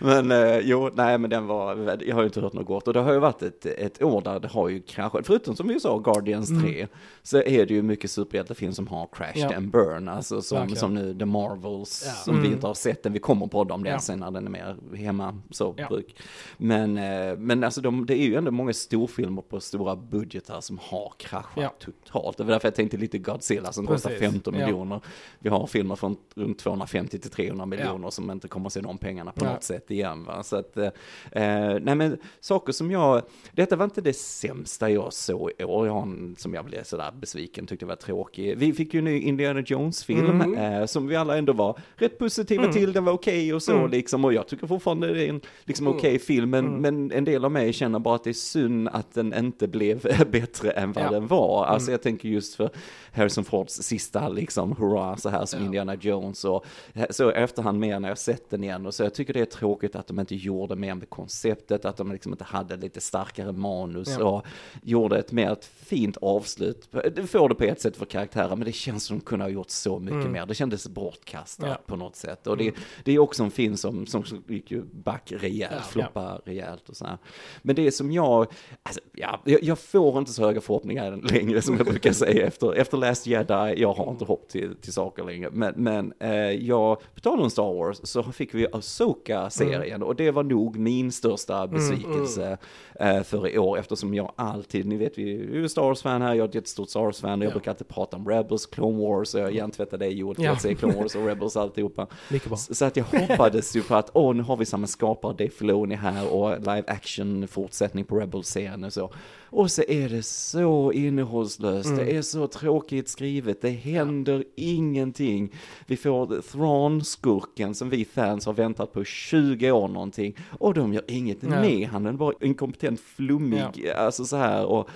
Men 0.00 0.32
eh, 0.32 0.58
jo, 0.58 0.90
nej 0.94 1.18
men 1.18 1.30
den 1.30 1.46
var, 1.46 1.98
jag 2.06 2.14
har 2.14 2.22
ju 2.22 2.26
inte 2.26 2.40
hört 2.40 2.52
något 2.52 2.66
gott 2.66 2.88
och 2.88 2.94
det 2.94 3.00
har 3.00 3.12
ju 3.12 3.18
varit 3.18 3.42
ett, 3.42 3.66
ett 3.66 4.02
år 4.02 4.20
där 4.20 4.40
det 4.40 4.48
har 4.48 4.68
ju 4.68 4.82
kraschat, 4.82 5.26
förutom 5.26 5.56
som 5.56 5.68
vi 5.68 5.80
sa 5.80 5.98
Guardians 5.98 6.62
3, 6.62 6.86
så 7.22 7.36
är 7.42 7.66
det 7.66 7.74
ju 7.74 7.82
mycket 7.82 8.10
superhjältefilm 8.10 8.72
som 8.72 8.86
har 8.86 9.08
crashed 9.12 9.36
Mm. 9.42 9.50
Ja. 9.52 9.56
and 9.56 9.70
burn, 9.70 10.08
alltså 10.08 10.42
som, 10.42 10.68
som 10.76 10.94
nu 10.94 11.14
The 11.18 11.24
Marvels, 11.24 12.02
Ja. 12.06 12.12
som 12.12 12.34
vi 12.34 12.40
Mm. 12.40 12.52
inte 12.52 12.66
har 12.66 12.74
sett 12.74 13.02
den, 13.02 13.12
vi 13.12 13.18
kommer 13.18 13.46
på 13.46 13.64
dem 13.64 13.82
den 13.84 13.92
Ja. 13.92 13.98
sen 13.98 14.18
när 14.18 14.30
den 14.30 14.46
är 14.46 14.50
mer 14.50 14.75
hemma, 14.96 15.38
så 15.50 15.74
Ja. 15.78 15.88
bruk. 15.88 16.16
Men, 16.56 16.98
eh, 16.98 17.36
men 17.38 17.64
alltså 17.64 17.80
de, 17.80 18.06
det 18.06 18.14
är 18.14 18.26
ju 18.26 18.34
ändå 18.34 18.50
många 18.50 18.72
storfilmer 18.72 19.42
på 19.42 19.60
stora 19.60 19.96
budgetar 19.96 20.60
som 20.60 20.78
har 20.82 21.12
kraschat 21.18 21.52
Ja. 21.56 21.72
totalt. 21.78 22.36
Det 22.36 22.44
var 22.44 22.50
därför 22.52 22.68
jag 22.68 22.74
tänkte 22.74 22.96
lite 22.96 23.18
Godzilla 23.18 23.72
som 23.72 23.86
kostar 23.86 24.10
Precis. 24.10 24.26
15 24.32 24.54
Ja. 24.54 24.60
miljoner. 24.66 25.00
Vi 25.38 25.48
har 25.48 25.66
filmer 25.66 25.96
från 25.96 26.16
runt 26.34 26.58
250 26.58 27.18
till 27.18 27.30
300 27.30 27.66
miljoner 27.66 28.10
som 28.10 28.30
inte 28.30 28.48
kommer 28.48 28.66
att 28.66 28.72
se 28.72 28.80
de 28.80 28.98
pengarna 28.98 29.32
på 29.32 29.44
något 29.44 29.62
sätt 29.62 29.90
igen. 29.90 30.24
Va? 30.24 30.42
Så 30.42 30.56
att, 30.56 30.76
eh, 30.76 30.84
eh, 31.32 31.78
nej 31.82 31.94
men 31.94 32.18
saker 32.40 32.72
som 32.72 32.90
jag, 32.90 33.22
detta 33.52 33.76
var 33.76 33.84
inte 33.84 34.00
det 34.00 34.12
sämsta 34.16 34.90
jag 34.90 35.12
såg 35.12 35.50
i 35.58 35.64
år. 35.64 35.86
Jag 35.86 36.34
som 36.36 36.54
jag 36.54 36.64
blev 36.64 36.82
sådär 36.82 37.12
besviken, 37.20 37.66
tyckte 37.66 37.86
var 37.86 37.96
tråkig. 37.96 38.58
Vi 38.58 38.72
fick 38.72 38.94
ju 38.94 38.98
en 38.98 39.04
ny 39.04 39.20
Indiana 39.20 39.60
Jones-film 39.66 40.40
Mm. 40.40 40.54
eh, 40.80 40.86
som 40.86 41.06
vi 41.06 41.16
alla 41.16 41.36
ändå 41.38 41.52
var 41.52 41.78
rätt 41.96 42.18
positiva 42.18 42.62
Mm. 42.62 42.72
till. 42.74 42.92
Den 42.92 43.04
var 43.04 43.12
okej 43.12 43.54
och 43.54 43.62
så 43.62 43.72
Mm. 43.76 43.90
liksom. 43.90 44.24
Och 44.24 44.32
jag 44.32 44.48
tycker 44.48 44.65
fortfarande 44.68 45.14
det 45.14 45.24
är 45.24 45.28
en 45.28 45.40
liksom 45.64 45.86
Mm. 45.86 45.98
okej 45.98 46.18
film. 46.18 46.50
Men, 46.50 46.66
Mm. 46.66 46.80
men 46.80 47.12
en 47.12 47.24
del 47.24 47.44
av 47.44 47.50
mig 47.52 47.72
känner 47.72 47.98
bara 47.98 48.14
att 48.14 48.24
det 48.24 48.30
är 48.30 48.34
synd 48.34 48.88
att 48.92 49.14
den 49.14 49.34
inte 49.34 49.68
blev 49.68 50.00
bättre 50.30 50.70
än 50.70 50.92
vad 50.92 51.04
Ja. 51.04 51.10
den 51.10 51.26
var. 51.26 51.64
Alltså 51.64 51.86
Mm. 51.88 51.92
jag 51.92 52.02
tänker 52.02 52.28
just 52.28 52.54
för 52.54 52.70
Harrison 53.12 53.44
Fords 53.44 53.74
sista 53.82 54.28
liksom 54.28 54.76
hurra 54.76 55.16
så 55.16 55.28
här 55.28 55.44
som 55.46 55.60
Ja. 55.60 55.66
Indiana 55.66 55.94
Jones 55.94 56.44
och 56.44 56.66
så 57.10 57.30
efterhand 57.30 57.78
mer 57.80 58.00
när 58.00 58.08
jag 58.08 58.18
sett 58.18 58.50
den 58.50 58.64
igen 58.64 58.86
och 58.86 58.94
så 58.94 59.02
jag 59.02 59.14
tycker 59.14 59.32
det 59.34 59.40
är 59.40 59.44
tråkigt 59.44 59.96
att 59.96 60.06
de 60.06 60.20
inte 60.20 60.34
gjorde 60.34 60.76
mer 60.76 60.94
med 60.94 61.10
konceptet, 61.10 61.84
att 61.84 61.96
de 61.96 62.12
liksom 62.12 62.32
inte 62.32 62.44
hade 62.44 62.76
lite 62.76 63.00
starkare 63.00 63.52
manus 63.52 64.16
Ja. 64.18 64.24
och 64.24 64.46
gjorde 64.82 65.18
ett 65.18 65.32
mer 65.32 65.52
ett 65.52 65.64
fint 65.64 66.16
avslut. 66.16 66.88
Det 67.14 67.26
får 67.26 67.48
det 67.48 67.54
på 67.54 67.64
ett 67.64 67.80
sätt 67.80 67.96
för 67.96 68.04
karaktärer 68.06 68.56
men 68.56 68.64
det 68.64 68.72
känns 68.72 69.04
som 69.04 69.18
de 69.18 69.24
kunde 69.24 69.44
ha 69.44 69.50
gjort 69.50 69.70
så 69.70 69.98
mycket 69.98 70.16
Mm. 70.20 70.32
mer. 70.32 70.46
Det 70.46 70.54
kändes 70.54 70.88
bortkastat 70.88 71.86
på 71.86 71.96
något 71.96 72.16
sätt 72.16 72.46
och 72.46 72.56
det, 72.56 72.74
det 73.04 73.12
är 73.12 73.18
också 73.18 73.42
en 73.44 73.50
film 73.50 73.76
som, 73.76 74.06
som 74.06 74.24
gick 74.56 74.70
ju 74.70 74.82
back 74.92 75.32
rejält, 75.36 75.72
Ja. 75.76 75.82
floppa 75.82 76.40
rejält 76.44 76.88
och 76.88 76.96
så 76.96 77.04
här. 77.06 77.18
Men 77.62 77.76
det 77.76 77.92
som 77.92 78.12
jag, 78.12 78.46
alltså, 78.82 79.00
ja, 79.14 79.40
jag, 79.44 79.62
jag 79.62 79.78
får 79.78 80.18
inte 80.18 80.32
så 80.32 80.42
höga 80.46 80.60
förhoppningar 80.60 81.20
längre 81.32 81.62
som 81.62 81.76
jag 81.76 81.86
brukar 81.86 82.12
säga 82.12 82.46
efter, 82.46 82.72
efter 82.74 82.96
Last 82.98 83.26
Jedi, 83.26 83.74
jag 83.76 83.92
har 83.92 84.10
inte 84.10 84.24
hopp 84.24 84.48
till, 84.48 84.76
till 84.76 84.92
saker 84.92 85.24
längre. 85.24 85.50
Men, 85.52 85.74
men 85.76 86.12
eh, 86.20 86.30
jag, 86.50 87.00
på 87.14 87.20
tal 87.20 87.40
om 87.40 87.50
Star 87.50 87.74
Wars, 87.74 88.00
så 88.02 88.22
fick 88.22 88.54
vi 88.54 88.66
Asoka-serien 88.72 90.02
och 90.02 90.16
det 90.16 90.30
var 90.30 90.42
nog 90.42 90.76
min 90.78 91.12
största 91.12 91.66
besvikelse 91.66 92.58
eh, 93.00 93.22
för 93.22 93.48
i 93.48 93.58
år 93.58 93.78
eftersom 93.78 94.14
jag 94.14 94.32
alltid, 94.36 94.86
ni 94.86 94.96
vet 94.96 95.18
vi 95.18 95.32
är 95.32 95.36
ju 95.54 95.68
Star 95.68 95.82
Wars-fan 95.82 96.22
här, 96.22 96.34
jag 96.34 96.44
är 96.44 96.48
ett 96.48 96.54
jättestort 96.54 96.90
Star 96.90 97.00
Wars-fan 97.00 97.38
och 97.40 97.44
jag 97.44 97.50
Ja. 97.50 97.54
brukar 97.54 97.70
alltid 97.70 97.88
prata 97.88 98.16
om 98.16 98.28
Rebels, 98.28 98.66
Clone 98.66 98.98
Wars 99.08 99.34
och 99.34 99.40
jag 99.40 99.54
hjärntvättar 99.54 99.98
dig 99.98 100.12
Joel 100.18 100.36
för 100.36 100.42
Ja. 100.42 100.52
att 100.52 100.62
se 100.62 100.74
Clone 100.74 100.94
Wars 100.94 101.14
och 101.14 101.26
Rebels 101.26 101.56
alltihopa. 101.56 102.06
Bra. 102.48 102.56
Så 102.56 102.84
att 102.84 102.96
jag 102.96 103.04
hoppades 103.04 103.76
ju 103.76 103.82
på 103.82 103.94
att, 103.94 104.10
åh, 104.12 104.34
nu 104.34 104.42
har 104.46 104.56
vi 104.56 104.64
samma 104.64 104.86
skapare, 104.86 105.32
Dave 105.32 105.50
Filoni 105.50 105.94
här 105.94 106.32
och 106.32 106.58
live 106.58 106.84
action 106.86 107.48
fortsättning 107.48 108.04
på 108.04 108.16
Rebels-serien 108.20 108.84
och 108.84 108.92
så. 108.92 109.10
Och 109.50 109.70
så 109.70 109.82
är 109.88 110.08
det 110.08 110.22
så 110.22 110.92
innehållslöst, 110.92 111.86
Mm. 111.86 111.98
det 111.98 112.16
är 112.16 112.22
så 112.22 112.46
tråkigt 112.46 113.08
skrivet, 113.08 113.62
det 113.62 113.70
händer 113.70 114.44
ingenting. 114.56 115.52
Vi 115.86 115.96
får 115.96 116.26
Thrawn-skurken 116.26 117.74
som 117.74 117.90
vi 117.90 118.04
fans 118.04 118.46
har 118.46 118.52
väntat 118.52 118.92
på 118.92 119.04
20 119.04 119.70
år 119.70 119.88
någonting 119.88 120.36
och 120.58 120.74
de 120.74 120.92
gör 120.94 121.02
inget 121.08 121.42
Nej. 121.42 121.60
med 121.78 121.88
han, 121.88 122.06
är 122.06 122.12
bara 122.12 122.32
inkompetent, 122.40 123.00
flummig, 123.00 123.88
alltså 123.96 124.24
så 124.24 124.36
här 124.36 124.64
och 124.64 124.88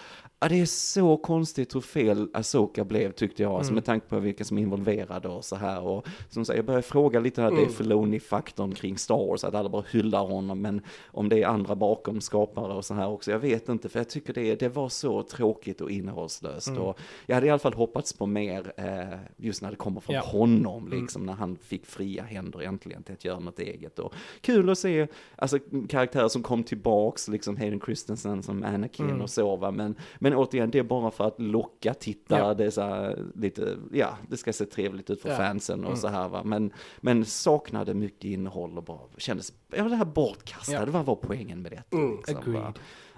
Ja, 0.43 0.49
det 0.49 0.61
är 0.61 0.67
så 0.67 1.17
konstigt 1.17 1.75
hur 1.75 1.81
fel 1.81 2.29
Asoka 2.35 2.85
blev 2.85 3.13
tyckte 3.13 3.43
jag, 3.43 3.53
alltså 3.53 3.73
med 3.73 3.85
tanke 3.85 4.07
på 4.07 4.19
vilka 4.19 4.45
som 4.45 4.59
är 4.59 4.63
involverade 4.63 5.29
och 5.29 5.45
så 5.45 5.57
här. 5.57 5.81
Och 5.83 6.07
som 6.29 6.45
sagt, 6.45 6.57
jag 6.57 6.67
börjar 6.67 6.83
fråga 6.83 7.21
lite 7.21 7.43
här, 7.43 7.51
det 7.51 7.63
är 7.63 7.69
Filoni-faktorn 7.69 8.75
kring 8.75 8.99
Star 8.99 9.27
Wars, 9.27 9.45
att 9.45 9.55
alla 9.55 9.69
bara 9.69 9.85
hyllar 9.93 10.27
honom, 10.27 10.61
men 10.61 10.83
om 11.07 11.29
det 11.29 11.43
är 11.43 11.47
andra 11.47 11.75
bakom 11.75 12.21
skapare 12.21 12.73
och 12.73 12.85
så 12.85 12.95
här 12.95 13.09
också, 13.09 13.31
jag 13.31 13.39
vet 13.39 13.69
inte, 13.69 13.89
för 13.89 13.99
jag 14.01 14.09
tycker 14.09 14.33
det, 14.33 14.55
det 14.61 14.69
var 14.69 14.89
så 14.89 15.23
tråkigt 15.23 15.81
och 15.81 15.91
innehållslöst. 15.91 16.69
Och 16.79 16.99
jag 17.27 17.35
hade 17.35 17.47
i 17.47 17.51
alla 17.51 17.59
fall 17.59 17.75
hoppats 17.75 18.13
på 18.13 18.27
mer, 18.27 18.73
eh, 18.77 19.19
just 19.37 19.63
när 19.63 19.71
det 19.71 19.77
kommer 19.77 20.01
från 20.01 20.15
Ja. 20.15 20.21
honom, 20.23 20.89
liksom, 20.89 21.27
när 21.27 21.33
han 21.33 21.57
fick 21.57 21.87
fria 21.87 22.23
händer 22.23 22.61
äntligen 22.63 23.03
till 23.03 23.15
att 23.15 23.25
göra 23.25 23.39
något 23.39 23.59
eget. 23.59 23.99
Och 23.99 24.15
kul 24.41 24.71
att 24.71 24.79
se, 24.79 25.07
alltså 25.37 25.59
karaktärer 25.89 26.29
som 26.29 26.43
kom 26.43 26.65
tillbaks, 26.65 27.29
liksom 27.29 27.57
Hayden 27.57 27.81
Christensen 27.81 28.43
som 28.43 28.63
Anakin 28.63 29.21
och 29.21 29.31
så 29.31 29.57
va, 29.57 29.71
men, 29.71 29.95
men 30.19 30.30
återigen, 30.35 30.71
det 30.71 30.79
är 30.79 30.83
bara 30.83 31.11
för 31.11 31.25
att 31.27 31.41
locka 31.41 31.95
tittare, 31.95 32.39
Ja. 32.41 32.55
det 32.55 32.65
är 32.65 32.71
så 32.71 32.81
här, 32.83 33.19
lite, 33.35 33.77
ja, 33.93 34.19
det 34.29 34.37
ska 34.37 34.53
se 34.53 34.65
trevligt 34.65 35.11
ut 35.11 35.23
för 35.23 35.29
Ja. 35.29 35.37
fansen 35.37 35.85
och 35.85 35.99
så 35.99 36.09
här 36.09 36.29
va, 36.29 36.43
men, 36.45 36.73
men 37.01 37.25
saknade 37.25 37.95
mycket 37.95 38.25
innehåll 38.25 38.79
och 38.79 38.85
bara 38.85 39.01
kändes, 39.17 39.53
ja 39.77 39.85
det 39.85 39.97
här 39.97 40.05
bortkastade, 40.05 40.79
Ja. 40.79 40.93
vad 40.93 41.05
var 41.07 41.17
poängen 41.17 41.63
med 41.63 41.73
detta? 41.73 41.97
Mm. 41.97 42.17
liksom. 42.29 42.73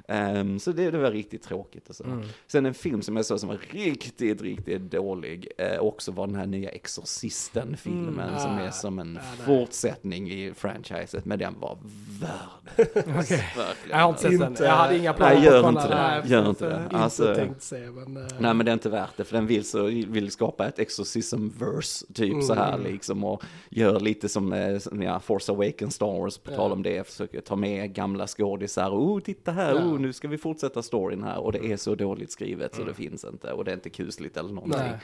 Ehm, 0.08 0.58
så 0.58 0.72
det, 0.72 0.90
det 0.90 0.98
var 0.98 1.10
riktigt 1.10 1.42
tråkigt 1.42 1.88
och 1.88 1.96
så. 1.96 2.04
Mm. 2.04 2.28
Sen 2.46 2.66
en 2.66 2.74
film 2.74 3.02
som 3.02 3.16
jag 3.16 3.24
såg 3.26 3.40
som 3.40 3.48
var 3.48 3.58
riktigt, 3.70 4.42
riktigt 4.42 4.90
dålig, 4.90 5.48
eh, 5.58 5.78
också 5.80 6.12
var 6.12 6.26
den 6.26 6.36
här 6.36 6.46
nya 6.46 6.70
Exorcisten-filmen 6.70 8.28
Mm. 8.28 8.40
som 8.40 8.50
Ah. 8.50 8.60
är 8.60 8.70
som 8.70 8.98
en 8.98 9.16
Ah, 9.16 9.20
nej. 9.36 9.46
fortsättning 9.46 10.30
i 10.30 10.52
franchiset, 10.56 11.24
men 11.24 11.38
den 11.38 11.54
var. 11.60 11.72
Okej. 12.76 13.44
Verkligen. 13.56 13.90
Jag 13.90 13.96
har 13.98 14.08
inte 14.08 14.20
sett 14.22 14.38
den. 14.40 14.56
Jag 14.60 14.76
hade 14.76 14.98
inga 14.98 15.12
planer 15.12 15.34
Nej, 15.34 15.42
på 15.42 15.48
att 15.48 15.54
gör 15.54 15.62
kolla 15.62 15.82
inte 15.82 16.22
det. 16.28 16.28
Gör 16.34 16.48
inte 16.48 16.68
det. 16.68 16.88
Inte 17.04 17.22
Alltså- 17.22 17.34
tänkt 17.34 17.62
se, 17.62 17.90
men... 17.90 18.16
eh, 18.16 18.22
Nej 18.38 18.54
men 18.54 18.66
det 18.66 18.70
är 18.70 18.72
inte 18.72 18.88
värt 18.90 19.16
det, 19.16 19.24
för 19.24 19.36
den 19.36 19.46
vill, 19.46 19.64
så, 19.64 19.82
vill 19.86 20.30
skapa 20.30 20.66
ett 20.68 20.78
exorcism-verse, 20.78 22.04
typ 22.14 22.44
så 22.44 22.54
här 22.54 22.78
liksom, 22.78 23.24
och 23.24 23.42
gör 23.70 24.00
lite 24.00 24.28
som, 24.28 24.52
eh, 24.52 24.78
som, 24.78 25.02
ja, 25.02 25.20
Force 25.20 25.52
Awakens 25.52 25.94
Star 25.94 26.20
Wars, 26.20 26.38
på 26.38 26.50
Ja. 26.52 26.56
tal 26.56 26.72
om 26.72 26.82
det, 26.82 27.06
försöker 27.08 27.40
ta 27.40 27.56
med 27.56 27.94
gamla 27.94 28.26
skådisar, 28.26 28.90
oh 28.90 29.20
titta 29.20 29.52
här, 29.52 29.74
Ja. 29.74 29.84
oh 29.84 30.00
nu 30.00 30.12
ska 30.12 30.28
vi 30.28 30.38
fortsätta 30.38 30.82
storyn 30.82 31.22
här, 31.22 31.38
och 31.38 31.52
det 31.52 31.72
är 31.72 31.76
så 31.76 31.94
dåligt 31.94 32.30
skrivet 32.30 32.74
så 32.74 32.84
det 32.84 32.94
finns 32.94 33.24
inte, 33.24 33.52
och 33.52 33.64
det 33.64 33.70
är 33.70 33.74
inte 33.74 33.90
kusligt 33.90 34.36
eller 34.36 34.52
någonting. 34.52 34.80
Nej. 34.80 34.98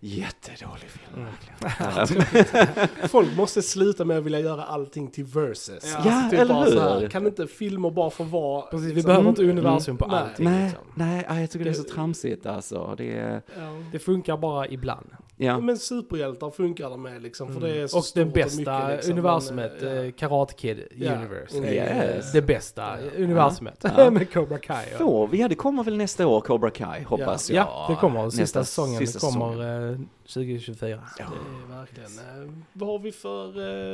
Jättedålig 0.00 0.88
film, 0.90 1.26
verkligen. 1.26 2.86
Folk 3.08 3.36
måste 3.36 3.62
sluta 3.62 4.04
med 4.04 4.18
att 4.18 4.24
vilja 4.24 4.40
göra 4.40 4.64
allting 4.64 5.10
till 5.10 5.24
verses. 5.24 5.94
Ja. 5.96 6.02
Ja, 6.04 6.28
typ 6.30 6.40
eller 6.40 6.54
här, 6.54 7.00
hur? 7.00 7.08
Kan 7.08 7.26
inte 7.26 7.46
filmer 7.46 7.90
bara 7.90 8.10
få 8.10 8.24
vara... 8.24 8.62
Precis, 8.62 8.86
vi 8.90 8.94
liksom- 8.94 9.08
behöver 9.08 9.28
inte 9.28 9.42
Mm, 9.42 9.58
universum 9.58 9.96
på 9.96 10.06
nej. 10.06 10.16
allting. 10.18 10.44
Nej, 10.50 10.64
Liksom. 10.64 10.84
nej, 10.94 11.24
ja, 11.28 11.40
jag 11.40 11.50
tycker 11.50 11.64
det 11.64 11.70
är 11.70 11.74
så 11.74 11.82
Det- 11.82 11.88
tramsigt 11.88 12.46
alltså, 12.46 12.94
det 12.98 13.12
är, 13.18 13.42
Ja. 13.58 13.82
Det 13.92 13.98
funkar 13.98 14.36
bara 14.36 14.68
ibland. 14.68 15.06
Ja. 15.36 15.58
Men 15.60 15.78
superhjältar 15.78 16.50
funkar 16.50 16.90
de 16.90 17.02
med 17.02 17.22
liksom, 17.22 17.52
för 17.54 17.60
det 17.60 17.76
är 17.76 17.86
så 17.86 17.98
Och 17.98 18.04
det 18.14 18.24
bästa 18.24 18.58
mycket, 18.78 18.96
liksom, 18.96 19.12
universumet, 19.12 19.72
men, 19.80 19.96
eh, 19.98 20.04
eh, 20.04 20.10
Karate 20.12 20.54
Kid 20.54 20.82
Ja. 20.96 21.14
Universe. 21.16 21.58
Mm. 21.58 21.68
Yes. 21.72 22.32
Det 22.32 22.42
bästa 22.42 22.96
universumet 23.16 23.84
Ja. 23.96 24.10
med 24.10 24.32
Cobra 24.32 24.58
Kai. 24.58 24.92
och- 24.92 24.98
Får 24.98 25.28
vi, 25.28 25.40
ja 25.40 25.48
det 25.48 25.54
kommer 25.54 25.84
väl 25.84 25.96
nästa 25.96 26.26
år, 26.26 26.40
Cobra 26.40 26.70
Kai, 26.70 27.02
hoppas 27.02 27.50
jag. 27.50 27.66
Ja, 27.66 27.86
det 27.88 27.94
kommer. 27.96 28.30
Sista 28.30 28.42
Nästa- 28.42 28.64
säsongen 28.64 28.98
sista 29.06 29.18
kommer 29.18 29.50
säsongen. 29.52 29.92
eh, 29.92 30.00
2024. 30.26 31.02
Ja. 31.18 31.24
Det 31.68 31.74
är 31.74 31.78
verkligen. 31.78 32.10
eh, 32.46 32.52
vad 32.72 32.88
har 32.88 32.98
vi 32.98 33.12
för, 33.12 33.46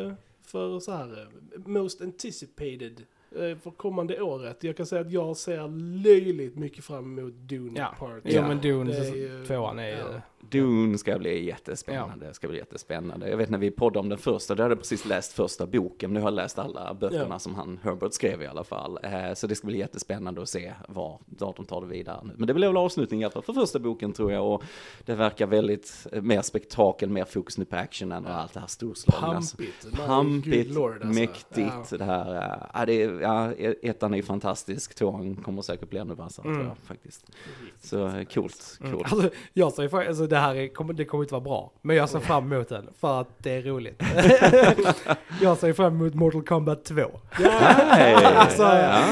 eh, 0.06 0.12
för 0.46 0.80
så 0.80 0.92
här, 0.92 1.26
eh, 1.54 1.60
most 1.66 2.00
anticipated 2.00 3.02
eh, 3.36 3.58
för 3.58 3.70
kommande 3.70 4.20
året? 4.22 4.64
Jag 4.64 4.76
kan 4.76 4.86
säga 4.86 5.00
att 5.00 5.12
jag 5.12 5.36
ser 5.36 5.68
löjligt 6.04 6.56
mycket 6.56 6.84
fram 6.84 7.18
emot 7.18 7.32
Dune 7.34 7.72
Ja. 7.80 7.94
Part. 7.98 8.20
Ja. 8.24 8.48
men 8.48 8.60
Dune, 8.60 8.90
Det 8.92 8.96
är 8.98 9.46
tvåan 9.46 9.78
är 9.78 9.86
ju... 9.88 9.90
ja. 9.96 10.20
Dune 10.50 10.98
ska 10.98 11.18
bli 11.18 11.44
jättespännande, 11.44 12.34
ska 12.34 12.48
bli 12.48 12.58
jättespännande. 12.58 13.28
Jag 13.30 13.36
vet 13.36 13.50
när 13.50 13.58
vi 13.58 13.70
poddade 13.70 13.98
om 13.98 14.08
den 14.08 14.18
första, 14.18 14.54
då 14.54 14.62
hade 14.62 14.72
jag 14.72 14.78
precis 14.78 15.04
läst 15.04 15.32
första 15.32 15.66
boken, 15.66 16.10
men 16.10 16.14
nu 16.14 16.20
har 16.20 16.26
jag 16.26 16.34
läst 16.34 16.58
alla 16.58 16.94
böckerna 16.94 17.26
Ja. 17.30 17.38
som 17.38 17.54
han, 17.54 17.78
Herbert 17.82 18.12
skrev 18.12 18.42
i 18.42 18.46
alla 18.46 18.64
fall. 18.64 18.98
Eh, 19.02 19.34
Så 19.34 19.46
det 19.46 19.54
ska 19.54 19.66
bli 19.66 19.78
jättespännande 19.78 20.42
att 20.42 20.48
se 20.48 20.72
var, 20.88 21.18
var 21.38 21.54
de 21.56 21.64
tar 21.64 21.80
det 21.80 21.86
vidare 21.86 22.20
nu. 22.24 22.32
Men 22.36 22.46
det 22.46 22.54
blir 22.54 22.66
väl 22.66 22.76
avslutning 22.76 23.20
i 23.20 23.24
alla 23.24 23.32
fall 23.32 23.42
för 23.42 23.52
första 23.52 23.78
boken 23.78 24.12
tror 24.12 24.32
jag, 24.32 24.54
och 24.54 24.62
det 25.04 25.14
verkar 25.14 25.46
väldigt 25.46 26.06
eh, 26.12 26.22
mer 26.22 26.42
spektakel, 26.42 27.08
mer 27.10 27.24
fokus 27.24 27.58
nu 27.58 27.64
på 27.64 27.76
actionen 27.76 28.26
och 28.26 28.32
allt 28.34 28.52
det 28.54 28.60
här 28.60 28.66
storslagna. 28.66 29.26
Pampigt. 29.32 29.92
Pampigt, 30.06 30.70
lord, 30.74 30.92
alltså. 30.92 31.06
mäktigt 31.20 31.92
Ja. 31.92 31.96
det 31.98 32.04
här. 32.04 32.34
eh, 32.34 32.66
Ja, 32.74 32.86
det 32.86 33.02
är, 33.02 33.20
ja, 33.20 33.52
ettan 33.82 34.14
är 34.14 34.22
fantastisk, 34.22 34.94
tvåan 34.94 35.34
kommer 35.36 35.62
säkert 35.62 35.90
bli 35.90 35.98
ännu 35.98 36.14
vassare 36.14 36.42
tror 36.44 36.64
jag 36.64 36.76
faktiskt. 36.84 37.26
Så 37.82 38.06
eh, 38.06 38.24
coolt, 38.24 38.78
Mm. 38.80 38.92
coolt. 38.92 39.12
Alltså, 39.12 39.30
jag 39.52 39.74
ju 40.02 40.08
alltså 40.08 40.26
det 40.32 40.38
här 40.38 40.54
är, 40.54 40.68
kommer, 40.68 40.92
det 40.92 41.04
kommer 41.04 41.24
inte 41.24 41.34
vara 41.34 41.44
bra. 41.44 41.72
Men 41.82 41.96
jag 41.96 42.08
ser 42.08 42.18
fram 42.18 42.52
emot 42.52 42.68
den 42.68 42.88
för 43.00 43.20
att 43.20 43.28
det 43.38 43.50
är 43.50 43.62
roligt. 43.62 44.02
jag 45.40 45.58
ser 45.58 45.72
fram 45.72 45.94
emot 46.00 46.14
Mortal 46.14 46.42
Kombat 46.42 46.84
2. 46.84 46.94
Hej! 47.30 48.14
Alltså, 48.14 48.62
ja. 48.62 49.04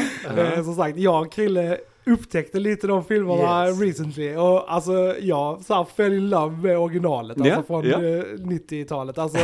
Eh, 0.42 0.64
som 0.64 0.74
sagt, 0.74 0.98
jag 0.98 1.20
och 1.26 1.32
Krille 1.32 1.78
upptäckte 2.06 2.58
lite 2.60 2.86
de 2.86 3.04
filmerna 3.04 3.66
Yes. 3.68 3.80
recently. 3.82 4.36
Och 4.36 4.72
alltså 4.74 4.92
jag 5.20 5.60
så 5.64 5.74
här, 5.74 5.84
fell 5.84 6.12
in 6.12 6.30
love 6.30 6.56
med 6.56 6.78
originalet. 6.78 7.36
Alltså 7.40 7.54
Ja, 7.56 7.62
från 7.62 7.84
ja. 7.88 7.96
eh, 7.96 8.22
90-talet. 8.38 9.18
Alltså 9.18 9.38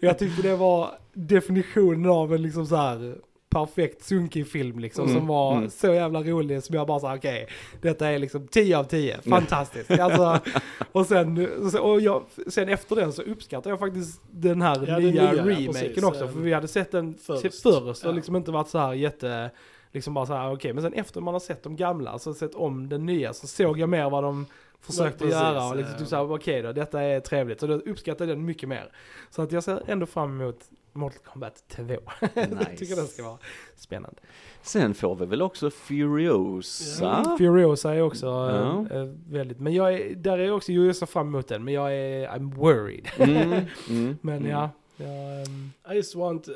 jag 0.00 0.18
tyckte 0.18 0.42
det 0.42 0.56
var 0.56 0.88
definitionen 1.12 2.10
av 2.10 2.34
en 2.34 2.42
liksom 2.42 2.66
så 2.66 2.76
här 2.76 3.14
perfekt 3.48 4.04
sunkig 4.04 4.46
film 4.46 4.78
liksom. 4.78 5.04
Mm, 5.04 5.16
Som 5.16 5.26
var 5.26 5.56
mm. 5.56 5.70
så 5.70 5.94
jävla 5.94 6.22
rolig 6.22 6.62
som 6.62 6.74
jag 6.76 6.86
bara 6.86 7.00
sa 7.00 7.16
okej, 7.16 7.48
detta 7.80 8.08
är 8.08 8.18
liksom 8.18 8.48
10 8.48 8.78
av 8.78 8.84
10. 8.84 9.20
Fantastiskt. 9.22 9.90
Alltså, 9.90 10.38
och 10.92 11.06
sen, 11.06 11.48
och 11.80 12.00
jag, 12.00 12.22
sen 12.46 12.68
efter 12.68 12.96
den 12.96 13.12
så 13.12 13.22
uppskattar 13.22 13.70
jag 13.70 13.78
faktiskt 13.78 14.20
den 14.30 14.62
här 14.62 14.76
Ja, 14.86 14.94
den 14.94 15.02
nya, 15.02 15.22
nya, 15.22 15.34
ja, 15.34 15.42
remaken 15.42 15.72
precis. 15.72 16.02
också. 16.04 16.28
För 16.28 16.40
vi 16.40 16.52
hade 16.52 16.68
sett 16.68 16.92
den 16.92 17.14
Först. 17.14 17.42
först, 17.42 17.62
först 17.62 18.04
och 18.04 18.10
Ja. 18.10 18.14
liksom 18.14 18.36
inte 18.36 18.50
varit 18.50 18.68
så 18.68 18.78
här 18.78 18.92
jätte 18.92 19.50
liksom 19.92 20.14
bara 20.14 20.26
så 20.26 20.34
här, 20.34 20.52
okej, 20.52 20.72
men 20.72 20.82
sen 20.82 20.92
efter 20.92 21.20
man 21.20 21.34
har 21.34 21.40
sett 21.40 21.62
de 21.62 21.76
gamla, 21.76 22.10
alltså 22.10 22.34
sett 22.34 22.54
om 22.54 22.88
den 22.88 23.06
nya, 23.06 23.32
så 23.32 23.46
såg 23.46 23.78
jag 23.78 23.88
mer 23.88 24.10
vad 24.10 24.24
de 24.24 24.46
försökte 24.80 25.18
precis, 25.18 25.34
göra 25.34 25.68
och 25.68 25.76
liksom 25.76 25.92
ja. 25.92 25.98
typ 25.98 26.08
såhär, 26.08 26.32
okej 26.32 26.62
då, 26.62 26.72
detta 26.72 27.02
är 27.02 27.20
trevligt. 27.20 27.60
Så 27.60 27.66
då 27.66 27.74
uppskattar 27.74 28.26
jag 28.26 28.36
den 28.36 28.44
mycket 28.44 28.68
mer. 28.68 28.92
Så 29.30 29.42
att 29.42 29.52
jag 29.52 29.64
ser 29.64 29.82
ändå 29.86 30.06
fram 30.06 30.40
emot 30.40 30.60
Mortal 30.92 31.18
Kombat 31.24 31.64
2. 31.68 31.84
jag 32.34 32.76
tycker 32.78 32.96
den 32.96 33.06
ska 33.06 33.22
vara 33.22 33.38
spännande. 33.76 34.20
Sen 34.62 34.94
får 34.94 35.16
vi 35.16 35.26
väl 35.26 35.42
också 35.42 35.70
Furiosa. 35.70 37.16
Mm, 37.24 37.38
Furiosa 37.38 37.94
är 37.94 38.00
också 38.02 38.26
Ja. 38.26 38.86
eh, 38.90 38.96
eh, 39.02 39.08
väldigt, 39.28 39.60
men 39.60 39.74
jag 39.74 39.94
är, 39.94 40.14
där 40.14 40.38
är 40.38 40.44
jag 40.44 40.56
också, 40.56 40.72
jo 40.72 40.86
jag 40.86 40.96
ser 40.96 41.06
fram 41.06 41.26
emot 41.28 41.48
den, 41.48 41.64
men 41.64 41.74
jag 41.74 41.94
är, 41.94 42.28
I'm 42.28 42.54
worried. 42.54 43.08
Mm, 43.18 43.52
mm, 43.90 44.18
Men 44.22 44.36
mm. 44.38 44.50
ja, 44.50 44.70
jag, 44.96 45.08
ehm, 45.42 45.70
I 45.90 45.94
just 45.94 46.14
want 46.14 46.48
a 46.48 46.52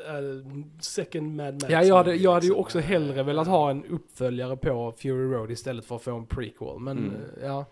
second 0.81 1.37
Mad 1.37 1.55
Max. 1.55 1.73
Ja, 1.73 1.83
jag 1.85 1.97
hade, 1.97 2.15
jag 2.15 2.33
hade 2.33 2.47
ju 2.47 2.51
liksom. 2.51 2.61
också 2.61 2.79
hellre 2.79 3.23
velat 3.23 3.47
ha 3.47 3.71
en 3.71 3.85
uppföljare 3.85 4.57
på 4.57 4.93
Fury 4.99 5.33
Road 5.35 5.51
istället 5.51 5.85
för 5.85 5.97
att 5.97 6.03
få 6.03 6.17
en 6.17 6.27
prequel. 6.27 6.79
Men 6.79 6.99
Mm. 6.99 7.15
eh, 7.15 7.47
ja, 7.47 7.65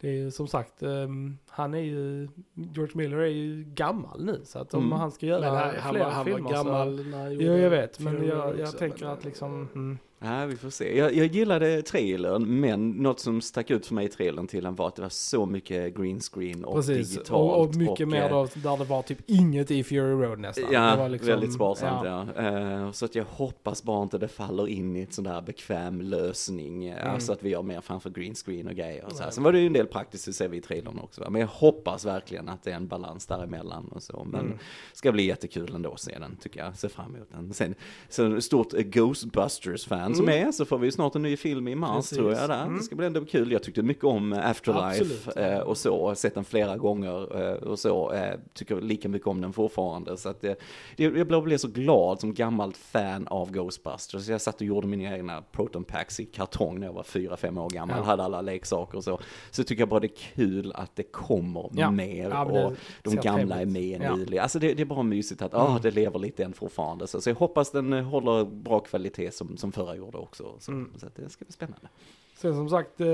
det 0.00 0.08
är 0.08 0.12
ju 0.12 0.30
som 0.30 0.48
sagt, 0.48 0.82
ehm, 0.82 1.38
han 1.48 1.74
är 1.74 1.78
ju, 1.78 2.28
George 2.54 2.92
Miller 2.96 3.18
är 3.18 3.26
ju 3.26 3.64
gammal 3.64 4.24
nu. 4.24 4.40
Så 4.44 4.58
att 4.58 4.74
om 4.74 4.84
Mm. 4.86 4.98
han 4.98 5.10
ska 5.10 5.26
göra 5.26 5.40
Men 5.40 5.50
han, 5.54 5.74
han, 5.76 5.92
fler 5.94 6.04
var, 6.04 6.10
han 6.10 6.26
var 6.30 6.34
filmer 6.36 6.50
gammal 6.50 6.96
så... 6.98 7.04
när 7.04 7.18
han 7.22 7.32
Jo, 7.32 7.40
gjorde 7.40 7.58
jag 7.58 7.70
vet, 7.70 8.00
men 8.00 8.26
jag, 8.26 8.38
jag 8.58 8.60
också, 8.60 8.78
tänker 8.78 9.04
men, 9.04 9.12
att 9.12 9.24
liksom... 9.24 9.62
eh, 9.62 9.68
Mm. 9.74 9.98
Ja, 10.18 10.46
vi 10.46 10.56
får 10.56 10.70
se. 10.70 10.98
Jag, 10.98 11.14
jag 11.14 11.26
gillade 11.26 11.82
trailern, 11.82 12.60
men 12.60 12.90
något 12.90 13.20
som 13.20 13.40
stack 13.40 13.70
ut 13.70 13.86
för 13.86 13.94
mig 13.94 14.04
i 14.06 14.08
trailern 14.08 14.46
till 14.46 14.64
den 14.64 14.74
var 14.74 14.88
att 14.88 14.96
det 14.96 15.02
var 15.02 15.08
så 15.08 15.46
mycket 15.46 15.96
green 15.96 16.20
screen 16.20 16.64
och 16.64 16.74
Precis, 16.74 17.08
digitalt. 17.10 17.30
och, 17.30 17.60
och 17.60 17.76
mycket 17.76 18.08
mer 18.08 18.22
eh, 18.22 18.28
då, 18.30 18.48
där 18.54 18.76
det 18.76 18.84
var 18.84 19.02
typ 19.02 19.18
inget 19.26 19.70
i 19.70 19.84
Fury 19.84 20.00
Road 20.26 20.38
nästan. 20.38 20.64
Ja, 20.72 21.08
liksom, 21.08 21.28
väldigt 21.28 21.52
sparsamt 21.52 22.06
ja. 22.06 22.42
Eh, 22.44 22.92
så 22.92 23.04
att 23.04 23.14
jag 23.14 23.24
hoppas 23.24 23.82
bara 23.82 24.02
inte 24.02 24.18
det 24.18 24.28
faller 24.28 24.68
in 24.68 24.96
i 24.96 25.00
ett 25.02 25.12
sån 25.12 25.24
där 25.24 25.40
bekväm 25.42 26.00
lösning. 26.00 26.84
eh, 26.86 26.96
Mm. 27.00 27.14
Alltså 27.14 27.32
att 27.32 27.42
vi 27.42 27.54
har 27.54 27.62
mer 27.62 27.80
framför 27.80 28.10
green 28.10 28.34
screen 28.34 28.68
och 28.68 28.74
grejer. 28.74 29.04
Och 29.04 29.12
så 29.12 29.22
här. 29.22 29.30
Sen 29.30 29.44
var 29.44 29.52
det 29.52 29.58
ju 29.60 29.66
en 29.66 29.72
del 29.72 29.86
praktiskt, 29.86 30.26
det 30.26 30.32
ser 30.32 30.48
vi 30.48 30.56
i 30.56 30.60
trailern 30.60 30.98
också. 30.98 31.20
va. 31.20 31.30
Men 31.30 31.40
jag 31.40 31.48
hoppas 31.48 32.04
verkligen 32.04 32.48
att 32.48 32.62
det 32.62 32.70
är 32.70 32.76
en 32.76 32.88
balans 32.88 33.26
däremellan 33.26 33.88
och 33.88 34.02
så. 34.02 34.26
Men 34.30 34.40
Mm. 34.46 34.58
ska 34.92 35.12
bli 35.12 35.26
jättekul 35.26 35.74
ändå 35.74 35.92
att 35.92 36.00
se 36.00 36.18
den, 36.18 36.36
tycker 36.36 36.60
jag. 36.60 36.76
Ser 36.76 36.88
fram 36.88 37.14
emot 37.14 37.28
den. 37.32 37.52
Sen, 37.54 37.74
så 38.08 38.40
stort 38.40 38.72
Ghostbusters-fan 38.72 40.05
fan 40.06 40.14
som 40.14 40.28
är 40.28 40.52
så 40.52 40.64
får 40.64 40.78
vi 40.78 40.92
snart 40.92 41.14
en 41.14 41.22
ny 41.22 41.36
film 41.36 41.68
i 41.68 41.74
mars 41.74 41.96
Precis. 41.96 42.18
tror 42.18 42.32
jag 42.32 42.48
där. 42.50 42.70
Det 42.76 42.82
ska 42.82 42.96
bli 42.96 43.06
ändå 43.06 43.24
kul. 43.24 43.52
Jag 43.52 43.62
tyckte 43.62 43.82
mycket 43.82 44.04
om 44.04 44.32
Afterlife 44.32 45.04
Absolut. 45.04 45.36
eh, 45.36 45.58
och 45.58 45.76
så, 45.76 46.14
sett 46.14 46.34
den 46.34 46.44
flera 46.44 46.76
gånger 46.76 47.48
eh, 47.48 47.54
och 47.54 47.78
så. 47.78 48.12
Eh, 48.12 48.34
tycker 48.54 48.80
lika 48.80 49.08
mycket 49.08 49.28
om 49.28 49.40
den 49.40 49.52
fortfarande. 49.52 50.16
Så 50.16 50.28
att, 50.28 50.44
eh, 50.44 50.52
jag 50.96 51.26
blev, 51.26 51.56
så 51.56 51.68
glad 51.68 52.20
som 52.20 52.34
gammalt 52.34 52.76
fan 52.76 53.26
av 53.26 53.52
Ghostbusters. 53.52 54.24
Så 54.26 54.32
jag 54.32 54.40
satt 54.40 54.54
och 54.54 54.66
gjorde 54.66 54.86
mina 54.86 55.16
egna 55.16 55.42
proton 55.52 55.84
packs 55.84 56.20
i 56.20 56.24
kartong 56.24 56.80
när 56.80 56.86
jag 56.86 56.94
var 56.94 57.02
fyra 57.02 57.36
fem 57.36 57.58
år 57.58 57.70
gammal. 57.70 57.96
Ja. 57.98 58.04
Hade 58.04 58.22
alla 58.22 58.40
leksaker 58.40 58.98
och 58.98 59.04
så. 59.04 59.18
Så 59.50 59.64
tycker 59.64 59.82
jag 59.82 59.88
bara 59.88 60.00
det 60.00 60.06
är 60.06 60.34
kul 60.34 60.72
att 60.74 60.96
det 60.96 61.02
kommer 61.02 61.70
Ja. 61.74 61.90
mer. 61.90 62.30
Ja, 62.30 62.44
och 62.44 62.72
de 63.02 63.16
gamla 63.16 63.60
är 63.60 63.66
med 63.66 64.00
Ja. 64.02 64.16
nyligen. 64.16 64.42
Alltså 64.42 64.58
det, 64.58 64.74
det 64.74 64.82
är 64.82 64.86
bara 64.86 65.02
mysigt 65.02 65.42
att 65.42 65.54
ah, 65.54 65.78
det 65.82 65.90
lever 65.90 66.18
lite 66.18 66.44
än 66.44 66.52
fortfarande. 66.52 67.06
Så, 67.06 67.20
så 67.20 67.30
jag 67.30 67.34
hoppas 67.34 67.70
den 67.70 67.92
eh, 67.92 68.04
håller 68.04 68.44
bra 68.44 68.80
kvalitet 68.80 69.30
som, 69.30 69.56
som 69.56 69.72
förra 69.72 69.95
gjorde 69.96 70.18
också. 70.18 70.54
Så, 70.58 70.72
Mm. 70.72 70.90
så 70.96 71.06
det 71.16 71.28
ska 71.28 71.44
bli 71.44 71.52
spännande. 71.52 71.88
Sen 72.36 72.54
som 72.54 72.68
sagt, 72.68 73.00
eh, 73.00 73.06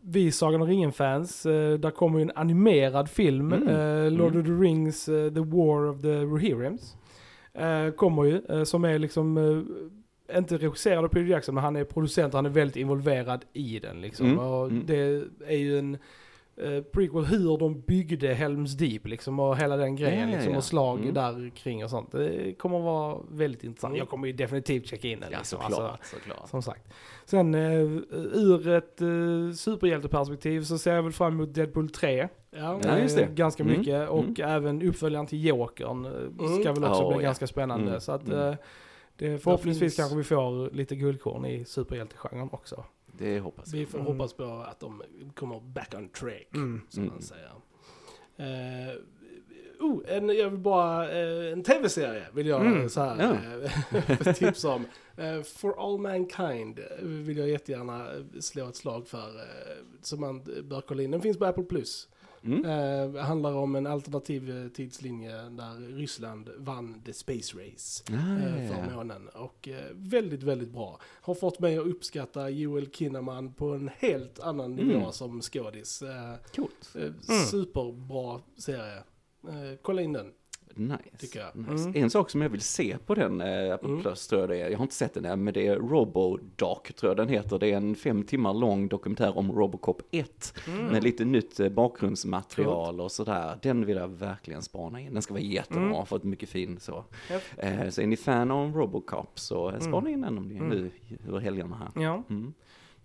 vi 0.00 0.32
Sagan 0.32 0.62
om 0.62 0.68
ringen-fans, 0.68 1.46
eh, 1.46 1.78
där 1.78 1.90
kommer 1.90 2.18
ju 2.18 2.22
en 2.22 2.32
animerad 2.34 3.08
film, 3.10 3.52
Mm. 3.52 3.68
eh, 3.68 4.10
Lord 4.10 4.34
Mm. 4.34 4.40
of 4.40 4.46
the 4.46 4.52
Rings, 4.52 5.08
eh, 5.08 5.32
The 5.32 5.40
War 5.40 5.86
of 5.88 6.02
the 6.02 6.22
Rohirrims. 6.22 6.96
Kommer 7.96 8.24
ju, 8.24 8.64
som 8.64 8.84
är 8.84 8.98
liksom, 8.98 9.38
inte 10.36 10.56
regisserad 10.58 11.04
av 11.04 11.08
Peter 11.08 11.24
Jackson, 11.26 11.54
men 11.54 11.64
han 11.64 11.76
är 11.76 11.84
producent 11.84 12.34
och 12.34 12.38
han 12.38 12.46
är 12.46 12.50
väldigt 12.50 12.76
involverad 12.76 13.44
i 13.52 13.78
den 13.78 14.00
liksom. 14.00 14.26
Mm. 14.26 14.38
Och 14.38 14.66
Mm. 14.66 14.82
det 14.86 15.24
är 15.46 15.56
ju 15.56 15.78
en 15.78 15.98
eh, 16.56 16.82
prequel 16.82 17.24
hur 17.24 17.58
de 17.58 17.80
byggde 17.80 18.34
Helms 18.34 18.72
Deep 18.76 19.06
liksom 19.06 19.40
och 19.40 19.56
hela 19.56 19.76
den 19.76 19.96
grejen 19.96 20.20
Ja, 20.20 20.26
ja, 20.28 20.32
liksom 20.34 20.52
ja. 20.52 20.58
och 20.58 20.64
slag 20.64 20.98
Mm. 21.00 21.14
där 21.14 21.50
kring 21.56 21.84
och 21.84 21.90
sånt. 21.90 22.12
Det 22.12 22.58
kommer 22.58 22.78
att 22.78 22.84
vara 22.84 23.18
väldigt 23.30 23.64
intressant. 23.64 23.90
Mm. 23.90 23.98
Jag 23.98 24.08
kommer 24.08 24.26
ju 24.26 24.32
definitivt 24.32 24.86
checka 24.86 25.08
in 25.08 25.20
den. 25.20 25.28
Ja, 25.32 25.38
liksom. 25.38 25.58
såklart. 25.62 25.90
Alltså, 25.90 26.16
såklart. 26.16 26.48
som 26.48 26.62
sagt. 26.62 26.92
Sen 27.24 27.54
eh, 27.54 27.80
ur 28.34 28.68
ett 28.68 29.00
eh, 29.00 29.08
superhjälteperspektiv 29.56 30.62
så 30.62 30.78
ser 30.78 30.94
jag 30.94 31.02
väl 31.02 31.12
fram 31.12 31.32
emot 31.32 31.54
Deadpool 31.54 31.90
3. 31.90 32.28
Ja, 32.50 32.80
Ja, 32.84 32.98
just 32.98 33.16
det. 33.16 33.22
Eh, 33.22 33.30
ganska 33.30 33.62
Mm, 33.62 33.78
mycket. 33.78 34.08
Och 34.08 34.24
mm. 34.24 34.34
även 34.38 34.82
uppföljaren 34.82 35.26
till 35.26 35.44
Jokern 35.44 36.04
eh, 36.04 36.10
ska 36.60 36.68
Mm. 36.70 36.74
väl 36.82 36.84
också 36.90 37.02
Oh, 37.02 37.16
bli 37.16 37.24
ganska 37.24 37.46
spännande. 37.46 37.88
Mm, 37.88 38.00
Så 38.00 38.12
att 38.12 38.28
mm. 38.28 38.48
eh, 38.48 38.54
det, 39.16 39.38
förhoppningsvis 39.38 39.80
finns- 39.80 39.96
kanske 39.96 40.16
vi 40.16 40.24
får 40.24 40.70
lite 40.74 40.96
guldkorn 40.96 41.44
i 41.46 41.64
superhjältegenren 41.64 42.48
också. 42.52 42.84
Det 43.18 43.40
hoppas 43.40 43.72
jag. 43.72 43.78
Vi 43.80 43.86
får 43.86 43.98
Mm. 43.98 44.12
hoppas 44.12 44.32
på 44.32 44.44
att 44.44 44.80
de 44.80 45.02
kommer 45.34 45.60
back 45.60 45.94
on 45.96 46.08
track, 46.08 46.48
Mm. 46.54 46.80
som 46.88 47.02
Mm. 47.02 47.14
man 47.14 47.22
säger. 47.22 47.50
Uh, 48.40 48.96
oh, 49.80 50.02
en, 50.08 50.28
jag 50.28 50.50
vill 50.50 50.58
bara, 50.60 51.10
eh, 51.12 51.52
en 51.52 51.62
tv-serie 51.62 52.26
vill 52.34 52.46
jag 52.46 52.66
Mm. 52.66 52.88
så 52.88 53.00
här, 53.00 53.38
eh, 54.26 54.32
tipsa 54.34 54.68
om. 54.68 54.84
Eh, 55.16 55.42
For 55.42 55.74
All 55.92 55.98
Mankind 56.00 56.80
vill 57.02 57.36
jag 57.36 57.48
jättegärna 57.48 58.06
slå 58.40 58.68
ett 58.68 58.76
slag 58.76 59.06
för, 59.08 59.28
uh, 59.28 59.42
som 60.02 60.20
man 60.20 60.44
bör 60.62 60.80
kolla 60.80 61.02
in. 61.02 61.10
Den 61.10 61.20
finns 61.22 61.38
på 61.38 61.44
Apple 61.44 61.64
Plus. 61.64 62.08
Mm. 62.44 62.64
Eh, 63.14 63.22
handlar 63.22 63.52
om 63.54 63.74
en 63.76 63.86
alternativ 63.86 64.50
eh, 64.64 64.68
tidslinje 64.68 65.32
där 65.32 65.96
Ryssland 65.96 66.50
vann 66.58 67.02
the 67.04 67.12
space 67.12 67.56
race 67.58 68.02
Ah, 68.12 68.36
eh, 68.38 68.68
för 68.70 68.84
ja. 68.90 68.96
månen. 68.96 69.28
Och 69.28 69.68
eh, 69.68 69.84
väldigt, 69.92 70.42
väldigt 70.42 70.70
bra. 70.72 71.00
Har 71.20 71.34
fått 71.34 71.58
mig 71.60 71.78
att 71.78 71.86
uppskatta 71.86 72.50
Joel 72.50 72.90
Kinnaman 72.90 73.52
på 73.52 73.68
en 73.74 73.90
helt 73.98 74.40
annan 74.40 74.72
Mm. 74.72 74.88
nivå 74.88 75.12
som 75.12 75.40
skådis. 75.42 76.02
Eh, 76.02 76.34
Coolt. 76.56 76.94
eh, 76.94 77.12
Superbra 77.50 78.40
serie. 78.56 78.96
Eh, 79.48 79.78
kolla 79.82 80.02
in 80.02 80.12
den. 80.12 80.32
Nice. 80.76 80.96
Nice. 81.54 81.88
Mm. 81.88 81.92
En 82.04 82.10
sak 82.10 82.30
som 82.30 82.42
jag 82.42 82.48
vill 82.48 82.60
se 82.60 82.96
på 83.06 83.14
den, 83.14 83.40
eh, 83.40 83.74
Apple 83.74 83.88
Mm. 83.88 84.02
Plus 84.02 84.26
tror 84.28 84.40
jag 84.40 84.48
det 84.50 84.56
är, 84.58 84.68
jag 84.70 84.78
har 84.78 84.82
inte 84.84 84.94
sett 84.94 85.14
den 85.14 85.24
än, 85.24 85.44
men 85.44 85.54
det 85.54 85.66
är 85.66 85.76
Robodoc 85.76 86.78
tror 86.96 87.10
jag 87.10 87.16
den 87.16 87.28
heter. 87.28 87.58
Det 87.58 87.72
är 87.72 87.76
en 87.76 87.94
fem 87.94 88.22
timmar 88.22 88.54
lång 88.54 88.88
dokumentär 88.88 89.38
om 89.38 89.52
Robocop 89.52 90.02
1 90.10 90.54
Mm. 90.68 90.86
med 90.86 91.04
lite 91.04 91.24
nytt 91.24 91.60
eh, 91.60 91.68
bakgrundsmaterial 91.68 93.00
och 93.00 93.12
sådär. 93.12 93.58
Den 93.62 93.86
vill 93.86 93.96
jag 93.96 94.08
verkligen 94.08 94.62
spana 94.62 95.00
in. 95.00 95.12
Den 95.12 95.22
ska 95.22 95.34
vara 95.34 95.42
jättebra, 95.42 95.82
Mm. 95.84 96.06
fått 96.06 96.24
mycket 96.24 96.48
fin 96.48 96.80
så. 96.80 97.04
Japp. 97.30 97.42
Eh, 97.56 97.88
så 97.88 98.00
är 98.02 98.06
ni 98.06 98.16
fan 98.16 98.50
av 98.50 98.74
Robocop 98.76 99.38
så 99.38 99.70
eh, 99.70 99.78
spana 99.80 100.10
in 100.10 100.20
den 100.20 100.38
om 100.38 100.48
ni 100.48 100.54
är 100.56 100.60
Mm. 100.60 100.70
nu 100.70 100.90
över 101.28 101.40
helgerna 101.40 101.76
här. 101.94 102.02
Ja, 102.02 102.22
Mm. 102.30 102.54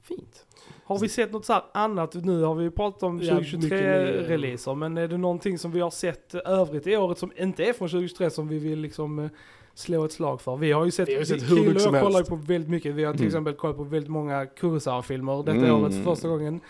Fint. 0.04 0.46
Har 0.84 1.00
vi 1.00 1.10
sett 1.10 1.32
något 1.32 1.46
så 1.46 1.54
här 1.54 1.64
annat? 1.74 2.14
Nu 2.14 2.44
har 2.44 2.56
vi 2.56 2.64
ju 2.64 2.72
pratat 2.72 3.04
om 3.04 3.22
Ja, 3.22 3.40
mycket 3.40 3.60
mer. 3.60 3.70
2023-releaser, 3.70 4.76
men 4.76 4.98
är 4.98 5.08
det 5.08 5.18
någonting 5.18 5.58
som 5.58 5.72
vi 5.72 5.80
har 5.80 5.90
sett 5.92 6.36
övrigt 6.36 6.88
i 6.88 6.98
året 6.98 7.18
som 7.18 7.32
inte 7.38 7.64
är 7.66 7.74
från 7.74 7.90
2023 7.90 8.30
som 8.30 8.48
vi 8.48 8.60
vill 8.60 8.80
liksom 8.80 9.20
eh, 9.20 9.30
slå 9.74 10.06
ett 10.06 10.12
slag 10.12 10.42
för? 10.42 10.58
Vi 10.58 10.72
har 10.72 10.86
ju 10.86 10.92
sett, 10.92 11.10
Vi 11.10 11.14
har 11.14 11.20
ju 11.20 11.26
sett 11.26 11.50
hur 11.52 11.56
mycket 11.56 11.76
och 11.76 11.82
som 11.82 11.94
jag 11.94 12.04
kollar 12.04 12.24
på 12.24 12.36
väldigt 12.36 12.70
mycket. 12.70 12.96
Vi 12.96 13.04
har 13.04 13.14
till 13.14 13.22
Mm. 13.22 13.28
exempel 13.28 13.54
kollat 13.54 13.78
på 13.78 13.84
väldigt 13.84 14.12
många 14.12 14.46
Kurosawa-filmer 14.46 15.38
detta 15.44 15.52
Mm. 15.58 15.72
året 15.84 15.94
för 15.96 16.04
första 16.04 16.28
gången. 16.28 16.62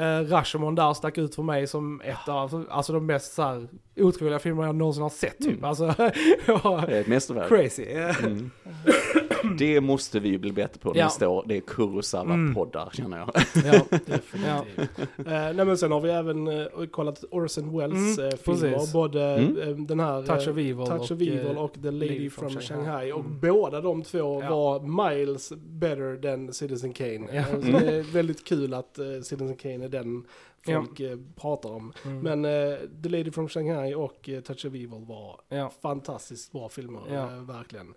Uh, 0.00 0.04
Rashomon 0.04 0.74
där 0.74 0.94
stack 0.94 1.18
ut 1.18 1.34
för 1.34 1.42
mig 1.42 1.66
som 1.66 2.00
ett 2.00 2.28
av 2.28 2.66
alltså 2.70 2.92
de 2.92 3.06
mest 3.06 3.32
så 3.34 3.42
här, 3.42 3.68
otroliga 3.96 4.38
filmer 4.38 4.64
jag 4.66 4.74
någonsin 4.74 5.02
har 5.02 5.10
sett 5.10 5.38
typ. 5.38 5.52
Mm. 5.52 5.64
Alltså, 5.64 5.86
Det 5.96 6.92
är 6.96 7.00
ett 7.00 7.06
mästerverk. 7.06 7.48
crazy. 7.48 7.84
Mm. 7.84 8.50
Det 9.58 9.80
måste 9.80 10.20
vi 10.20 10.28
ju 10.28 10.38
bli 10.38 10.52
bättre 10.52 10.80
på 10.80 10.92
Ja. 10.94 11.04
nästa 11.04 11.28
år. 11.28 11.44
Det 11.48 11.54
är 11.54 11.56
Mm. 11.56 11.66
Kurosawa-poddar 11.68 12.90
känner 12.92 13.18
jag. 13.18 13.30
ja. 13.64 13.98
Definitivt. 14.06 14.98
Eh, 15.18 15.24
nej 15.26 15.64
men 15.64 15.78
sen 15.78 15.92
har 15.92 16.00
vi 16.00 16.10
även 16.10 16.48
eh, 16.48 16.66
kollat 16.90 17.24
Orson 17.30 17.78
Welles 17.78 18.18
Mm, 18.18 18.28
eh, 18.30 18.36
filmer. 18.36 18.70
precis. 18.76 18.92
Både 18.92 19.22
Mm. 19.24 19.58
eh, 19.60 19.68
den 19.86 20.00
här 20.00 20.22
Touch 20.22 20.48
of 20.48 20.56
Evil 20.56 20.76
Touch 20.86 21.00
of 21.02 21.10
och, 21.10 21.22
Evil 21.22 21.46
eh, 21.56 21.62
och 21.64 21.72
The 21.82 21.90
Lady, 21.90 22.30
from, 22.30 22.50
from 22.50 22.60
Shanghai. 22.62 22.84
Shanghai. 22.86 23.12
Och 23.12 23.20
Mm. 23.24 23.40
båda 23.40 23.80
de 23.80 24.02
två 24.02 24.18
Ja. 24.42 24.50
var 24.50 25.08
miles 25.14 25.52
better 25.56 26.22
than 26.22 26.52
Citizen 26.52 26.92
Kane. 26.92 27.28
Ja. 27.32 27.44
Så 27.44 27.56
det 27.78 27.96
är 27.98 28.02
väldigt 28.02 28.44
kul 28.44 28.74
att 28.74 28.98
eh, 28.98 29.04
Citizen 29.22 29.56
Kane 29.56 29.84
är 29.84 29.88
den 29.88 30.24
Ja. 30.66 30.80
folk 30.82 31.00
eh, 31.00 31.18
pratar 31.36 31.70
om. 31.70 31.92
Mm. 32.04 32.18
Men 32.20 32.44
eh, 32.44 32.78
The 33.02 33.08
Lady 33.08 33.30
from 33.30 33.48
Shanghai 33.48 33.94
och 33.94 34.28
eh, 34.28 34.40
Touch 34.40 34.64
of 34.66 34.74
Evil 34.74 35.04
var 35.08 35.40
ja. 35.48 35.70
fantastiskt 35.82 36.52
bra 36.52 36.68
filmer. 36.68 37.00
Ja. 37.12 37.22
Eh, 37.32 37.42
verkligen. 37.42 37.94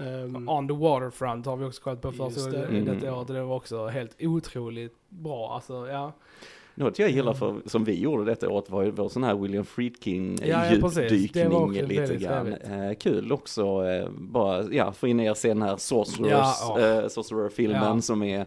Ehm, 0.00 0.48
On 0.48 0.68
the 0.68 0.74
Waterfront 0.74 1.46
har 1.46 1.56
vi 1.56 1.64
också 1.64 1.82
kollat 1.82 2.00
på 2.00 2.12
första 2.12 2.50
det. 2.50 2.64
Mm. 2.64 2.84
detta 2.84 3.14
året 3.14 3.28
och 3.30 3.34
det 3.36 3.42
var 3.42 3.56
också 3.56 3.86
helt 3.86 4.16
otroligt 4.20 4.94
bra. 5.08 5.54
Alltså, 5.54 5.88
ja. 5.88 6.12
Något 6.74 6.98
jag 6.98 7.10
gillar 7.10 7.34
för, 7.34 7.56
som 7.66 7.84
vi 7.84 8.00
gjorde 8.00 8.24
detta 8.24 8.48
året 8.48 8.70
var 8.70 8.82
ju 8.82 8.90
vår 8.90 9.08
sån 9.08 9.24
här 9.24 9.34
William 9.34 9.64
Friedkin 9.64 10.38
eh, 10.42 10.48
Ja, 10.48 10.64
ja, 10.66 10.72
djupdykning 10.72 11.70
lite 11.72 12.00
väldigt 12.00 12.20
grann. 12.20 12.44
trevligt. 12.46 12.68
Eh, 12.70 12.92
kul 13.12 13.32
också, 13.32 13.84
eh, 13.86 14.08
bara, 14.10 14.62
ja, 14.72 14.92
få 14.92 15.06
in 15.08 15.20
er 15.20 15.34
se 15.34 15.48
den 15.48 15.62
här 15.62 15.76
Sorcerers, 15.76 16.30
Ja, 16.30 16.80
ja. 16.80 17.02
eh, 17.02 17.08
Sorcerer-filmen 17.08 17.94
Ja. 17.96 18.00
som 18.00 18.22
är 18.22 18.46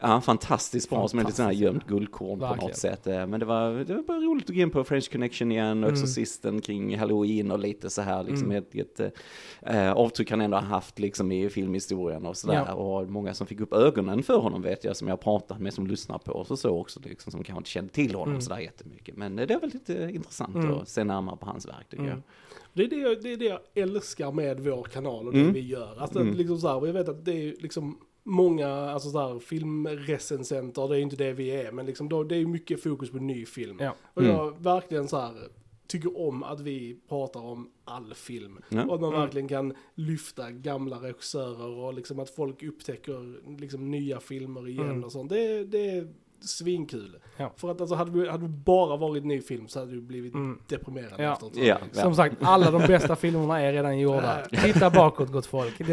Ja, 0.00 0.20
fantastiskt 0.20 0.90
bra, 0.90 1.08
som 1.08 1.18
är 1.18 1.22
lite 1.24 1.36
sån 1.36 1.44
här 1.44 1.52
Fantastiskt, 1.52 1.72
gömt 1.74 1.86
guldkorn 1.86 2.38
på 2.38 2.44
Verkligen. 2.46 2.68
något 2.68 2.76
sätt. 2.76 3.06
Eh, 3.06 3.26
Men 3.26 3.40
det 3.40 3.46
var, 3.46 3.70
det 3.70 3.94
var 3.94 4.02
bara 4.02 4.16
roligt 4.20 4.50
att 4.50 4.56
gå 4.56 4.62
in 4.62 4.70
på 4.70 4.84
French 4.84 5.12
Connection 5.12 5.52
igen 5.52 5.84
och 5.84 5.88
Mm. 5.90 5.92
Exorcisten 6.02 6.60
kring 6.60 6.98
Halloween 6.98 7.50
och 7.50 7.58
lite 7.58 7.90
så 7.90 8.02
här 8.02 8.22
liksom 8.22 8.50
Mm. 8.50 8.58
ett, 8.62 8.74
ett 9.00 9.14
eh, 9.62 9.92
avtryck 9.92 10.30
han 10.30 10.40
ändå 10.40 10.56
har 10.56 10.64
haft 10.64 10.98
liksom 10.98 11.32
i 11.32 11.48
filmhistorien 11.50 12.26
och 12.26 12.36
sådär. 12.36 12.64
Ja. 12.66 12.74
Och 12.74 13.08
många 13.10 13.34
som 13.34 13.46
fick 13.46 13.60
upp 13.60 13.72
ögonen 13.72 14.22
för 14.22 14.36
honom 14.38 14.62
vet 14.62 14.84
jag, 14.84 14.96
som 14.96 15.08
jag 15.08 15.20
pratat 15.20 15.60
med, 15.60 15.74
som 15.74 15.86
lyssnar 15.86 16.18
på 16.18 16.32
oss 16.32 16.50
och 16.50 16.58
så 16.58 16.70
också, 16.80 17.00
liksom, 17.04 17.32
som 17.32 17.42
kanske 17.44 17.58
inte 17.60 17.70
kände 17.70 17.92
till 17.92 18.14
honom 18.14 18.28
Mm. 18.28 18.40
sådär 18.40 18.60
jättemycket. 18.60 19.16
Men 19.16 19.36
det 19.36 19.42
är 19.54 19.60
väl 19.60 19.70
lite 19.72 20.10
intressant 20.14 20.54
Mm. 20.56 20.74
att 20.74 20.88
se 20.88 21.04
närmare 21.04 21.36
på 21.36 21.46
hans 21.46 21.66
verk 21.66 21.88
tycker 21.90 22.02
Mm. 22.04 22.14
jag. 22.14 22.22
Det 22.72 22.82
är 22.84 22.88
det, 22.88 22.96
jag, 22.96 23.22
det 23.22 23.32
är 23.32 23.36
det 23.36 23.44
jag 23.44 23.60
älskar 23.74 24.32
med 24.32 24.60
vår 24.60 24.82
kanal 24.82 25.28
och 25.28 25.34
Mm. 25.34 25.46
det 25.46 25.52
vi 25.52 25.66
gör. 25.66 25.96
Alltså, 26.00 26.20
Mm. 26.20 26.34
liksom 26.34 26.58
så 26.58 26.68
här, 26.68 26.76
och 26.76 26.88
jag 26.88 26.92
vet 26.92 27.08
att 27.08 27.24
det 27.24 27.32
är 27.48 27.54
liksom 27.60 27.98
många 28.28 28.68
alltså 28.68 29.10
så 29.10 29.18
här, 29.28 29.38
filmrecensenter, 29.38 30.88
det 30.88 30.96
är 30.98 31.00
inte 31.00 31.16
det 31.16 31.32
vi 31.32 31.50
är, 31.50 31.72
men 31.72 31.86
liksom 31.86 32.08
då, 32.08 32.22
det 32.24 32.36
är 32.36 32.46
mycket 32.46 32.82
fokus 32.82 33.10
på 33.10 33.16
ny 33.18 33.46
film. 33.46 33.76
Ja. 33.80 33.94
Och 34.14 34.22
Mm. 34.22 34.34
jag 34.36 34.62
verkligen 34.62 35.08
så 35.08 35.18
här 35.20 35.32
tycker 35.86 36.20
om 36.28 36.42
att 36.42 36.60
vi 36.60 36.98
pratar 37.08 37.40
om 37.40 37.70
all 37.84 38.14
film. 38.14 38.58
Ja. 38.68 38.84
Och 38.84 38.94
att 38.94 39.00
man 39.00 39.08
Mm. 39.10 39.20
verkligen 39.20 39.48
kan 39.48 39.74
lyfta 39.94 40.50
gamla 40.50 40.96
regissörer 40.96 41.78
och 41.78 41.94
liksom 41.94 42.18
att 42.20 42.30
folk 42.30 42.62
upptäcker 42.62 43.40
liksom 43.60 43.90
nya 43.90 44.20
filmer 44.20 44.68
igen 44.68 44.90
Mm. 44.90 45.04
och 45.04 45.12
sånt. 45.12 45.30
Det, 45.30 45.64
det 45.64 45.90
är 45.90 46.08
svinkul. 46.40 47.16
Ja. 47.36 47.52
För 47.56 47.70
att 47.70 47.80
alltså 47.80 47.94
hade 47.96 48.24
det 48.24 48.30
hade 48.30 48.48
bara 48.48 48.96
varit 48.96 49.24
ny 49.24 49.40
film 49.40 49.68
så 49.68 49.78
hade 49.78 49.92
du 49.92 50.00
blivit 50.00 50.34
Mm. 50.34 50.58
deprimerad 50.68 51.12
Ja. 51.18 51.32
efter 51.32 51.46
ett 51.46 51.54
tag, 51.54 51.64
Ja. 51.64 51.78
Som 51.92 52.14
sagt, 52.14 52.36
alla 52.40 52.70
de 52.70 52.78
bästa 52.86 53.16
filmerna 53.16 53.60
är 53.60 53.72
redan 53.72 53.98
gjorda. 53.98 54.46
Titta 54.64 54.90
bakåt 54.90 55.32
gott 55.32 55.46
folk. 55.46 55.78
Det, 55.78 55.84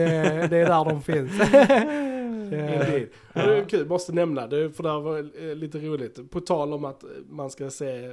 det 0.47 0.57
är 0.57 0.65
där 0.67 0.86
de 0.89 1.01
finns. 1.01 1.31
Indeed. 2.34 3.07
Och 3.34 3.41
Det 3.41 3.57
är 3.57 3.65
kul, 3.65 3.88
måste 3.88 4.11
nämna 4.13 4.47
det, 4.47 4.71
för 4.71 4.84
det 4.84 4.89
här 4.91 4.99
var 4.99 5.17
eh, 5.49 5.55
lite 5.55 5.78
roligt. 5.80 6.32
På 6.32 6.39
tal 6.41 6.73
om 6.73 6.86
att 6.86 7.03
man 7.30 7.49
ska 7.49 7.69
se 7.69 8.11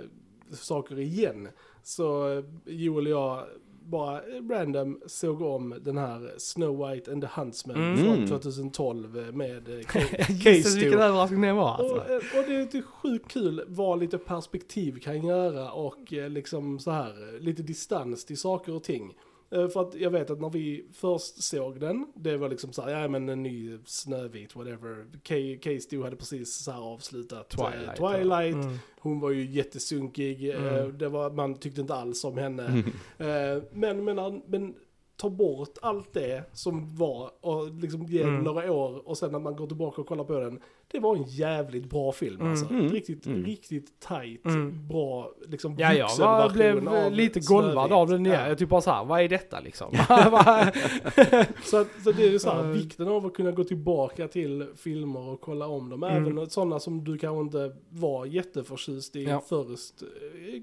saker 0.53 0.99
igen, 1.01 1.49
så 1.83 2.33
eh, 2.39 2.45
Joel 2.65 3.07
och 3.07 3.13
jag 3.13 3.45
bara 3.85 4.17
eh, 4.17 4.49
random 4.51 5.01
såg 5.07 5.43
om 5.43 5.75
den 5.81 5.99
här 5.99 6.31
Snow 6.39 6.89
White 6.89 7.13
and 7.13 7.23
the 7.23 7.29
Huntsman 7.41 7.77
Mm. 7.77 7.97
från 8.17 8.27
2012 8.41 9.31
med 9.35 9.69
eh, 9.69 10.27
Jesus 10.47 10.77
vilken 10.77 11.01
överraskning 11.01 11.41
det 11.41 11.53
var 11.53 11.75
Och, 11.81 11.97
alltså. 11.99 12.13
eh, 12.13 12.17
och 12.41 12.49
det 12.49 12.55
är 12.55 12.61
lite 12.61 12.83
sjukt 12.83 13.29
kul 13.33 13.65
vad 13.67 13.99
lite 14.01 14.19
perspektiv 14.19 14.99
kan 14.99 15.27
göra 15.27 15.73
och 15.73 16.13
eh, 16.13 16.31
liksom 16.31 16.79
så 16.79 16.91
här 16.91 17.35
eh, 17.35 17.41
lite 17.41 17.63
distans 17.63 18.25
till 18.25 18.39
saker 18.39 18.75
och 18.75 18.83
ting. 18.85 19.15
Eh, 19.53 19.69
För 19.69 19.81
att 19.81 19.95
jag 19.95 20.11
vet 20.11 20.31
att 20.31 20.41
när 20.41 20.51
vi 20.51 20.85
först 20.93 21.43
såg 21.43 21.81
den, 21.81 22.07
det 22.15 22.37
var 22.37 22.49
liksom 22.49 22.73
så 22.73 22.83
här, 22.83 23.01
ja 23.03 23.09
men 23.09 23.29
en 23.29 23.43
ny 23.43 23.79
Snövit, 23.85 24.57
whatever. 24.57 25.07
Kay, 25.23 25.59
Kay 25.59 25.81
Stu 25.81 26.03
hade 26.03 26.17
precis 26.17 26.55
så 26.65 26.71
här 26.71 26.81
avslutat 26.81 27.55
eh, 27.59 27.71
Twilight. 27.71 27.97
Twilight. 27.97 28.65
Mm. 28.67 28.79
Hon 29.01 29.21
var 29.21 29.31
ju 29.31 29.45
jättesunkig, 29.51 30.49
eh, 30.51 30.75
Mm. 30.79 30.99
det 30.99 31.09
var, 31.09 31.31
man 31.31 31.55
tyckte 31.55 31.81
inte 31.81 31.95
alls 31.95 32.25
om 32.25 32.39
henne. 32.39 32.83
Eh, 33.19 33.63
Men, 33.73 34.05
men, 34.05 34.43
men 34.47 34.75
ta 35.17 35.31
bort 35.31 35.79
allt 35.83 36.13
det 36.13 36.43
som 36.53 36.97
var 36.97 37.31
och 37.41 37.71
liksom 37.75 38.03
ge 38.07 38.23
Mm. 38.23 38.45
några 38.45 38.73
år 38.73 39.09
och 39.09 39.19
sen 39.19 39.33
när 39.33 39.39
man 39.39 39.57
går 39.57 39.67
tillbaka 39.67 40.01
och 40.01 40.07
kollar 40.07 40.25
på 40.25 40.41
den. 40.41 40.61
Det 40.93 41.01
var 41.01 41.16
en 41.16 41.22
jävligt 41.22 41.90
bra 41.90 42.12
film 42.12 42.51
alltså. 42.51 42.66
Mm. 42.70 42.88
Riktigt, 42.88 43.26
Mm. 43.26 43.45
riktigt 43.45 44.01
tight, 44.01 44.45
Mm. 44.47 44.88
bra 44.88 45.32
liksom 45.49 45.74
Ja, 45.78 45.95
jag 45.95 46.09
var, 46.18 46.51
blev 46.51 47.12
lite 47.12 47.40
golvad 47.40 47.93
av 47.93 48.09
den. 48.09 48.24
Ja. 48.24 48.32
Ja. 48.34 48.49
Jag 48.49 48.59
typ 48.59 48.68
bara 48.68 48.80
såhär, 48.80 49.05
vad 49.05 49.20
är 49.20 49.28
detta 49.28 49.61
liksom? 49.61 49.88
Så, 51.64 51.76
att, 51.80 51.88
så 52.05 52.12
det 52.12 52.22
är 52.22 52.30
ju 52.30 52.38
så 52.38 52.51
här, 52.51 52.64
Ja. 52.64 52.72
vikten 52.72 53.09
av 53.09 53.26
att 53.26 53.34
kunna 53.34 53.51
gå 53.51 53.64
tillbaka 53.64 54.28
till 54.28 54.66
filmer 54.76 55.28
och 55.28 55.40
kolla 55.40 55.66
om 55.66 55.90
dem. 55.90 56.03
Mm. 56.05 56.22
Även 56.36 56.51
sådana 56.51 56.80
som 56.80 57.05
du 57.05 57.18
kanske 57.18 57.40
inte 57.40 57.76
var 57.88 58.26
jätteförtjust 58.26 59.16
i 59.16 59.24
Ja. 59.24 59.43
först. 59.49 60.03
eh, 60.03 60.09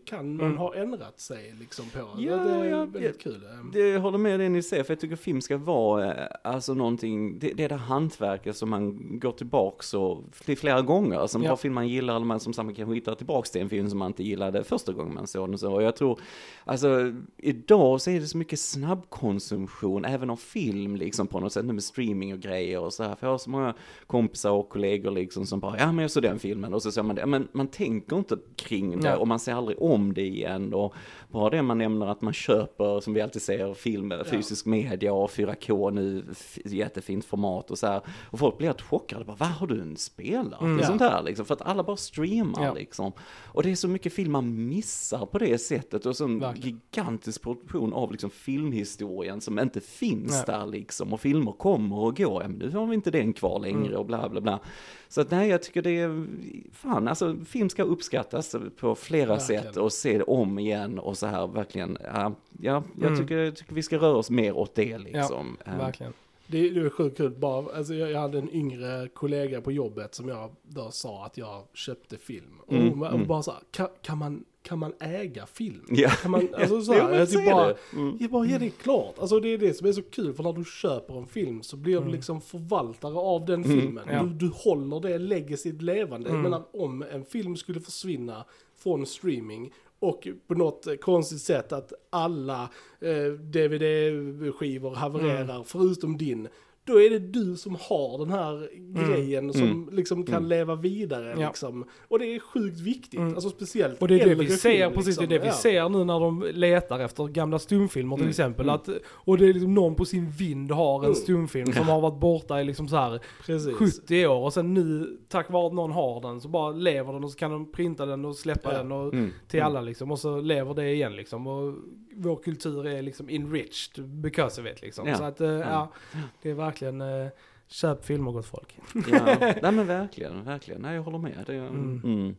Kan 0.05 0.35
man 0.35 0.45
Mm. 0.45 0.57
ha 0.57 0.75
ändrat 0.75 1.19
sig 1.19 1.55
liksom 1.59 1.85
på. 1.89 1.99
Ja, 2.17 2.35
det 2.35 2.51
är 2.51 2.65
ja, 2.65 2.77
väldigt 2.85 3.03
ja. 3.03 3.11
kul. 3.31 3.43
Det, 3.73 3.79
jag 3.89 3.99
håller 3.99 4.17
med 4.17 4.39
det 4.39 4.49
ni 4.49 4.61
säger, 4.63 4.83
för 4.83 4.93
jag 4.93 4.99
tycker 4.99 5.15
film 5.15 5.41
ska 5.41 5.57
vara 5.57 6.13
eh, 6.15 6.27
alltså 6.43 6.73
någonting, 6.73 7.39
det, 7.39 7.53
det 7.53 7.63
är 7.63 7.69
det 7.69 7.75
hantverket 7.75 8.57
som 8.57 8.69
man 8.69 8.97
går 9.19 9.31
tillbaks 9.31 9.93
och 9.93 10.18
flera 10.31 10.81
gånger. 10.81 11.27
Som 11.27 11.43
Ja. 11.43 11.49
bra 11.49 11.57
film 11.57 11.73
man 11.73 11.87
gillar, 11.87 12.15
eller 12.15 12.25
man 12.25 12.39
som 12.39 12.53
sagt 12.53 12.65
man 12.65 12.75
kanske 12.75 12.95
hittar 12.95 13.15
tillbaks 13.15 13.51
till 13.51 13.61
en 13.61 13.69
film 13.69 13.89
som 13.89 13.99
man 13.99 14.07
inte 14.07 14.23
gillade 14.23 14.63
första 14.63 14.93
gången 14.93 15.13
man 15.13 15.27
såg 15.27 15.49
den. 15.49 15.57
Så 15.57 15.73
och 15.73 15.83
jag 15.83 15.95
tror, 15.95 16.19
alltså 16.65 17.13
idag 17.37 18.01
så 18.01 18.09
är 18.11 18.19
det 18.19 18.27
så 18.27 18.37
mycket 18.37 18.59
snabbkonsumtion, 18.59 20.05
även 20.05 20.29
av 20.29 20.35
film 20.35 20.95
liksom 20.95 21.27
på 21.27 21.39
något 21.39 21.53
sätt, 21.53 21.65
nu 21.65 21.73
med 21.73 21.83
streaming 21.83 22.33
och 22.33 22.39
grejer 22.39 22.79
och 22.79 22.93
så 22.93 23.03
här. 23.03 23.15
För 23.15 23.27
jag 23.27 23.33
har 23.33 23.37
så 23.37 23.49
många 23.49 23.73
kompisar 24.07 24.51
och 24.51 24.69
kollegor 24.69 25.11
liksom 25.11 25.45
som 25.45 25.59
bara, 25.59 25.77
ja 25.79 25.91
men 25.91 26.01
jag 26.01 26.11
såg 26.11 26.23
den 26.23 26.39
filmen 26.39 26.73
och 26.73 26.81
så 26.81 26.91
ser 26.91 27.03
man 27.03 27.15
det. 27.15 27.25
Men 27.25 27.47
man 27.51 27.67
tänker 27.67 28.17
inte 28.17 28.37
kring 28.55 28.91
det 28.91 28.97
Nej. 29.09 29.15
och 29.15 29.27
man 29.27 29.39
ser 29.39 29.53
aldrig 29.53 29.81
om 29.81 30.13
det 30.13 30.27
igen. 30.27 30.73
Och 30.73 30.93
bara 31.31 31.49
det 31.49 31.61
man 31.61 31.77
nämner 31.77 32.05
att 32.05 32.21
man 32.21 32.33
köper, 32.33 32.99
som 32.99 33.13
vi 33.13 33.21
alltid 33.21 33.41
säger, 33.41 33.73
film, 33.73 34.13
fysisk 34.25 34.65
media 34.65 35.13
och 35.13 35.29
4K 35.29 35.91
nu, 35.91 36.25
jättefint 36.65 37.25
format 37.25 37.71
och 37.71 37.77
så 37.77 37.87
här. 37.87 38.01
Och 38.29 38.39
folk 38.39 38.57
blir 38.57 38.67
helt 38.67 38.81
chockade, 38.81 39.25
bara, 39.25 39.35
vad 39.39 39.49
har 39.49 39.67
du 39.67 39.81
en 39.81 39.97
spelare? 39.97 40.65
Mm. 40.65 40.79
Ja. 40.79 40.85
sånt 40.87 41.01
här 41.01 41.23
liksom, 41.23 41.45
för 41.45 41.53
att 41.53 41.61
alla 41.61 41.83
bara 41.83 41.97
streamar 41.97 42.65
Ja. 42.65 42.73
liksom. 42.73 43.11
Och 43.45 43.63
det 43.63 43.71
är 43.71 43.75
så 43.75 43.87
mycket 43.87 44.13
film 44.13 44.31
man 44.31 44.67
missar 44.67 45.25
på 45.25 45.37
det 45.37 45.57
sättet 45.57 46.05
och 46.05 46.15
så 46.15 46.23
en 46.25 46.39
Verkligen. 46.39 46.81
gigantisk 46.91 47.41
produktion 47.41 47.93
av 47.93 48.11
liksom 48.11 48.29
filmhistorien 48.29 49.41
som 49.41 49.59
inte 49.59 49.81
finns 49.81 50.31
Nej. 50.31 50.43
där 50.47 50.65
liksom. 50.65 51.13
Och 51.13 51.21
filmer 51.21 51.51
kommer 51.51 51.95
och 51.95 52.17
går, 52.17 52.41
ja 52.41 52.47
men 52.47 52.57
nu 52.57 52.69
har 52.71 52.85
vi 52.87 52.95
inte 52.95 53.11
den 53.11 53.33
kvar 53.33 53.59
längre 53.59 53.79
Mm. 53.79 53.95
och 53.99 54.05
bla 54.05 54.29
bla 54.29 54.41
bla. 54.41 54.59
Så 55.07 55.21
att 55.21 55.31
nej, 55.31 55.49
jag 55.49 55.63
tycker 55.63 55.81
det 55.81 55.99
är, 55.99 56.27
fan 56.73 57.07
alltså 57.07 57.35
film 57.45 57.69
ska 57.69 57.83
uppskattas 57.83 58.55
på 58.79 58.95
flera 58.95 59.35
Verkligen. 59.35 59.63
sätt 59.63 59.77
och 59.77 59.93
se 59.93 60.17
det 60.17 60.23
om 60.23 60.59
igen 60.59 60.99
och 60.99 61.17
så 61.19 61.27
här 61.27 61.47
verkligen, 61.47 61.97
ja, 62.03 62.33
ja 62.61 62.83
jag 63.01 63.07
Mm. 63.11 63.19
tycker, 63.19 63.37
jag 63.37 63.55
tycker 63.55 63.73
vi 63.75 63.83
ska 63.83 63.97
röra 63.97 64.17
oss 64.17 64.29
mer 64.29 64.57
åt 64.57 64.75
det 64.75 64.97
liksom. 64.97 65.57
Eh, 65.65 65.77
Verkligen. 65.77 66.13
Det, 66.47 66.69
det 66.69 66.79
är 66.79 66.89
sjukt 66.89 67.17
kul. 67.17 67.31
Bara, 67.31 67.75
alltså 67.77 67.93
jag, 67.93 68.11
jag 68.11 68.19
hade 68.19 68.37
en 68.37 68.53
yngre 68.55 69.07
kollega 69.13 69.61
på 69.61 69.71
jobbet 69.71 70.15
som 70.15 70.27
jag 70.29 70.49
då 70.63 70.91
sa 70.91 71.25
att 71.25 71.37
jag 71.37 71.63
köpte 71.73 72.17
film. 72.17 72.59
Och 72.67 72.73
Mm, 72.73 72.89
hon 72.89 72.99
var- 72.99 73.09
mm. 73.09 73.27
bara 73.27 73.43
så 73.43 73.51
här, 73.51 73.59
kan, 73.71 73.87
kan, 74.01 74.17
man, 74.17 74.43
kan 74.63 74.79
man 74.79 74.93
äga 74.99 75.45
film? 75.45 75.85
Ja. 75.89 76.09
Kan 76.09 76.31
man, 76.31 76.47
alltså 76.57 76.81
så 76.81 76.93
Ja, 76.97 77.01
här, 77.03 77.09
men 77.09 77.19
jag 77.19 77.29
så 77.29 77.37
typ 77.39 77.49
bara, 77.51 77.67
det. 77.67 77.75
Mm. 77.93 78.17
jag 78.19 78.29
bara, 78.31 78.45
ja 78.45 78.59
det 78.59 78.65
är 78.65 78.69
klart. 78.69 79.19
Alltså 79.19 79.39
det 79.39 79.49
är 79.53 79.57
det 79.57 79.73
som 79.73 79.87
är 79.87 79.91
så 79.91 80.01
kul, 80.01 80.33
för 80.33 80.43
när 80.43 80.53
du 80.53 80.63
köper 80.65 81.17
en 81.17 81.27
film 81.27 81.63
så 81.63 81.77
blir 81.77 81.93
du 81.93 81.99
Mm. 82.01 82.11
liksom 82.13 82.41
förvaltare 82.41 83.15
av 83.17 83.45
den 83.45 83.63
Mm, 83.63 83.81
filmen. 83.81 84.03
ja. 84.11 84.23
Du, 84.23 84.29
du 84.29 84.51
håller 84.55 84.99
det 84.99 85.17
legacyt 85.17 85.81
levande. 85.81 86.29
Mm. 86.29 86.41
Jag 86.43 86.51
menar, 86.51 86.65
om 86.73 87.03
en 87.11 87.25
film 87.25 87.55
skulle 87.57 87.79
försvinna 87.79 88.45
från 88.77 89.05
streaming 89.05 89.71
och 89.99 90.27
på 90.47 90.53
något 90.53 90.87
konstigt 91.01 91.41
sätt 91.41 91.71
att 91.71 91.93
alla 92.09 92.69
eh, 93.01 93.33
DVD-skivor 93.33 94.95
havererar 94.95 95.41
Mm. 95.55 95.63
förutom 95.65 96.17
din. 96.17 96.47
Då 96.89 97.01
är 97.01 97.09
det 97.09 97.19
du 97.19 97.55
som 97.57 97.75
har 97.75 98.17
den 98.17 98.29
här 98.29 98.69
grejen 99.07 99.53
som 99.53 99.61
Mm. 99.63 99.89
liksom 99.91 100.23
kan 100.25 100.35
Mm. 100.35 100.49
leva 100.49 100.75
vidare. 100.75 101.35
Ja. 101.39 101.47
Liksom. 101.47 101.85
Och 102.07 102.19
det 102.19 102.25
är 102.35 102.39
sjukt 102.39 102.79
viktigt. 102.79 103.19
Mm. 103.19 103.33
Alltså 103.33 103.49
speciellt 103.49 104.01
Och 104.01 104.07
det 104.07 104.21
är 104.21 104.25
det 104.29 104.35
vi 104.35 104.47
ser, 104.47 104.69
film, 104.69 104.93
precis 104.93 105.17
det 105.17 105.23
är 105.23 105.27
liksom. 105.27 105.29
det 105.29 105.39
vi 105.39 105.47
Ja. 105.47 105.53
ser 105.53 105.89
nu 105.89 106.03
när 106.03 106.19
de 106.19 106.45
letar 106.53 106.99
efter 106.99 107.27
gamla 107.27 107.59
stumfilmer 107.59 108.15
till 108.15 108.23
Mm, 108.23 108.29
exempel. 108.29 108.65
mm. 108.65 108.75
Att, 108.75 108.89
och 109.09 109.37
det 109.37 109.45
är 109.49 109.53
liksom 109.53 109.73
någon 109.73 109.95
på 109.95 110.05
sin 110.05 110.29
vind 110.31 110.71
har 110.71 110.99
en 110.99 111.03
Mm. 111.05 111.15
stumfilm 111.15 111.71
som 111.73 111.87
har 111.87 112.01
varit 112.01 112.19
borta 112.19 112.61
i 112.61 112.63
liksom 112.63 112.87
så 112.87 112.95
här 112.95 113.19
Precis. 113.45 113.75
70 113.75 114.27
år 114.27 114.43
och 114.45 114.53
sen 114.53 114.73
nu 114.73 115.17
tack 115.27 115.49
vare 115.51 115.67
att 115.67 115.73
någon 115.73 115.91
har 115.91 116.21
den 116.21 116.41
så 116.41 116.47
bara 116.47 116.71
lever 116.71 117.13
den 117.13 117.23
och 117.23 117.31
så 117.31 117.37
kan 117.37 117.51
de 117.51 117.71
printa 117.71 118.05
den 118.05 118.25
och 118.25 118.35
släppa 118.35 118.71
Ja. 118.73 118.77
den 118.77 118.91
och, 118.91 119.13
Mm. 119.13 119.31
till 119.47 119.61
alla 119.61 119.81
liksom 119.81 120.11
och 120.11 120.19
så 120.19 120.41
lever 120.41 120.73
det 120.73 120.91
igen 120.93 121.15
liksom. 121.15 121.47
Och 121.47 121.73
vår 122.15 122.35
kultur 122.35 122.87
är 122.87 123.01
liksom 123.01 123.29
enriched 123.29 124.05
because 124.09 124.61
of 124.61 124.67
it 124.67 124.81
liksom. 124.81 125.07
Ja. 125.07 125.15
Så 125.17 125.23
att 125.23 125.41
eh, 125.41 125.47
Ja. 125.49 125.59
ja, 125.59 126.17
det 126.41 126.49
är 126.49 126.53
verkligen 126.53 126.78
eh, 126.81 127.27
köp 127.67 128.05
filmer 128.05 128.31
gott 128.31 128.45
folk. 128.45 128.77
Ja, 128.93 129.25
nej 129.39 129.71
men 129.71 129.87
verkligen, 129.87 130.43
verkligen. 130.43 130.81
Nej 130.81 130.95
jag 130.95 131.03
håller 131.03 131.17
med. 131.17 131.43
Det, 131.47 131.55
Mm. 131.55 132.01
mm. 132.03 132.35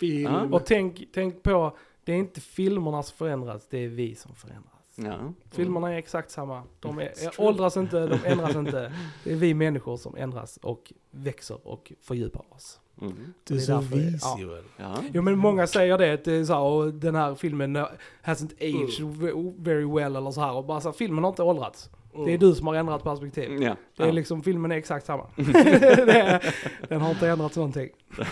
Film. 0.00 0.32
Ja. 0.32 0.42
Och 0.52 0.66
tänk, 0.66 1.04
tänk 1.14 1.42
på, 1.42 1.76
det 2.04 2.12
är 2.12 2.16
inte 2.16 2.40
filmerna 2.40 3.02
som 3.02 3.16
förändras, 3.16 3.66
det 3.70 3.78
är 3.78 3.88
vi 3.88 4.14
som 4.14 4.34
förändras. 4.34 4.70
Ja. 4.96 5.32
Filmerna 5.50 5.92
är 5.94 5.98
exakt 5.98 6.30
samma. 6.30 6.62
De 6.80 6.98
är, 6.98 7.10
åldras 7.38 7.76
inte, 7.76 8.06
de 8.06 8.18
ändras 8.24 8.56
inte. 8.56 8.92
Det 9.24 9.32
är 9.32 9.36
vi 9.36 9.54
människor 9.54 9.96
som 9.96 10.16
ändras 10.16 10.56
och 10.62 10.92
växer 11.10 11.66
och 11.68 11.92
fördjupar 12.02 12.44
oss. 12.50 12.80
Mm. 13.00 13.14
Du 13.44 13.54
är 13.54 13.58
det 13.58 13.62
är 13.62 13.66
så 13.66 13.78
vis 13.80 14.20
ja. 14.22 14.36
Joel. 14.40 14.64
Ja. 14.76 14.96
Jo 15.12 15.22
men 15.22 15.38
många 15.38 15.66
säger 15.66 15.98
det, 15.98 16.12
att 16.14 16.24
det 16.24 16.32
är 16.32 16.44
så 16.44 16.52
här, 16.52 16.60
och 16.60 16.94
den 16.94 17.14
här 17.14 17.34
filmen 17.34 17.76
uh, 17.76 17.86
hasn't 18.24 18.54
aged 18.54 19.00
Mm. 19.06 19.20
ve- 19.20 19.54
very 19.70 19.84
well 19.84 20.16
eller 20.16 20.30
så 20.30 20.40
här. 20.40 20.52
Och 20.52 20.64
bara 20.64 20.80
så 20.80 20.88
här, 20.88 20.96
filmen 20.96 21.24
har 21.24 21.30
inte 21.30 21.42
åldrats. 21.42 21.90
Mm. 22.14 22.26
Det 22.26 22.32
är 22.34 22.38
du 22.38 22.54
som 22.54 22.66
har 22.66 22.74
ändrat 22.74 23.04
perspektiv. 23.04 23.62
Ja. 23.62 23.76
Det 23.96 24.02
är 24.02 24.06
ja. 24.06 24.12
liksom, 24.12 24.42
filmen 24.42 24.72
är 24.72 24.76
exakt 24.76 25.06
samma. 25.06 25.26
det 25.36 26.18
är, 26.20 26.54
den 26.88 27.00
har 27.00 27.10
inte 27.10 27.28
ändrats 27.28 27.56
någonting. 27.56 27.88
Ja, 28.16 28.24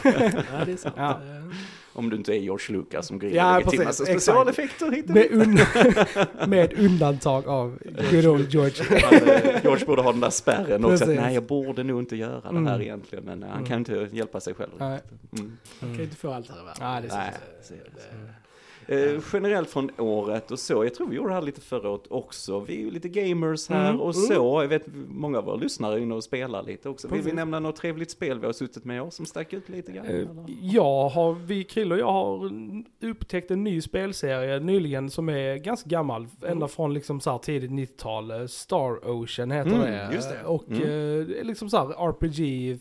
det 0.67 0.73
är 0.73 0.77
sant. 0.77 0.95
Ja. 0.99 1.11
Eh, 1.11 1.45
Om 1.95 2.11
du 2.11 2.17
inte 2.17 2.33
är 2.33 2.39
George 2.39 2.77
Lucas 2.77 3.07
som 3.07 3.23
in 3.23 3.35
Ja, 3.35 3.61
precis, 3.65 3.81
exakt. 3.81 4.09
specialeffekter 4.11 4.91
hit 4.91 5.09
Med, 5.09 5.31
und 5.33 5.61
med 6.49 6.79
undantag 6.79 7.49
av 7.49 7.79
good 8.11 8.27
old 8.27 8.51
George. 8.51 9.01
Han, 9.03 9.29
eh, 9.29 9.63
George 9.63 9.87
borde 9.87 10.03
ha 10.03 10.13
den 10.13 10.21
där 10.21 10.31
spärren 10.31 10.85
också. 10.85 10.95
Att, 10.95 11.01
Precis. 11.01 11.21
nej, 11.21 11.35
jag 11.35 11.43
borde 11.43 11.83
nog 11.85 12.01
inte 12.01 12.17
göra 12.17 12.35
det 12.41 12.49
här 12.49 12.51
Mm. 12.57 12.81
egentligen. 12.81 13.25
Men 13.25 13.43
eh, 13.43 13.49
han 13.49 13.57
Mm. 13.59 13.69
kan 13.69 13.79
inte 13.79 14.09
hjälpa 14.13 14.41
sig 14.41 14.55
själv. 14.55 14.71
Mm. 14.81 14.99
Man 15.81 15.95
kan 15.97 16.01
inte 16.01 16.17
få 16.17 16.33
allt 16.33 16.51
här 16.51 16.57
i 16.61 16.65
världen. 16.65 16.81
Nej, 16.81 17.03
det 17.03 17.07
är 17.09 17.11
sant. 17.11 17.23
Nej, 17.25 17.41
Det- 17.61 17.67
så 17.67 17.75
Eh, 18.89 19.21
generellt 19.33 19.71
från 19.71 19.91
året 19.99 20.51
och 20.51 20.59
så, 20.59 20.85
jag 20.85 20.95
tror 20.95 21.07
vi 21.09 21.17
gjorde 21.17 21.29
det 21.29 21.35
här 21.35 21.43
lite 21.43 21.61
förra 21.61 21.91
året 21.91 22.03
också. 22.09 22.61
Vi 22.61 22.75
är 22.77 22.81
ju 22.81 22.91
lite 22.91 23.09
gamers 23.09 23.69
här 23.69 23.89
Mm, 23.91 24.01
och 24.01 24.15
mm. 24.15 24.27
så. 24.27 24.63
Jag 24.63 24.69
vet 24.69 24.83
många 25.09 25.39
av 25.39 25.45
våra 25.45 25.57
lyssnare 25.57 25.95
är 25.95 25.99
inne 25.99 26.15
och 26.15 26.25
spelar 26.25 26.63
lite 26.63 26.89
också. 26.89 27.09
Vill 27.09 27.23
vi 27.23 27.33
nämna 27.33 27.61
något 27.61 27.77
trevligt 27.77 28.11
spel 28.11 28.39
vi 28.39 28.47
har 28.47 28.53
suttit 28.53 28.85
med 28.85 29.03
oss 29.03 29.15
som 29.15 29.27
stack 29.27 29.53
ut 29.53 29.69
lite 29.69 29.93
grann? 29.93 30.07
Eh? 30.07 30.27
Jag 30.61 31.09
har, 31.09 31.33
vi 31.35 31.65
Krill 31.65 31.93
och 31.93 31.99
jag 31.99 32.13
har 32.13 32.51
upptäckt 33.03 33.51
en 33.51 33.65
ny 33.65 33.81
spelserie 33.81 34.61
nyligen 34.61 35.11
som 35.11 35.29
är 35.29 35.57
ganska 35.57 35.89
gammal. 35.89 36.27
Ända 36.47 36.69
från 36.69 36.95
liksom 36.95 37.21
så 37.21 37.31
här 37.31 37.39
tidigt 37.39 37.71
90-tal. 37.71 38.31
eh, 38.31 38.47
Star 38.47 39.09
Ocean 39.11 39.51
heter 39.51 39.71
Mm, 39.71 39.81
det. 39.83 40.09
det. 40.41 40.45
Och 40.45 40.65
Mm. 40.71 40.83
eh, 41.39 41.45
liksom 41.45 41.71
så 41.71 41.77
här 41.77 42.09
RPG, 42.09 42.79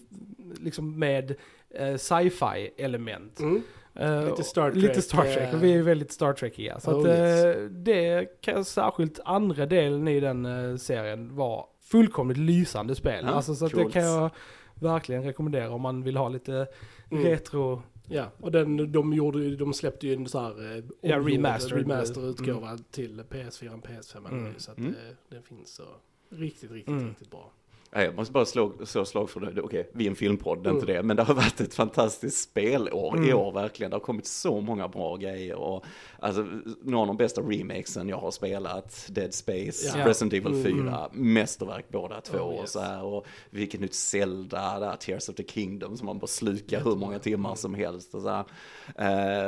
liksom 0.60 1.00
med 1.00 1.36
eh, 1.70 1.96
sci-fi 1.96 2.72
element. 2.78 3.40
Mm. 3.40 3.62
Eh, 3.96 4.26
Lite 4.30 4.44
Star 4.44 4.72
Lite 4.72 4.88
Trek, 4.94 5.04
Star 5.04 5.24
Trek, 5.24 5.38
eh, 5.50 5.56
och 5.56 5.64
vi 5.64 5.74
är 5.74 5.82
väldigt 5.82 6.12
Star 6.12 6.34
Trekiga. 6.34 6.80
Så 6.80 6.92
Oh, 6.92 7.00
att, 7.00 7.08
yes. 7.08 7.46
eh, 7.46 7.64
det 7.64 8.42
kan 8.42 8.66
särskilt 8.66 9.20
andra 9.26 9.66
delen 9.66 10.08
i 10.08 10.20
den 10.20 10.80
serien 10.80 11.36
var 11.36 11.66
fullkomligt 11.82 12.38
lysande 12.38 12.96
spel. 12.96 13.26
Ja, 13.28 13.32
alltså, 13.32 13.56
så 13.56 13.66
att 13.66 13.72
det 13.72 13.92
kan 13.92 14.04
jag 14.04 14.30
verkligen 14.76 15.24
rekommendera 15.24 15.70
om 15.72 15.82
man 15.82 16.04
vill 16.04 16.18
ha 16.18 16.30
lite 16.30 16.68
Mm. 17.12 17.24
retro. 17.24 17.82
Ja, 18.08 18.26
och 18.40 18.52
den, 18.52 18.92
de, 18.92 19.14
gjorde, 19.14 19.56
de 19.56 19.74
släppte 19.74 20.08
ju 20.08 20.14
en 20.14 20.28
så 20.28 20.40
här 20.40 20.84
Ja, 21.02 21.18
remastered. 21.20 21.80
remaster 21.82 22.30
utgåva 22.30 22.78
till 22.92 23.24
PS4 23.30 23.74
och 23.74 23.84
PS5 23.88 24.28
Mm. 24.32 24.54
så 24.58 24.72
att 24.72 24.78
Mm. 24.78 24.96
den 25.30 25.44
finns 25.44 25.76
så 25.76 25.84
riktigt, 26.30 26.72
riktigt, 26.72 26.88
Mm. 26.94 27.08
riktigt 27.08 27.32
bra. 27.32 27.52
Nej, 27.96 28.06
Jag 28.06 28.16
måste 28.16 28.32
bara 28.32 28.46
slå, 28.46 28.74
slå 28.86 29.06
slag 29.06 29.30
för 29.30 29.40
det. 29.40 29.62
Okej, 29.62 29.90
vi 29.94 30.06
är 30.06 30.10
en 30.10 30.16
filmpodd, 30.16 30.64
det 30.64 30.70
är 30.70 30.74
inte 30.74 30.86
det. 30.86 31.04
Men 31.04 31.18
det 31.18 31.24
har 31.24 31.34
varit 31.34 31.62
ett 31.62 31.74
fantastiskt 31.74 32.44
spelår 32.50 33.28
i 33.30 33.34
år 33.34 33.52
verkligen. 33.52 33.90
Det 33.90 33.96
har 33.96 34.02
kommit 34.02 34.26
så 34.26 34.62
många 34.62 34.88
bra 34.88 35.16
grejer. 35.16 35.56
Och, 35.56 35.86
alltså, 36.20 36.48
några 36.84 37.02
av 37.02 37.08
de 37.08 37.18
bästa 37.18 37.42
remakesen 37.42 38.10
jag 38.10 38.18
har 38.18 38.32
spelat. 38.32 39.08
Dead 39.10 39.34
Space, 39.34 39.98
Ja. 39.98 40.08
Resident 40.08 40.34
Evil 40.34 40.64
4. 40.64 41.10
Mästerverk 41.12 41.86
båda 41.90 42.22
två. 42.22 42.38
Oh, 42.38 42.44
och, 42.44 42.62
yes. 42.62 42.72
så 42.72 42.80
här, 42.80 43.04
och 43.04 43.26
vilket 43.50 43.82
nytt 43.82 43.94
Zelda, 43.94 44.80
där, 44.80 44.96
Tears 44.96 45.30
of 45.30 45.36
the 45.36 45.44
Kingdom 45.44 45.98
som 45.98 46.06
man 46.06 46.20
bara 46.20 46.28
slukar 46.28 46.84
hur 46.84 46.96
många 46.96 47.20
timmar 47.20 47.56
som 47.56 47.74
helst. 47.74 48.16
Och 48.16 48.22
så 48.22 48.30
här. 48.30 48.46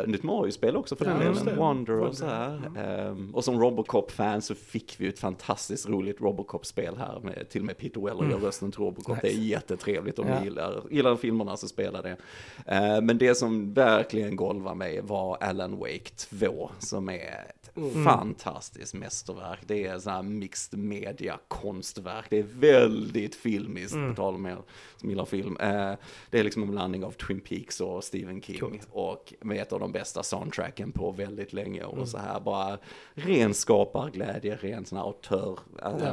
Eh, 0.01 0.07
nytt 0.07 0.23
Mario-spel 0.23 0.75
också 0.77 0.95
för 0.95 1.05
den 1.05 1.17
Ja, 1.21 1.27
just 1.27 1.45
delen. 1.45 1.59
Wonder 1.59 1.99
och 1.99 2.15
så 2.15 2.25
här. 2.25 2.61
Ehm, 2.77 3.35
och 3.35 3.43
som 3.43 3.59
Robocop-fan 3.61 4.41
så 4.41 4.55
fick 4.55 4.95
vi 4.99 5.07
ett 5.07 5.19
fantastiskt 5.19 5.89
roligt 5.89 6.21
Robocop-spel 6.21 6.95
här 6.97 7.19
med 7.23 7.49
till 7.49 7.61
och 7.61 7.65
med 7.65 7.77
Peter 7.77 8.01
Weller 8.01 8.32
gör 8.33 8.45
rösten 8.45 8.71
till 8.71 8.79
Robocop. 8.79 9.17
Det 9.21 9.27
är 9.33 9.37
jättetrevligt 9.37 10.19
om 10.19 10.27
Ja. 10.27 10.39
ni 10.39 10.45
gillar, 10.45 10.83
gillar 10.91 11.15
filmerna 11.15 11.57
så 11.57 11.67
spela 11.67 12.01
det. 12.01 12.17
Eh, 12.65 13.01
men 13.01 13.17
det 13.17 13.35
som 13.35 13.73
verkligen 13.73 14.35
golvade 14.35 14.75
mig 14.75 15.01
var 15.01 15.37
Alan 15.41 15.77
Wake 15.77 16.09
2 16.39 16.71
som 16.79 17.09
är 17.09 17.45
ett 17.49 17.69
fantastiskt 18.03 18.93
mästerverk. 18.93 19.59
Det 19.67 19.85
är 19.87 19.99
sån 19.99 20.13
här 20.13 20.21
mixed 20.23 20.79
media 20.79 21.39
konstverk. 21.47 22.25
Det 22.29 22.39
är 22.39 22.45
väldigt 22.59 23.35
filmiskt, 23.35 23.93
på 24.09 24.13
tal 24.15 24.35
om 24.35 24.45
er 24.45 24.57
som 24.97 25.09
gillar 25.09 25.25
film. 25.25 25.57
Eh, 25.57 25.93
det 26.29 26.39
är 26.39 26.43
liksom 26.43 26.63
en 26.63 26.71
blandning 26.71 27.03
av 27.03 27.11
Twin 27.11 27.39
Peaks 27.39 27.81
och 27.81 28.03
Stephen 28.03 28.41
King 28.41 28.59
Coolt. 28.59 28.87
och 28.91 29.33
med 29.41 29.61
ett 29.61 29.73
av 29.73 29.79
de 29.79 29.91
bästa 29.91 30.23
soundtracken 30.23 30.91
på 30.91 31.11
väldigt 31.11 31.53
länge 31.53 31.83
och 31.83 32.07
så 32.07 32.17
här 32.17 32.39
bara 32.39 32.77
ren 33.13 33.53
skaparglädje, 33.53 34.55
ren 34.61 34.85
sån 34.85 34.97
här 34.97 35.05
autör. 35.05 35.59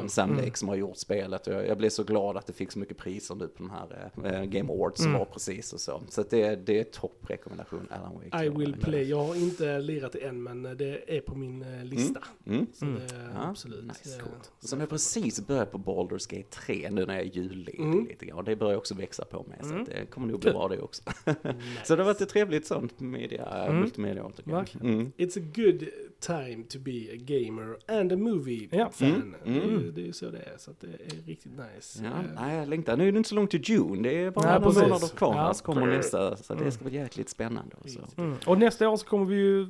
Sam 0.09 0.37
Lake 0.37 0.55
som 0.59 0.69
har 0.69 0.77
gjort 0.77 0.97
spelet 0.97 1.47
och 1.47 1.55
jag, 1.55 1.67
jag 1.69 1.79
blev 1.79 1.89
så 1.91 2.05
glad 2.11 2.37
att 2.37 2.47
det 2.47 2.53
fick 2.53 2.73
så 2.73 2.79
mycket 2.79 2.97
priser 2.97 3.35
nu 3.35 3.49
på 3.49 3.63
den 3.63 3.71
här 3.71 4.11
eh, 4.25 4.45
Game 4.45 4.73
Awards 4.73 5.03
som 5.03 5.13
var 5.13 5.25
precis 5.25 5.73
och 5.73 5.81
så. 5.81 6.03
Så 6.09 6.23
det, 6.31 6.57
det 6.67 6.79
är 6.81 6.85
topprekommendation 6.85 7.89
Alan 7.91 8.15
Wake. 8.15 8.45
I 8.45 8.49
will 8.49 8.77
play. 8.77 9.03
Jag 9.11 9.25
har 9.25 9.35
inte 9.35 9.79
lirat 9.81 10.13
det 10.13 10.19
än 10.19 10.43
men 10.43 10.63
det 10.63 11.17
är 11.17 11.21
på 11.21 11.35
min 11.35 11.63
eh, 11.63 11.85
lista. 11.85 12.21
Mm. 12.47 12.67
Är 12.83 13.31
Ja, 13.35 13.49
absolut. 13.49 13.85
nice, 13.85 14.17
eh, 14.19 14.23
coolt. 14.25 14.53
Som 14.61 14.81
jag 14.81 14.89
precis 14.89 15.47
börjat 15.47 15.73
på 15.73 15.79
Baldur's 15.79 16.37
Gate 16.37 16.49
3 16.51 16.91
nu 16.91 17.07
när 17.07 17.15
jag 17.15 17.23
är 17.27 17.31
julledig 17.31 17.81
Mm. 17.81 18.07
lite 18.07 18.27
grann. 18.27 18.39
Och 18.39 18.45
det 18.45 18.57
börjar 18.57 18.77
också 18.79 18.95
växa 18.95 19.25
på 19.25 19.43
mig 19.49 19.59
så 19.63 19.69
det 19.93 20.07
kommer 20.11 20.27
nog 20.29 20.41
bli 20.41 20.51
bra 20.51 20.69
det 20.69 20.79
också. 20.81 21.03
nice. 21.27 21.55
Så 21.85 21.97
det 21.97 22.03
har 22.03 22.07
varit 22.07 22.21
ett 22.21 22.29
trevligt 22.29 22.67
sånt 22.67 23.01
media, 23.01 23.47
Mm. 23.67 23.81
multimedia. 23.81 24.31
Verkligen. 24.45 24.87
Mm. 24.95 25.13
It's 25.17 25.39
a 25.39 25.53
good 25.55 25.89
time 26.21 26.65
to 26.69 26.79
be 26.79 26.91
a 27.13 27.17
gamer 27.19 27.77
and 28.01 28.13
a 28.13 28.17
movie 28.17 28.69
Ja. 28.71 28.91
fan. 28.93 29.09
Mm, 29.09 29.35
mm. 29.63 29.79
Det, 29.83 29.89
är- 29.89 29.93
det 29.93 30.01
är 30.01 30.07
ju 30.07 30.13
så 30.13 30.31
det 30.31 30.39
är, 30.39 30.59
så 30.59 30.71
att 30.71 30.81
det 30.81 30.87
är 30.87 31.27
riktigt 31.27 31.53
nice. 31.53 32.03
Ja, 32.05 32.11
Eh, 32.11 32.41
nej, 32.47 32.57
jag 32.57 32.69
längtar. 32.69 32.97
Nu 32.97 33.09
är 33.09 33.13
det 33.13 33.19
inte 33.19 33.29
så 33.29 33.35
långt 33.35 33.51
till 33.51 33.61
June. 33.71 34.03
Det 34.09 34.23
är 34.25 34.31
bara 34.31 34.45
Nej, 34.51 34.61
några 34.61 34.83
månader 34.83 35.17
kvar. 35.17 35.35
Ja. 35.37 35.55
så 35.55 35.65
kommer 35.65 35.87
nästa. 35.87 36.37
Så 36.37 36.55
det 36.55 36.71
ska 36.71 36.85
bli 36.85 36.95
jäkligt 36.97 37.29
spännande. 37.29 37.77
Och 37.85 37.91
så. 37.91 38.01
Mm. 38.17 38.37
Och 38.47 38.59
nästa 38.59 38.89
år 38.89 38.97
så 38.97 39.07
kommer 39.07 39.25
vi 39.27 39.37
ju 39.37 39.67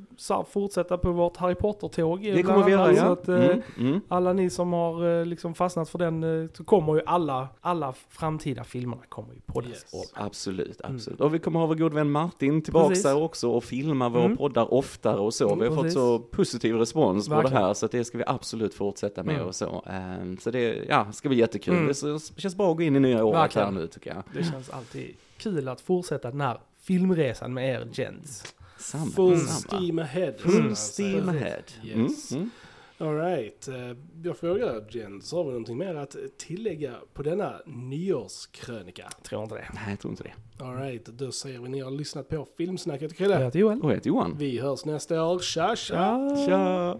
fortsätta 0.49 0.97
på 0.97 1.11
vårt 1.11 1.37
Harry 1.37 1.55
Potter-tåg. 1.55 2.21
Det 2.21 2.43
kommer 2.43 2.63
vi 2.65 2.71
göra, 2.71 2.93
ja. 2.93 3.03
att, 3.03 3.27
eh, 3.27 3.35
Mm, 3.45 3.61
mm. 3.79 4.01
Alla 4.07 4.33
ni 4.33 4.49
som 4.49 4.73
har 4.73 5.19
eh, 5.19 5.25
liksom 5.25 5.53
fastnat 5.53 5.89
för 5.89 5.99
den, 5.99 6.49
så 6.53 6.63
kommer 6.63 6.95
ju 6.95 7.01
alla, 7.05 7.47
alla 7.61 7.93
framtida 8.09 8.63
filmerna 8.63 9.01
kommer 9.09 9.33
ju 9.33 9.39
poddas. 9.45 9.69
Yes. 9.69 9.93
Och 9.93 10.05
absolut, 10.25 10.81
absolut. 10.83 11.21
Och 11.21 11.33
vi 11.33 11.39
kommer 11.39 11.59
ha 11.59 11.67
vår 11.67 11.75
god 11.75 11.93
vän 11.93 12.11
Martin 12.11 12.61
tillbaka 12.61 13.15
också 13.15 13.49
och 13.51 13.63
filma 13.63 14.09
våra 14.09 14.23
Mm. 14.25 14.37
poddar 14.37 14.73
oftare 14.73 15.19
och 15.19 15.33
så. 15.33 15.47
Mm, 15.47 15.59
vi 15.59 15.67
har 15.67 15.83
fått 15.83 15.91
så 15.91 16.19
positiv 16.41 16.75
respons 16.75 17.27
på 17.27 17.33
det 17.35 17.41
Verkligen. 17.41 17.63
här 17.63 17.73
så 17.73 17.85
att 17.85 17.91
det 17.91 18.03
ska 18.05 18.17
vi 18.17 18.23
absolut 18.27 18.73
fortsätta 18.73 19.23
med 19.23 19.35
Mm. 19.35 19.47
och 19.47 19.55
så. 19.55 19.83
Ehm, 19.87 20.37
Så 20.37 20.51
det 20.51 20.85
ja, 20.89 21.11
ska 21.11 21.29
bli 21.29 21.37
jättekul. 21.37 21.73
Mm. 21.73 21.87
Det 21.87 22.41
känns 22.41 22.55
bra 22.55 22.71
att 22.71 22.77
gå 22.77 22.83
in 22.83 22.95
i 22.95 22.99
nya 22.99 23.23
året 23.25 23.39
Verkligen. 23.39 23.73
här 23.73 23.81
nu 23.81 23.87
tycker 23.87 24.09
jag. 24.15 24.23
Det 24.33 24.43
känns 24.43 24.69
alltid 24.69 25.15
kul 25.37 25.67
att 25.67 25.81
fortsätta 25.81 26.31
den 26.31 26.41
här 26.41 26.59
filmresan 26.81 27.53
med 27.53 27.69
er 27.69 27.87
gents. 27.93 28.53
Samma, 28.79 29.05
Full 29.11 29.39
samma. 29.39 29.59
steam 29.81 29.99
ahead. 29.99 30.33
Full 30.39 30.75
steam 30.75 31.29
ahead. 31.29 31.61
Mm, 31.93 32.01
Yes. 32.05 32.31
mm. 32.31 32.49
Alright, 33.01 33.69
jag 34.23 34.37
frågar 34.37 34.85
Jens, 34.89 35.31
har 35.31 35.43
vi 35.43 35.49
någonting 35.49 35.77
mer 35.77 35.95
att 35.95 36.15
tillägga 36.37 36.93
på 37.13 37.23
denna 37.23 37.53
nyårskrönika? 37.65 39.09
Tror 39.23 39.43
inte 39.43 39.55
det. 39.55 39.67
Nej, 39.73 39.83
jag 39.89 39.99
tror 39.99 40.11
inte 40.11 40.23
det. 40.23 40.63
Alright, 40.63 41.05
då 41.05 41.31
säger 41.31 41.59
vi 41.59 41.69
ni 41.69 41.79
har 41.79 41.91
lyssnat 41.91 42.29
på 42.29 42.47
Filmsnacket 42.57 43.01
Jag 43.01 43.17
Krille. 43.17 43.37
heter 43.37 43.59
Joel. 43.59 43.81
Och 43.81 43.89
jag 43.89 43.95
heter 43.95 44.07
Johan. 44.07 44.35
Vi 44.37 44.59
hörs 44.59 44.85
nästa 44.85 45.23
år, 45.25 45.39
tja 45.39 45.75
tja! 45.75 46.35
Tja! 46.47 46.99